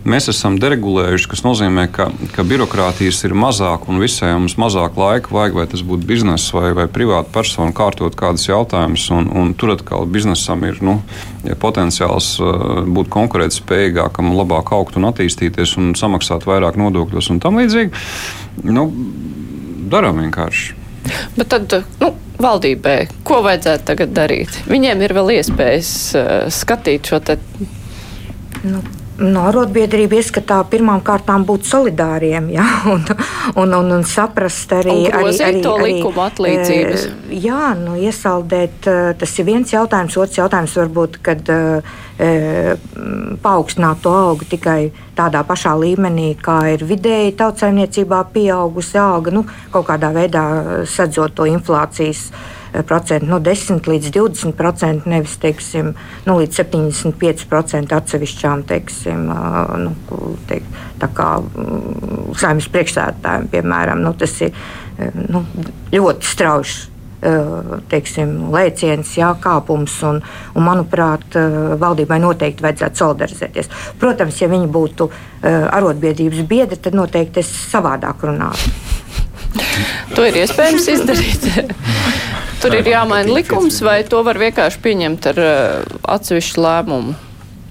Mēs 0.09 0.29
esam 0.33 0.59
deregulējuši, 0.63 1.29
kas 1.31 1.45
nozīmē, 1.47 1.87
ka, 1.95 2.09
ka 2.35 2.45
birokrātijas 2.47 3.23
ir 3.27 3.37
mazāk 3.39 3.87
un 3.91 4.03
visai 4.03 4.33
mums 4.35 4.59
mazāk 4.61 4.99
laika 4.99 5.35
vajag, 5.35 5.59
vai 5.59 5.67
tas 5.71 5.85
būtu 5.87 6.09
biznesa 6.09 6.59
vai, 6.59 6.73
vai 6.77 6.89
privāta 6.91 7.31
persona, 7.35 7.75
kārtot 7.77 8.17
kādus 8.19 8.49
jautājumus. 8.49 9.07
Un, 9.15 9.31
un 9.31 9.55
tur 9.59 9.77
atkal 9.77 10.09
biznesam 10.11 10.67
ir 10.69 10.83
nu, 10.85 10.99
ja 11.47 11.59
potenciāls 11.59 12.35
būt 12.93 13.11
konkurētspējīgākam 13.13 14.35
labāk 14.37 14.75
augt 14.77 14.99
un 15.01 15.11
attīstīties 15.13 15.77
un 15.81 15.95
samaksāt 15.99 16.47
vairāk 16.49 16.81
nodokļus 16.81 17.33
un 17.35 17.43
tam 17.43 17.63
līdzīgi. 17.63 18.05
Nu, 18.69 18.89
darām 19.93 20.23
vienkārši. 20.23 20.82
Bet 21.37 21.49
tad, 21.53 21.77
nu, 22.01 22.13
valdībai, 22.43 22.97
ko 23.27 23.43
vajadzētu 23.45 23.89
tagad 23.93 24.17
darīt? 24.17 24.63
Viņiem 24.71 25.05
ir 25.05 25.15
vēl 25.19 25.37
iespējas 25.39 25.93
uh, 26.19 26.33
skatīt 26.53 27.13
šo 27.13 27.23
te. 27.25 27.39
Nu, 28.63 28.83
no 29.23 29.45
arotbiedrība 29.49 30.19
ieskatā 30.19 30.59
pirmām 30.71 31.03
kārtām 31.05 31.47
būt 31.49 31.67
solidāriem 31.69 32.51
ja? 32.55 32.67
un, 32.93 33.05
un, 33.55 33.75
un, 33.79 33.91
un 33.99 34.07
saprast 34.09 34.73
arī, 34.77 34.97
un 35.09 35.19
arī, 35.21 35.35
arī 35.47 35.63
to 35.65 35.75
arī, 35.77 35.91
likumu 35.97 36.25
atlīdzības. 36.27 37.07
E, 37.09 37.41
jā, 37.45 37.73
nu, 37.79 37.97
iesaldēt, 38.01 38.89
tas 39.19 39.37
ir 39.39 39.49
viens 39.49 39.75
jautājums. 39.75 40.19
Otrs 40.23 40.41
jautājums 40.41 40.77
varbūt, 40.83 41.21
kad 41.25 41.53
e, 41.53 41.61
paaugstināt 43.43 44.03
to 44.05 44.15
algu 44.15 44.49
tikai 44.49 44.93
tādā 45.19 45.43
pašā 45.47 45.75
līmenī, 45.79 46.33
kā 46.43 46.59
ir 46.75 46.87
vidēji 46.89 47.37
tautsaimniecībā 47.41 48.25
pieaugusi 48.35 48.99
alga, 49.01 49.35
nu, 49.35 49.47
kaut 49.73 49.89
kādā 49.91 50.13
veidā 50.15 50.45
sadzot 50.89 51.35
to 51.37 51.49
inflācijas 51.51 52.29
procentu, 52.87 53.29
no 53.29 53.39
10 53.45 53.89
līdz 53.89 54.13
20 54.15 54.57
procenti, 54.57 55.11
nevis 55.13 55.35
teiksim, 55.43 55.93
nu, 56.27 56.37
līdz 56.41 56.63
75 56.63 57.45
procenti 57.51 57.97
atsevišķām 57.97 58.63
teiksim, 58.71 59.27
nu, 59.83 59.93
teik, 60.49 60.71
kā, 61.03 61.29
saimnes 62.41 62.71
priekšsēdētājiem, 62.73 63.51
piemēram. 63.53 64.01
Nu, 64.05 64.15
tas 64.17 64.39
ir 64.41 64.57
nu, 65.29 65.45
ļoti 65.93 66.33
strauji 66.33 66.93
teiksim, 67.93 68.33
lēciens, 68.51 69.13
jā, 69.15 69.29
kāpums. 69.43 69.95
Un, 70.09 70.21
un, 70.57 70.65
manuprāt, 70.67 71.37
valdībai 71.79 72.19
noteikti 72.23 72.65
vajadzētu 72.65 73.03
solidarizēties. 73.03 73.71
Protams, 74.01 74.41
ja 74.43 74.51
viņi 74.51 74.71
būtu 74.73 75.09
arotbiedrības 75.47 76.43
biedri, 76.51 76.81
tad 76.83 76.99
noteikti 76.99 77.45
es 77.45 77.53
savādāk 77.71 78.27
runātu. 78.27 78.75
To 80.17 80.25
ir 80.27 80.43
iespējams 80.43 80.89
izdarīt. 80.97 81.47
Tur 82.63 82.77
ir 82.79 82.87
jāmaina 82.87 83.35
likums, 83.35 83.81
vai 83.83 84.01
to 84.07 84.21
var 84.23 84.39
vienkārši 84.39 84.81
pieņemt 84.85 85.29
ar 85.33 85.43
uh, 85.43 86.01
atsevišķu 86.15 86.63
lēmumu? 86.63 87.15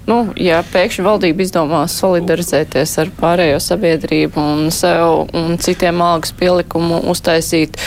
Nu, 0.10 0.18
ja 0.36 0.60
pēkšņi 0.68 1.06
valdība 1.06 1.46
izdomās 1.46 1.94
solidarizēties 2.02 2.98
ar 3.00 3.12
pārējo 3.16 3.62
sabiedrību 3.64 4.42
un 4.42 4.72
sev 4.74 5.30
un 5.38 5.56
citiem 5.62 6.02
algas 6.04 6.34
pielikumu 6.36 7.00
uztaisīt, 7.14 7.78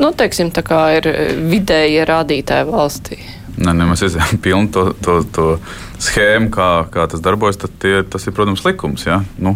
nu, 0.00 0.10
teiksim, 0.16 0.50
tā 0.56 0.64
kā 0.66 0.80
ir 0.96 1.08
vidēji 1.52 2.06
rādītāji 2.08 2.68
valstī. 2.72 3.20
Nē, 3.54 3.70
ne, 3.70 3.86
mēs 3.86 4.02
esam 4.08 4.40
pilni 4.44 4.72
to, 4.74 4.88
to, 5.04 5.20
to 5.36 5.46
schēmu, 6.02 6.50
kā, 6.54 6.70
kā 6.90 7.06
tas 7.12 7.22
darbojas. 7.22 7.60
Tie, 7.78 8.00
tas 8.10 8.26
ir, 8.26 8.34
protams, 8.34 8.64
likums. 8.66 9.06
Ja? 9.06 9.20
Nu, 9.38 9.54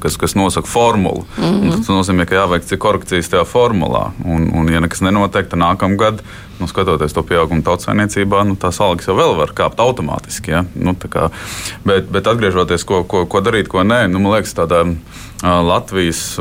kas, 0.00 0.16
kas 0.16 0.34
nosaka 0.34 0.68
formulu. 0.68 1.24
Mm 1.38 1.44
-hmm. 1.44 1.76
Tas 1.76 1.88
nozīmē, 1.88 2.26
ka 2.26 2.34
jāveic 2.34 2.76
korekcijas 2.78 3.30
tajā 3.30 3.44
formulā. 3.44 4.10
Un, 4.24 4.50
un 4.54 4.72
ja 4.72 4.80
nekas 4.80 5.00
nenotiek, 5.00 5.48
tad 5.48 5.58
nākamā 5.58 5.96
gada, 5.96 6.22
nu, 6.58 6.66
skatoties 6.66 7.12
to 7.12 7.22
pieaugumu 7.22 7.62
tautsājumniecībā, 7.62 8.44
nu, 8.44 8.56
tās 8.56 8.80
algas 8.80 9.06
jau 9.06 9.16
vēl 9.16 9.36
var 9.36 9.52
kāpt 9.54 9.80
automātiski. 9.80 10.50
Ja? 10.50 10.64
Nu, 10.74 10.94
kā, 11.08 11.30
bet, 11.84 12.10
bet 12.10 12.26
atgriežoties, 12.26 12.84
ko, 12.84 13.04
ko, 13.04 13.26
ko 13.26 13.40
darīt, 13.40 13.68
ko 13.68 13.82
nē, 13.82 14.06
nu, 14.08 14.18
man 14.18 14.32
liekas, 14.32 14.54
tādā 14.54 14.84
Latvijas 15.42 16.34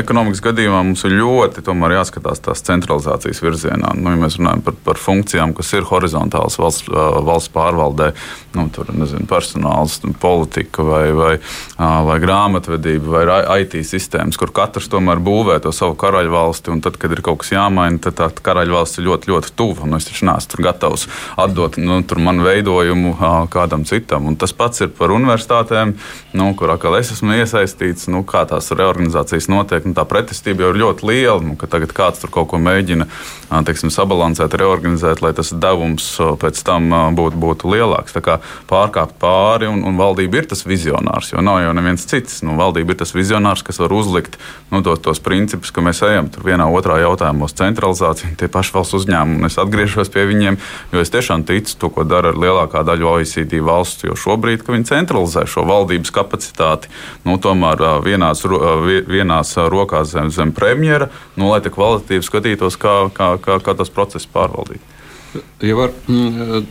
ekonomikas 0.00 0.40
gadījumā 0.42 0.80
mums 0.82 1.04
ir 1.06 1.14
ļoti 1.14 1.62
jāskatās 1.62 2.40
tās 2.42 2.62
centralizācijas 2.66 3.38
virzienā. 3.38 3.92
Nu, 3.94 4.10
ja 4.10 4.18
mēs 4.18 4.40
runājam 4.40 4.64
par, 4.66 4.74
par 4.82 4.98
funkcijām, 4.98 5.52
kas 5.54 5.70
ir 5.76 5.86
horizontālas 5.86 6.58
valsts, 6.58 6.88
valsts 6.90 7.52
pārvaldē, 7.54 8.10
nu, 8.56 8.66
tur 8.74 8.90
nezinu, 8.90 9.28
personāls, 9.30 10.00
politika 10.18 10.82
vai, 10.82 11.04
vai, 11.14 11.36
vai 11.78 12.16
grāmatvedība 12.22 13.12
vai 13.14 13.62
IT 13.62 13.78
sistēmas, 13.86 14.40
kur 14.40 14.50
katrs 14.50 14.90
tomēr 14.90 15.22
būvē 15.22 15.60
to 15.62 15.70
savu 15.70 15.94
karaļvalsti. 16.02 16.74
Tad, 16.82 16.98
kad 16.98 17.14
ir 17.14 17.22
kaut 17.22 17.44
kas 17.44 17.54
jāmaina, 17.54 18.00
tad 18.02 18.18
tā 18.18 18.28
karaļvalsts 18.42 18.98
ir 18.98 19.06
ļoti, 19.06 19.30
ļoti 19.30 19.54
tuva. 19.54 19.86
Nu, 19.86 20.02
es 20.02 20.10
taču 20.10 20.26
neesmu 20.26 20.66
gatavs 20.66 21.06
atdot 21.38 21.78
nu, 21.78 22.00
manu 22.18 22.48
veidojumu 22.48 23.14
kādam 23.54 23.86
citam. 23.86 24.26
Un 24.26 24.40
tas 24.40 24.50
pats 24.56 24.82
ir 24.82 24.90
par 24.98 25.14
universitātēm, 25.14 25.94
nu, 26.34 26.50
kurā 26.58 26.74
es 26.98 27.14
esmu 27.14 27.38
iesaistīts. 27.38 28.10
Nu, 28.10 28.26
kā 28.32 28.44
tās 28.48 28.70
reorganizācijas 28.72 29.48
notiek. 29.52 29.86
Nu, 29.86 29.94
tā 29.96 30.06
pretestība 30.08 30.66
jau 30.66 30.72
ir 30.72 30.80
ļoti 30.82 31.08
liela. 31.08 31.38
Nu, 31.44 31.56
tagad 31.60 31.92
kāds 31.96 32.22
tur 32.22 32.32
kaut 32.32 32.50
ko 32.52 32.60
mēģina 32.62 33.06
teiksim, 33.66 33.92
sabalansēt, 33.92 34.54
reorganizēt, 34.56 35.20
lai 35.24 35.34
tas 35.36 35.52
devums 35.52 36.06
pēc 36.40 36.62
tam 36.66 36.88
būtu, 37.16 37.38
būtu 37.42 37.72
lielāks. 37.72 38.14
Tā 38.16 38.22
kā 38.24 38.38
pārkāpt 38.70 39.18
pāri, 39.22 39.68
un, 39.70 39.82
un 39.88 40.00
valdība 40.00 40.40
ir 40.40 40.48
tas 40.50 40.64
vizionārs, 40.66 41.32
jo 41.34 41.44
nav 41.44 41.60
jau 41.64 41.74
neviens 41.76 42.06
cits. 42.08 42.40
Nu, 42.46 42.56
valdība 42.60 42.94
ir 42.94 43.02
tas 43.02 43.14
vizionārs, 43.16 43.64
kas 43.66 43.80
var 43.82 43.92
uzlikt 43.94 44.38
nu, 44.72 44.80
tos, 44.84 45.02
tos 45.04 45.20
principus, 45.22 45.72
ka 45.74 45.84
mēs 45.84 46.02
ejam 46.06 46.30
tur 46.32 46.46
vienā 46.48 46.68
otrā 46.72 46.98
jautājumā 47.02 47.48
uz 47.48 47.56
centralizāciju. 47.58 48.36
Tie 48.40 48.48
paši 48.52 48.76
valsts 48.76 48.98
uzņēmumi, 49.02 49.48
es 49.50 49.58
atgriežos 49.60 50.12
pie 50.12 50.24
viņiem, 50.30 50.58
jo 50.94 51.04
es 51.04 51.12
tiešām 51.12 51.44
ticu 51.48 51.76
to, 51.78 51.92
ko 51.92 52.06
dara 52.08 52.32
lielākā 52.32 52.84
daļa 52.86 53.10
OECD 53.16 53.60
valstu, 53.64 54.08
jo 54.10 54.18
šobrīd 54.18 54.64
viņi 54.72 54.88
centralizē 54.88 55.44
šo 55.50 55.66
valdības 55.68 56.12
kapacitāti. 56.14 56.90
Nu, 57.26 57.36
tomēr 57.42 57.82
vienā 58.04 58.21
vienās, 58.22 59.06
vienās 59.08 59.56
rokās 59.70 60.12
zem, 60.12 60.30
zem 60.30 60.52
premjera, 60.52 61.08
nu, 61.36 61.50
lai 61.50 61.60
tā 61.60 61.72
kvalitatīvi 61.72 62.24
skatītos, 62.26 62.78
kā, 62.80 63.10
kā, 63.14 63.36
kā, 63.42 63.58
kā 63.60 63.74
tas 63.74 63.90
process 63.90 64.26
pārvaldīt. 64.26 64.80
Ja 65.64 65.76
var, 65.78 65.92
mm, 66.08 66.66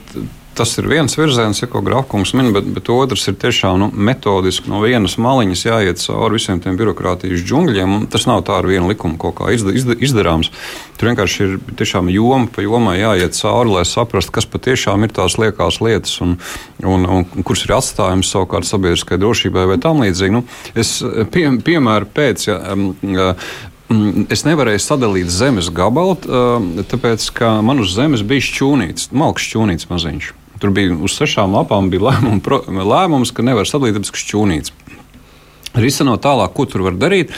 Tas 0.61 0.75
ir 0.77 0.85
viens 0.85 1.15
virziens, 1.17 1.57
ja, 1.57 1.65
ko 1.65 1.79
Grafkungs 1.81 2.35
min, 2.37 2.51
bet, 2.53 2.67
bet 2.69 2.89
otrs 2.93 3.23
ir 3.31 3.33
tiešām 3.41 3.79
nu, 3.81 3.87
metodiski 3.89 4.69
no 4.69 4.77
vienas 4.83 5.15
maliņas 5.17 5.63
jāiet 5.65 5.97
cauri 6.03 6.35
visiem 6.37 6.59
tiem 6.61 6.75
birokrātijas 6.77 7.41
džungļiem. 7.49 7.95
Tas 8.13 8.27
nav 8.29 8.43
tā 8.45 8.59
ar 8.59 8.67
vienu 8.69 8.91
likumu 8.91 9.17
kaut 9.17 9.39
kā 9.39 9.47
izda, 9.55 9.73
izda, 9.73 9.95
izdarāms. 9.97 10.51
Tur 10.99 11.09
vienkārši 11.09 11.47
ir 11.47 11.55
tiešām 11.79 12.11
joma 12.13 12.45
pa 12.53 12.61
jomai 12.61 12.99
jāiet 12.99 13.33
cauri, 13.39 13.71
lai 13.73 13.87
saprastu, 13.89 14.35
kas 14.35 14.45
patiešām 14.53 15.07
ir 15.07 15.15
tās 15.17 15.39
liekās 15.41 15.79
lietas 15.81 16.13
un, 16.21 16.35
un, 16.83 17.07
un, 17.09 17.25
un 17.25 17.47
kuras 17.47 17.65
ir 17.65 17.73
atstājums 17.79 18.29
savukārt 18.29 18.69
sabiedriskai 18.69 19.17
drošībai 19.23 19.63
vai 19.71 19.79
tam 19.81 20.03
līdzīgi. 20.05 20.35
Nu, 20.35 20.43
es 20.77 20.99
pie, 21.33 21.47
piemēru 21.71 22.11
pēc. 22.19 22.45
Ja, 22.51 22.59
mm, 22.75 24.27
es 24.29 24.45
nevarēju 24.45 24.85
sadalīt 24.85 25.33
zemes 25.33 25.73
gabalu, 25.73 26.19
tāpēc 26.93 27.25
ka 27.41 27.55
man 27.65 27.81
uz 27.81 27.97
zemes 27.97 28.21
bija 28.21 28.45
šķūnīts, 28.51 29.09
malks 29.09 29.49
šķūnīts 29.49 29.89
maziņš. 29.89 30.29
Tur 30.61 30.73
bija 30.75 30.93
uz 30.93 31.15
sešām 31.17 31.55
lapām 31.57 31.89
bija 31.89 32.11
lēmum, 32.11 32.41
lēmums, 32.85 33.33
ka 33.33 33.45
nevar 33.45 33.65
sadalīt, 33.65 33.97
tāpēc 33.97 34.13
ka 34.13 34.21
šķūnīts. 34.21 34.73
Risinot 35.75 36.19
tālāk, 36.23 36.51
ko 36.55 36.65
tur 36.67 36.83
var 36.89 36.97
darīt. 36.99 37.31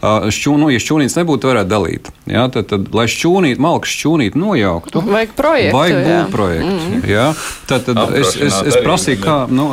Šķū, 0.00 0.54
nu, 0.56 0.70
ja 0.72 0.80
šķūnītes 0.80 1.18
nebūtu, 1.18 1.50
varētu 1.50 1.68
dalīt. 1.68 2.06
Ja, 2.30 2.46
tad, 2.52 2.70
tad, 2.70 2.86
lai 2.96 3.04
šķūnīti, 3.10 3.60
malku 3.60 3.90
šķūnīti 3.90 4.40
nojauktu, 4.40 5.02
vajag 5.04 5.34
projektu. 5.36 5.74
Vajag 5.76 6.06
būt 6.06 6.30
projektu. 6.32 6.70
Mm. 6.70 7.02
Ja, 7.10 7.26
tad, 7.68 7.84
tad 7.88 8.14
es, 8.16 8.32
es, 8.38 8.56
es 8.70 8.78
prasīju, 8.80 9.20
kā, 9.20 9.36
nu, 9.52 9.66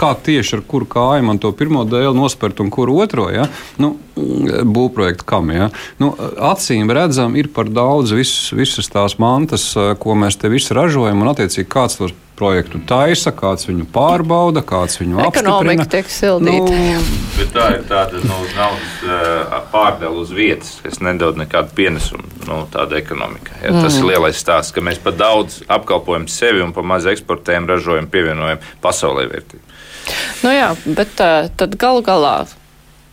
kā 0.00 0.14
tieši 0.24 0.56
ar 0.56 0.64
kuru 0.70 0.88
kāju 0.94 1.26
man 1.28 1.42
to 1.42 1.52
pirmo 1.58 1.84
dēlu 1.84 2.14
nospērt 2.16 2.62
un 2.64 2.72
kuru 2.72 2.96
otro. 3.04 3.28
Ja? 3.34 3.50
Nu, 3.82 3.96
būvprojektu 4.16 5.28
kam. 5.28 5.52
Ja? 5.52 5.68
Nu, 6.00 6.14
acīm 6.52 6.94
redzam, 6.94 7.36
ir 7.36 7.52
par 7.52 7.68
daudz 7.68 8.14
visas, 8.16 8.54
visas 8.56 8.88
tās 8.92 9.18
mantas, 9.20 9.72
ko 10.00 10.16
mēs 10.16 10.40
te 10.40 10.48
visi 10.52 10.72
ražojam, 10.78 11.20
un 11.20 11.34
attiecīgi 11.34 11.68
kāds 11.68 12.00
tos 12.00 12.16
projektu 12.42 12.80
taisa, 12.88 13.30
kāds 13.36 13.68
viņu 13.68 13.86
pārbauda, 13.94 14.64
kāds 14.66 14.98
viņu 14.98 15.20
apstiprina. 15.22 15.86
tiek 15.86 16.10
sildīta. 16.10 16.74
Nu, 16.74 17.20
Bet 17.36 17.52
tā 17.54 17.68
ir 17.76 17.84
tāda 17.88 18.20
nu, 18.26 18.38
naudas 18.56 19.62
pārdala 19.72 20.20
uz 20.20 20.32
vietas, 20.34 20.74
kas 20.84 21.00
nedod 21.04 21.38
nekādu 21.40 21.72
pienesumu 21.78 22.26
nu, 22.48 22.62
tādai 22.72 23.00
ekonomikai. 23.02 23.60
Ja, 23.62 23.74
tas 23.78 23.94
mm. 23.94 24.00
ir 24.00 24.08
lielais 24.10 24.40
stāsts, 24.42 24.74
ka 24.74 24.84
mēs 24.84 25.00
par 25.02 25.16
daudz 25.18 25.60
apkalpojam 25.70 26.26
sevi 26.30 26.64
un 26.64 26.74
par 26.76 26.86
maz 26.86 27.06
eksportējam, 27.10 27.68
ražojam, 27.70 28.10
pievienojam 28.12 28.62
pasaulē 28.84 29.28
vērtību. 29.30 29.64
Nu 30.42 30.50
jā, 30.50 30.72
bet 30.98 31.14
tad 31.16 31.78
galu 31.80 32.02
galā 32.04 32.42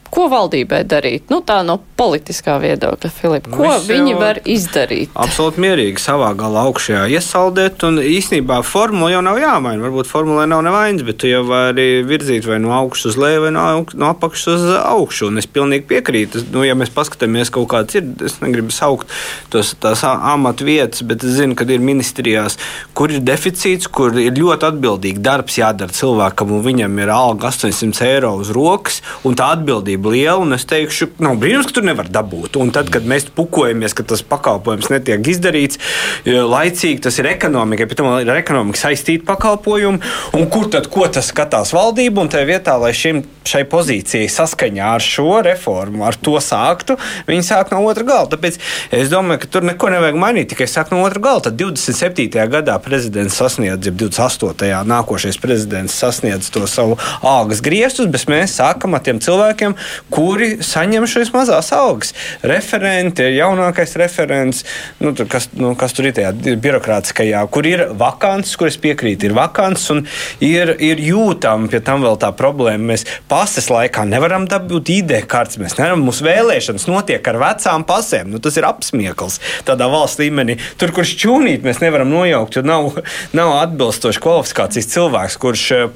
Ko 0.10 0.26
valdībai 0.32 0.82
darīt? 0.90 1.28
Nu, 1.30 1.42
tā 1.46 1.60
no 1.66 1.78
politiskā 2.00 2.56
viedokļa, 2.62 3.12
Filipa. 3.14 3.52
Ko 3.54 3.68
nu, 3.68 3.78
viņi 3.86 4.16
var 4.18 4.40
izdarīt? 4.50 5.12
Absolūti 5.20 5.62
mierīgi 5.62 6.02
savā 6.02 6.32
galā 6.38 6.64
augšējā 6.70 7.04
iesaldēt, 7.14 7.84
un 7.86 8.00
īsnībā 8.02 8.62
formula 8.66 9.12
jau 9.14 9.22
nav 9.26 9.40
jāmaina. 9.42 9.84
Varbūt 9.86 10.10
formulē 10.10 10.48
nav 10.50 10.64
nevainas, 10.66 11.06
bet 11.06 11.20
tu 11.22 11.30
jau 11.30 11.44
vari 11.48 12.02
virzīt 12.08 12.48
vai 12.50 12.58
no 12.64 12.74
augšas 12.78 13.12
uz 13.12 13.20
leju, 13.22 13.44
vai 13.46 13.54
no, 13.54 13.66
no 13.94 14.10
apakšas 14.16 14.50
uz 14.56 14.66
augšu. 14.80 15.30
Un 15.30 15.42
es 15.42 15.50
pilnīgi 15.50 15.86
piekrītu. 15.92 16.46
Nu, 16.56 16.64
ja 16.66 16.78
mēs 16.80 16.94
paskatāmies, 16.96 17.54
kaut 17.54 17.70
kāds 17.76 18.00
ir, 18.00 18.08
es 18.26 18.40
negribu 18.42 18.74
saukt 18.74 19.12
tos 19.54 19.76
tās 19.82 20.04
amatu 20.08 20.66
vietas, 20.68 21.04
bet 21.06 21.24
es 21.28 21.38
zinu, 21.38 21.58
ka 21.58 21.68
ir 21.70 21.84
ministrijās, 21.84 22.58
kur 22.98 23.14
ir 23.14 23.22
deficīts, 23.26 23.90
kur 23.92 24.18
ir 24.18 24.34
ļoti 24.40 24.70
atbildīgi 24.72 25.22
darbs 25.24 25.60
jādara 25.60 25.94
cilvēkam, 25.94 26.56
un 26.58 26.66
viņam 26.66 26.98
ir 27.04 27.14
alga 27.14 27.52
800 27.54 28.06
eiro 28.10 28.34
uz 28.42 28.50
rokas, 28.56 29.04
un 29.28 29.38
tā 29.38 29.52
atbildība 29.56 29.99
atbildība 30.00 30.10
liela, 30.10 30.40
un 30.42 30.54
es 30.54 30.66
teikšu, 30.66 31.16
nav 31.20 31.38
brīnums, 31.40 31.68
ka 31.68 31.76
tur 31.78 31.84
nevar 31.84 32.08
dabūt. 32.10 32.58
Un 32.60 32.72
tad, 32.72 32.90
kad 32.90 33.04
mēs 33.04 33.30
pukojamies, 33.36 33.94
ka 33.94 34.04
tas 34.04 34.22
pakalpojums 34.22 34.90
netiek 34.90 35.26
izdarīts 35.28 35.80
laicīgi, 36.26 37.02
tas 37.04 37.20
ir 37.20 37.30
ekonomikai, 37.30 37.88
pēc 37.88 38.00
tam 38.00 38.20
ir 38.20 38.32
ekonomika 38.40 38.80
saistīta 38.80 39.26
pakalpojumu, 39.28 40.00
un 40.34 40.48
kur 40.50 40.70
tad 40.72 40.90
ko 40.90 41.08
tas 41.08 41.30
skatās 41.30 41.74
valdība, 41.74 42.22
un 42.22 42.32
tajā 42.32 42.48
vietā, 42.48 42.78
lai 42.80 42.94
šim, 42.94 43.24
šai 43.46 43.66
pozīcijai 43.70 44.30
saskaņā 44.30 44.94
ar 44.96 45.04
šo 45.04 45.42
reformu, 45.46 46.06
ar 46.08 46.16
to 46.16 46.38
sāktu, 46.44 46.98
viņi 47.28 47.46
sāk 47.46 47.74
no 47.74 47.84
otra 47.88 48.06
gala. 48.08 48.30
Tāpēc 48.32 48.60
es 48.96 49.12
domāju, 49.12 49.44
ka 49.44 49.52
tur 49.56 49.68
neko 49.68 49.92
nevajag 49.94 50.20
mainīt, 50.20 50.52
tikai 50.54 50.70
sāk 50.70 50.94
no 50.94 51.04
otra 51.06 51.22
gala. 51.24 51.44
Tad 51.50 51.58
27. 51.60 52.30
gadā 52.52 52.78
prezidents 52.84 53.38
sasniedz, 53.40 53.90
ja 53.90 53.94
28. 53.94 54.70
nākošais 54.90 55.40
prezidents 55.42 55.98
sasniedz 56.00 56.52
to 56.54 56.66
savu 56.70 56.98
algas 57.26 57.64
griestus, 57.66 58.10
bet 58.12 58.28
mēs 58.30 58.58
sākam 58.60 58.96
ar 58.96 59.04
tiem 59.06 59.22
cilvēkiem, 59.24 59.76
kuri 60.14 60.58
saņem 60.66 61.08
šīs 61.10 61.34
mazās 61.36 61.72
algas. 61.76 62.14
Referenti, 62.46 63.26
jaunākais 63.38 63.96
referents, 64.00 64.64
nu, 65.02 65.14
tur, 65.18 65.30
kas, 65.32 65.50
nu, 65.60 65.74
kas 65.80 65.96
tur 65.98 66.10
ir 66.10 66.16
tajā 66.18 66.34
birokrātiskajā, 66.62 67.42
kur 67.54 67.68
ir 67.70 67.86
vakants, 68.00 68.56
kur 68.60 68.70
es 68.70 68.80
piekrītu, 68.82 69.30
ir 69.30 69.38
vakants 69.38 69.88
un 69.94 70.04
ir, 70.46 70.74
ir 70.84 71.02
jūtama 71.04 71.70
pie 71.72 71.82
tam 71.86 72.04
vēl 72.06 72.20
tā 72.22 72.32
problēma. 72.36 72.92
Mēs 72.94 73.06
pases 73.30 73.70
laikā 73.72 74.06
nevaram 74.10 74.48
dabūt 74.50 74.94
ID 75.00 75.16
kartes, 75.30 75.60
mēs 75.62 75.78
nevaram, 75.80 76.04
mūsu 76.08 76.26
vēlēšanas 76.28 76.88
notiek 76.90 77.32
ar 77.32 77.40
vecām 77.42 77.86
pasēm. 77.88 78.32
Nu, 78.34 78.42
tas 78.44 78.58
ir 78.60 78.68
apsmiekls 78.68 79.40
tādā 79.68 79.90
valsts 79.92 80.22
līmenī. 80.22 80.58
Tur, 80.80 80.94
kur 80.96 81.08
šķūnīt, 81.08 81.66
mēs 81.66 81.82
nevaram 81.84 82.12
nojaukt, 82.12 82.60
jo 82.60 82.66
nav, 82.66 83.00
nav 83.38 83.56
atbilstoši 83.60 84.24
kvalifikācijas 84.24 84.90
cilvēks, 84.94 85.38
kurš 85.42 85.66
uh, 85.76 85.88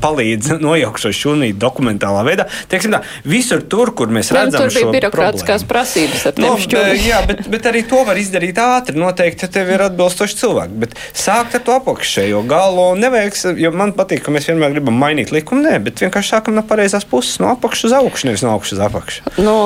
palīdz 0.00 0.56
nojaukt 0.62 1.02
šo 1.02 1.12
šķūnīti 1.16 1.60
dokumentālā 1.62 2.22
veidā. 2.26 2.48
Teiksim, 2.70 2.94
tā, 2.94 3.02
visur 3.36 3.62
tur, 3.70 3.92
kur 3.96 4.10
mēs 4.12 4.32
Vien, 4.32 4.48
redzam, 4.48 4.66
tur 4.66 4.74
bija 4.74 4.94
birokrātiskās 4.96 5.64
problēmu. 5.64 5.70
prasības. 5.72 6.24
No, 6.42 6.54
nu, 6.56 6.82
jā, 7.00 7.20
bet, 7.28 7.44
bet 7.52 7.68
arī 7.70 7.82
to 7.88 8.02
var 8.08 8.18
izdarīt 8.20 8.58
ātri. 8.60 8.96
Noteikti, 9.00 9.46
ja 9.46 9.52
tev 9.52 9.70
ir 9.74 9.84
atbilstoši 9.86 10.38
cilvēki. 10.40 10.78
Bet 10.84 10.96
sākt 11.16 11.58
ar 11.58 11.64
to 11.66 11.76
apakšējo 11.76 12.42
galu 12.48 12.88
nevajag, 13.00 13.38
jo 13.60 13.72
man 13.76 13.94
patīk, 13.96 14.24
ka 14.26 14.34
mēs 14.34 14.48
vienmēr 14.50 14.76
gribam 14.76 14.98
mainīt 15.00 15.32
likumu. 15.34 15.66
Nē, 15.66 15.80
bet 15.86 16.02
vienkārši 16.04 16.36
sākam 16.36 16.56
no 16.56 16.64
pareizās 16.66 17.06
puses, 17.08 17.38
no 17.42 17.50
apakšas 17.54 17.90
uz 17.90 17.96
augšu, 18.00 18.30
nevis 18.30 18.44
no 18.46 18.54
augšas 18.54 18.78
uz 18.78 18.84
apakšu. 18.86 19.34
Nu, 19.42 19.56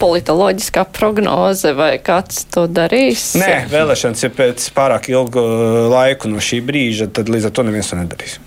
politoloģiskā 0.00 0.86
prognoze 0.96 1.74
vai 1.76 1.94
kāds 2.02 2.44
to 2.52 2.66
darīs? 2.70 3.32
Nē, 3.38 3.66
vēlēšanas 3.72 4.26
ir 4.26 4.34
pēc 4.36 4.68
pārāk 4.76 5.10
ilga 5.12 5.46
laika 5.92 6.30
no 6.32 6.42
šī 6.42 6.62
brīža, 6.66 7.10
tad 7.12 7.32
līdz 7.32 7.50
ar 7.50 7.56
to 7.56 7.66
neviens 7.66 7.92
to 7.92 8.00
nedarīs. 8.00 8.38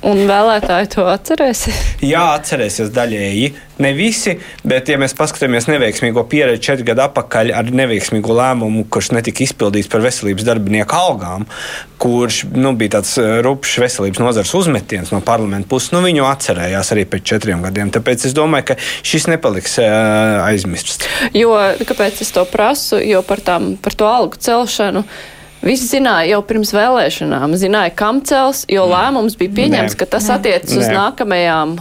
Un 0.00 0.22
vēlētāji 0.24 0.88
to 0.94 1.02
atcerēsies? 1.12 1.78
Jā, 2.12 2.22
atcerēsies 2.38 2.88
daļēji. 2.96 3.50
Ne 3.84 3.90
visi, 3.96 4.32
bet, 4.64 4.88
ja 4.88 4.96
mēs 5.00 5.12
paskatāmies 5.16 5.66
neveiksmīgo 5.68 6.22
pieredzi 6.28 6.62
četru 6.70 6.86
gadu 6.88 7.04
atpakaļ 7.04 7.52
ar 7.56 7.68
neveiksmīgo 7.76 8.32
lēmumu, 8.36 8.86
kurš 8.92 9.10
netika 9.16 9.44
izpildīts 9.44 9.90
par 9.92 10.00
veselības 10.04 10.46
darbinieku 10.48 10.96
algām, 10.96 11.44
kurš 12.00 12.42
nu, 12.56 12.72
bija 12.80 12.96
tāds 12.96 13.12
eh, 13.20 13.40
rupšs 13.44 13.80
veselības 13.84 14.22
nozars 14.24 14.52
uzmetiens 14.56 15.12
no 15.12 15.20
parlamenta 15.24 15.68
puses, 15.68 15.92
nu, 15.92 16.00
viņu 16.04 16.24
atcerējās 16.28 16.92
arī 16.96 17.04
pēc 17.08 17.26
četriem 17.34 17.64
gadiem. 17.66 17.92
Tāpēc 17.92 18.24
es 18.30 18.36
domāju, 18.36 18.70
ka 18.70 18.78
šis 18.80 19.28
nepaliks 19.32 19.76
uh, 19.82 20.46
aizmirsts. 20.46 21.04
Jo, 21.36 21.52
kāpēc 21.84 22.24
es 22.24 22.32
to 22.36 22.46
prasu? 22.48 23.02
Jo 23.04 23.20
par, 23.26 23.44
tām, 23.44 23.74
par 23.80 23.96
to 24.00 24.08
algu 24.08 24.40
celšanu. 24.40 25.04
Visi 25.60 25.90
zināja 25.90 26.34
jau 26.34 26.40
pirms 26.48 26.70
vēlēšanām, 26.72 27.54
zināja, 27.60 27.92
kam 27.96 28.22
cels, 28.24 28.64
jo 28.70 28.86
lēmums 28.88 29.36
bija 29.40 29.52
pieņemts, 29.58 29.96
ka 30.00 30.08
tas 30.08 30.30
attiecas 30.32 30.72
uz 30.80 30.88
nākamajām 30.88 31.76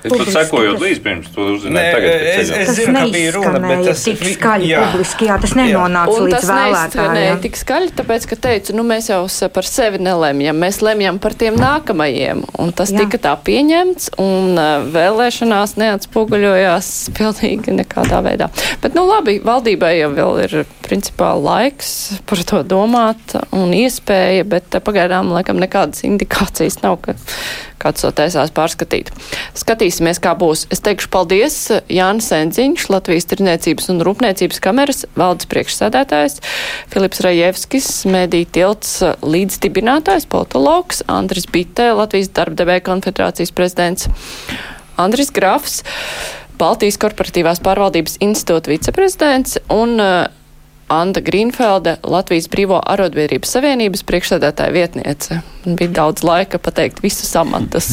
Es 0.00 0.14
pat 0.14 0.30
sekojot 0.32 0.80
līdzi 0.80 1.02
pirms 1.04 1.28
to 1.34 1.46
uzzināju. 1.54 1.92
Tagad, 1.92 2.22
es, 2.30 2.52
es 2.56 2.70
zinu, 2.78 2.94
ka 2.96 3.02
bija 3.12 3.32
runa, 3.34 3.60
bet 3.60 3.82
tas 3.90 4.04
tik 4.06 4.22
skaļi 4.32 4.70
jā. 4.70 4.84
publiski, 4.86 5.28
jā, 5.28 5.36
tas 5.42 5.52
nenonāca 5.58 6.14
jā. 6.14 6.22
līdz 6.24 6.48
vēlētājiem. 6.50 7.40
Tik 7.44 7.60
skaļi, 7.60 7.92
tāpēc, 7.98 8.26
ka 8.30 8.38
teicu, 8.48 8.76
nu 8.78 8.86
mēs 8.88 9.10
jau 9.12 9.20
par 9.52 9.68
sevi 9.68 10.00
nelemjam, 10.00 10.56
mēs 10.64 10.80
lemjam 10.84 11.20
par 11.20 11.36
tiem 11.36 11.58
nākamajiem. 11.60 12.42
Un 12.62 12.72
tas 12.76 12.94
jā. 12.94 13.04
tika 13.04 13.20
tā 13.28 13.36
pieņemts 13.44 14.14
un 14.24 14.56
vēlēšanās 14.96 15.76
neatspoguļojās 15.80 16.92
pilnīgi 17.18 17.76
nekādā 17.82 18.24
veidā. 18.24 18.48
Bet, 18.80 18.96
nu 18.96 19.04
labi, 19.08 19.36
valdībai 19.44 19.98
jau 19.98 20.12
vēl 20.16 20.44
ir 20.46 20.60
principā 20.86 21.34
laiks 21.36 22.20
par 22.26 22.40
to 22.48 22.64
domāt 22.66 23.36
un 23.52 23.76
iespēja, 23.76 24.48
bet 24.48 24.80
pagaidām 24.86 25.34
laikam 25.36 25.60
nekādas 25.60 26.06
indikācijas 26.08 26.80
nav, 26.80 27.02
ka 27.04 27.18
kāds 27.80 28.04
to 28.04 28.10
taisās 28.14 28.52
pārskatīt. 28.54 29.10
Skatīsimies, 29.90 30.20
kā 30.22 30.36
būs. 30.38 30.68
Es 30.70 30.78
teikšu 30.86 31.08
paldies 31.10 31.54
Jānis 31.90 32.28
Enziņš, 32.30 32.84
Latvijas 32.92 33.26
Tirniecības 33.26 33.88
un 33.90 33.98
Rūpniecības 34.06 34.60
kameras 34.62 35.02
valdes 35.18 35.48
priekšsēdētājs, 35.50 36.36
Filips 36.92 37.22
Rajevskis, 37.26 37.88
mediju 38.06 38.46
tilts 38.54 38.92
līdzdibinātājs, 39.26 40.28
politologs, 40.30 41.02
Andris 41.10 41.50
Bitē, 41.50 41.88
Latvijas 41.98 42.30
darbdevēja 42.38 42.84
konfederācijas 42.86 43.50
prezidents, 43.50 44.06
Andris 44.94 45.34
Grafs. 45.34 45.80
Baltijas 46.60 47.00
korporatīvās 47.02 47.58
pārvaldības 47.66 48.20
institūta 48.22 48.70
viceprezidents 48.70 49.58
un 49.74 49.98
uh, 49.98 50.28
Anta 50.90 51.22
Grīnfelde, 51.22 51.96
Latvijas 52.02 52.48
Brīvo 52.50 52.80
arotbiedrības 52.82 53.54
savienības 53.54 54.02
priekšsēdētāja 54.08 54.74
vietniece. 54.74 55.40
Bija 55.64 55.92
daudz 56.00 56.24
laika 56.26 56.58
pateikt 56.58 57.02
visus 57.04 57.30
amatus 57.38 57.92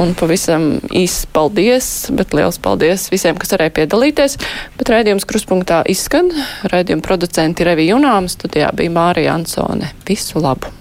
un 0.00 0.14
pavisam 0.16 0.72
īsts 0.88 1.28
paldies, 1.34 1.92
bet 2.16 2.32
liels 2.36 2.60
paldies 2.62 3.10
visiem, 3.12 3.36
kas 3.36 3.52
varēja 3.56 3.76
piedalīties. 3.82 4.38
Bet 4.80 4.94
raidījums 4.94 5.28
kruspunktā 5.28 5.82
izskan. 5.92 6.32
Raidījuma 6.72 7.04
producenti 7.04 7.68
Revi 7.68 7.90
Junām, 7.90 8.30
studijā 8.32 8.72
bija 8.72 8.96
Mārija 8.96 9.36
Ansone. 9.36 9.92
Visu 10.08 10.40
labu! 10.40 10.79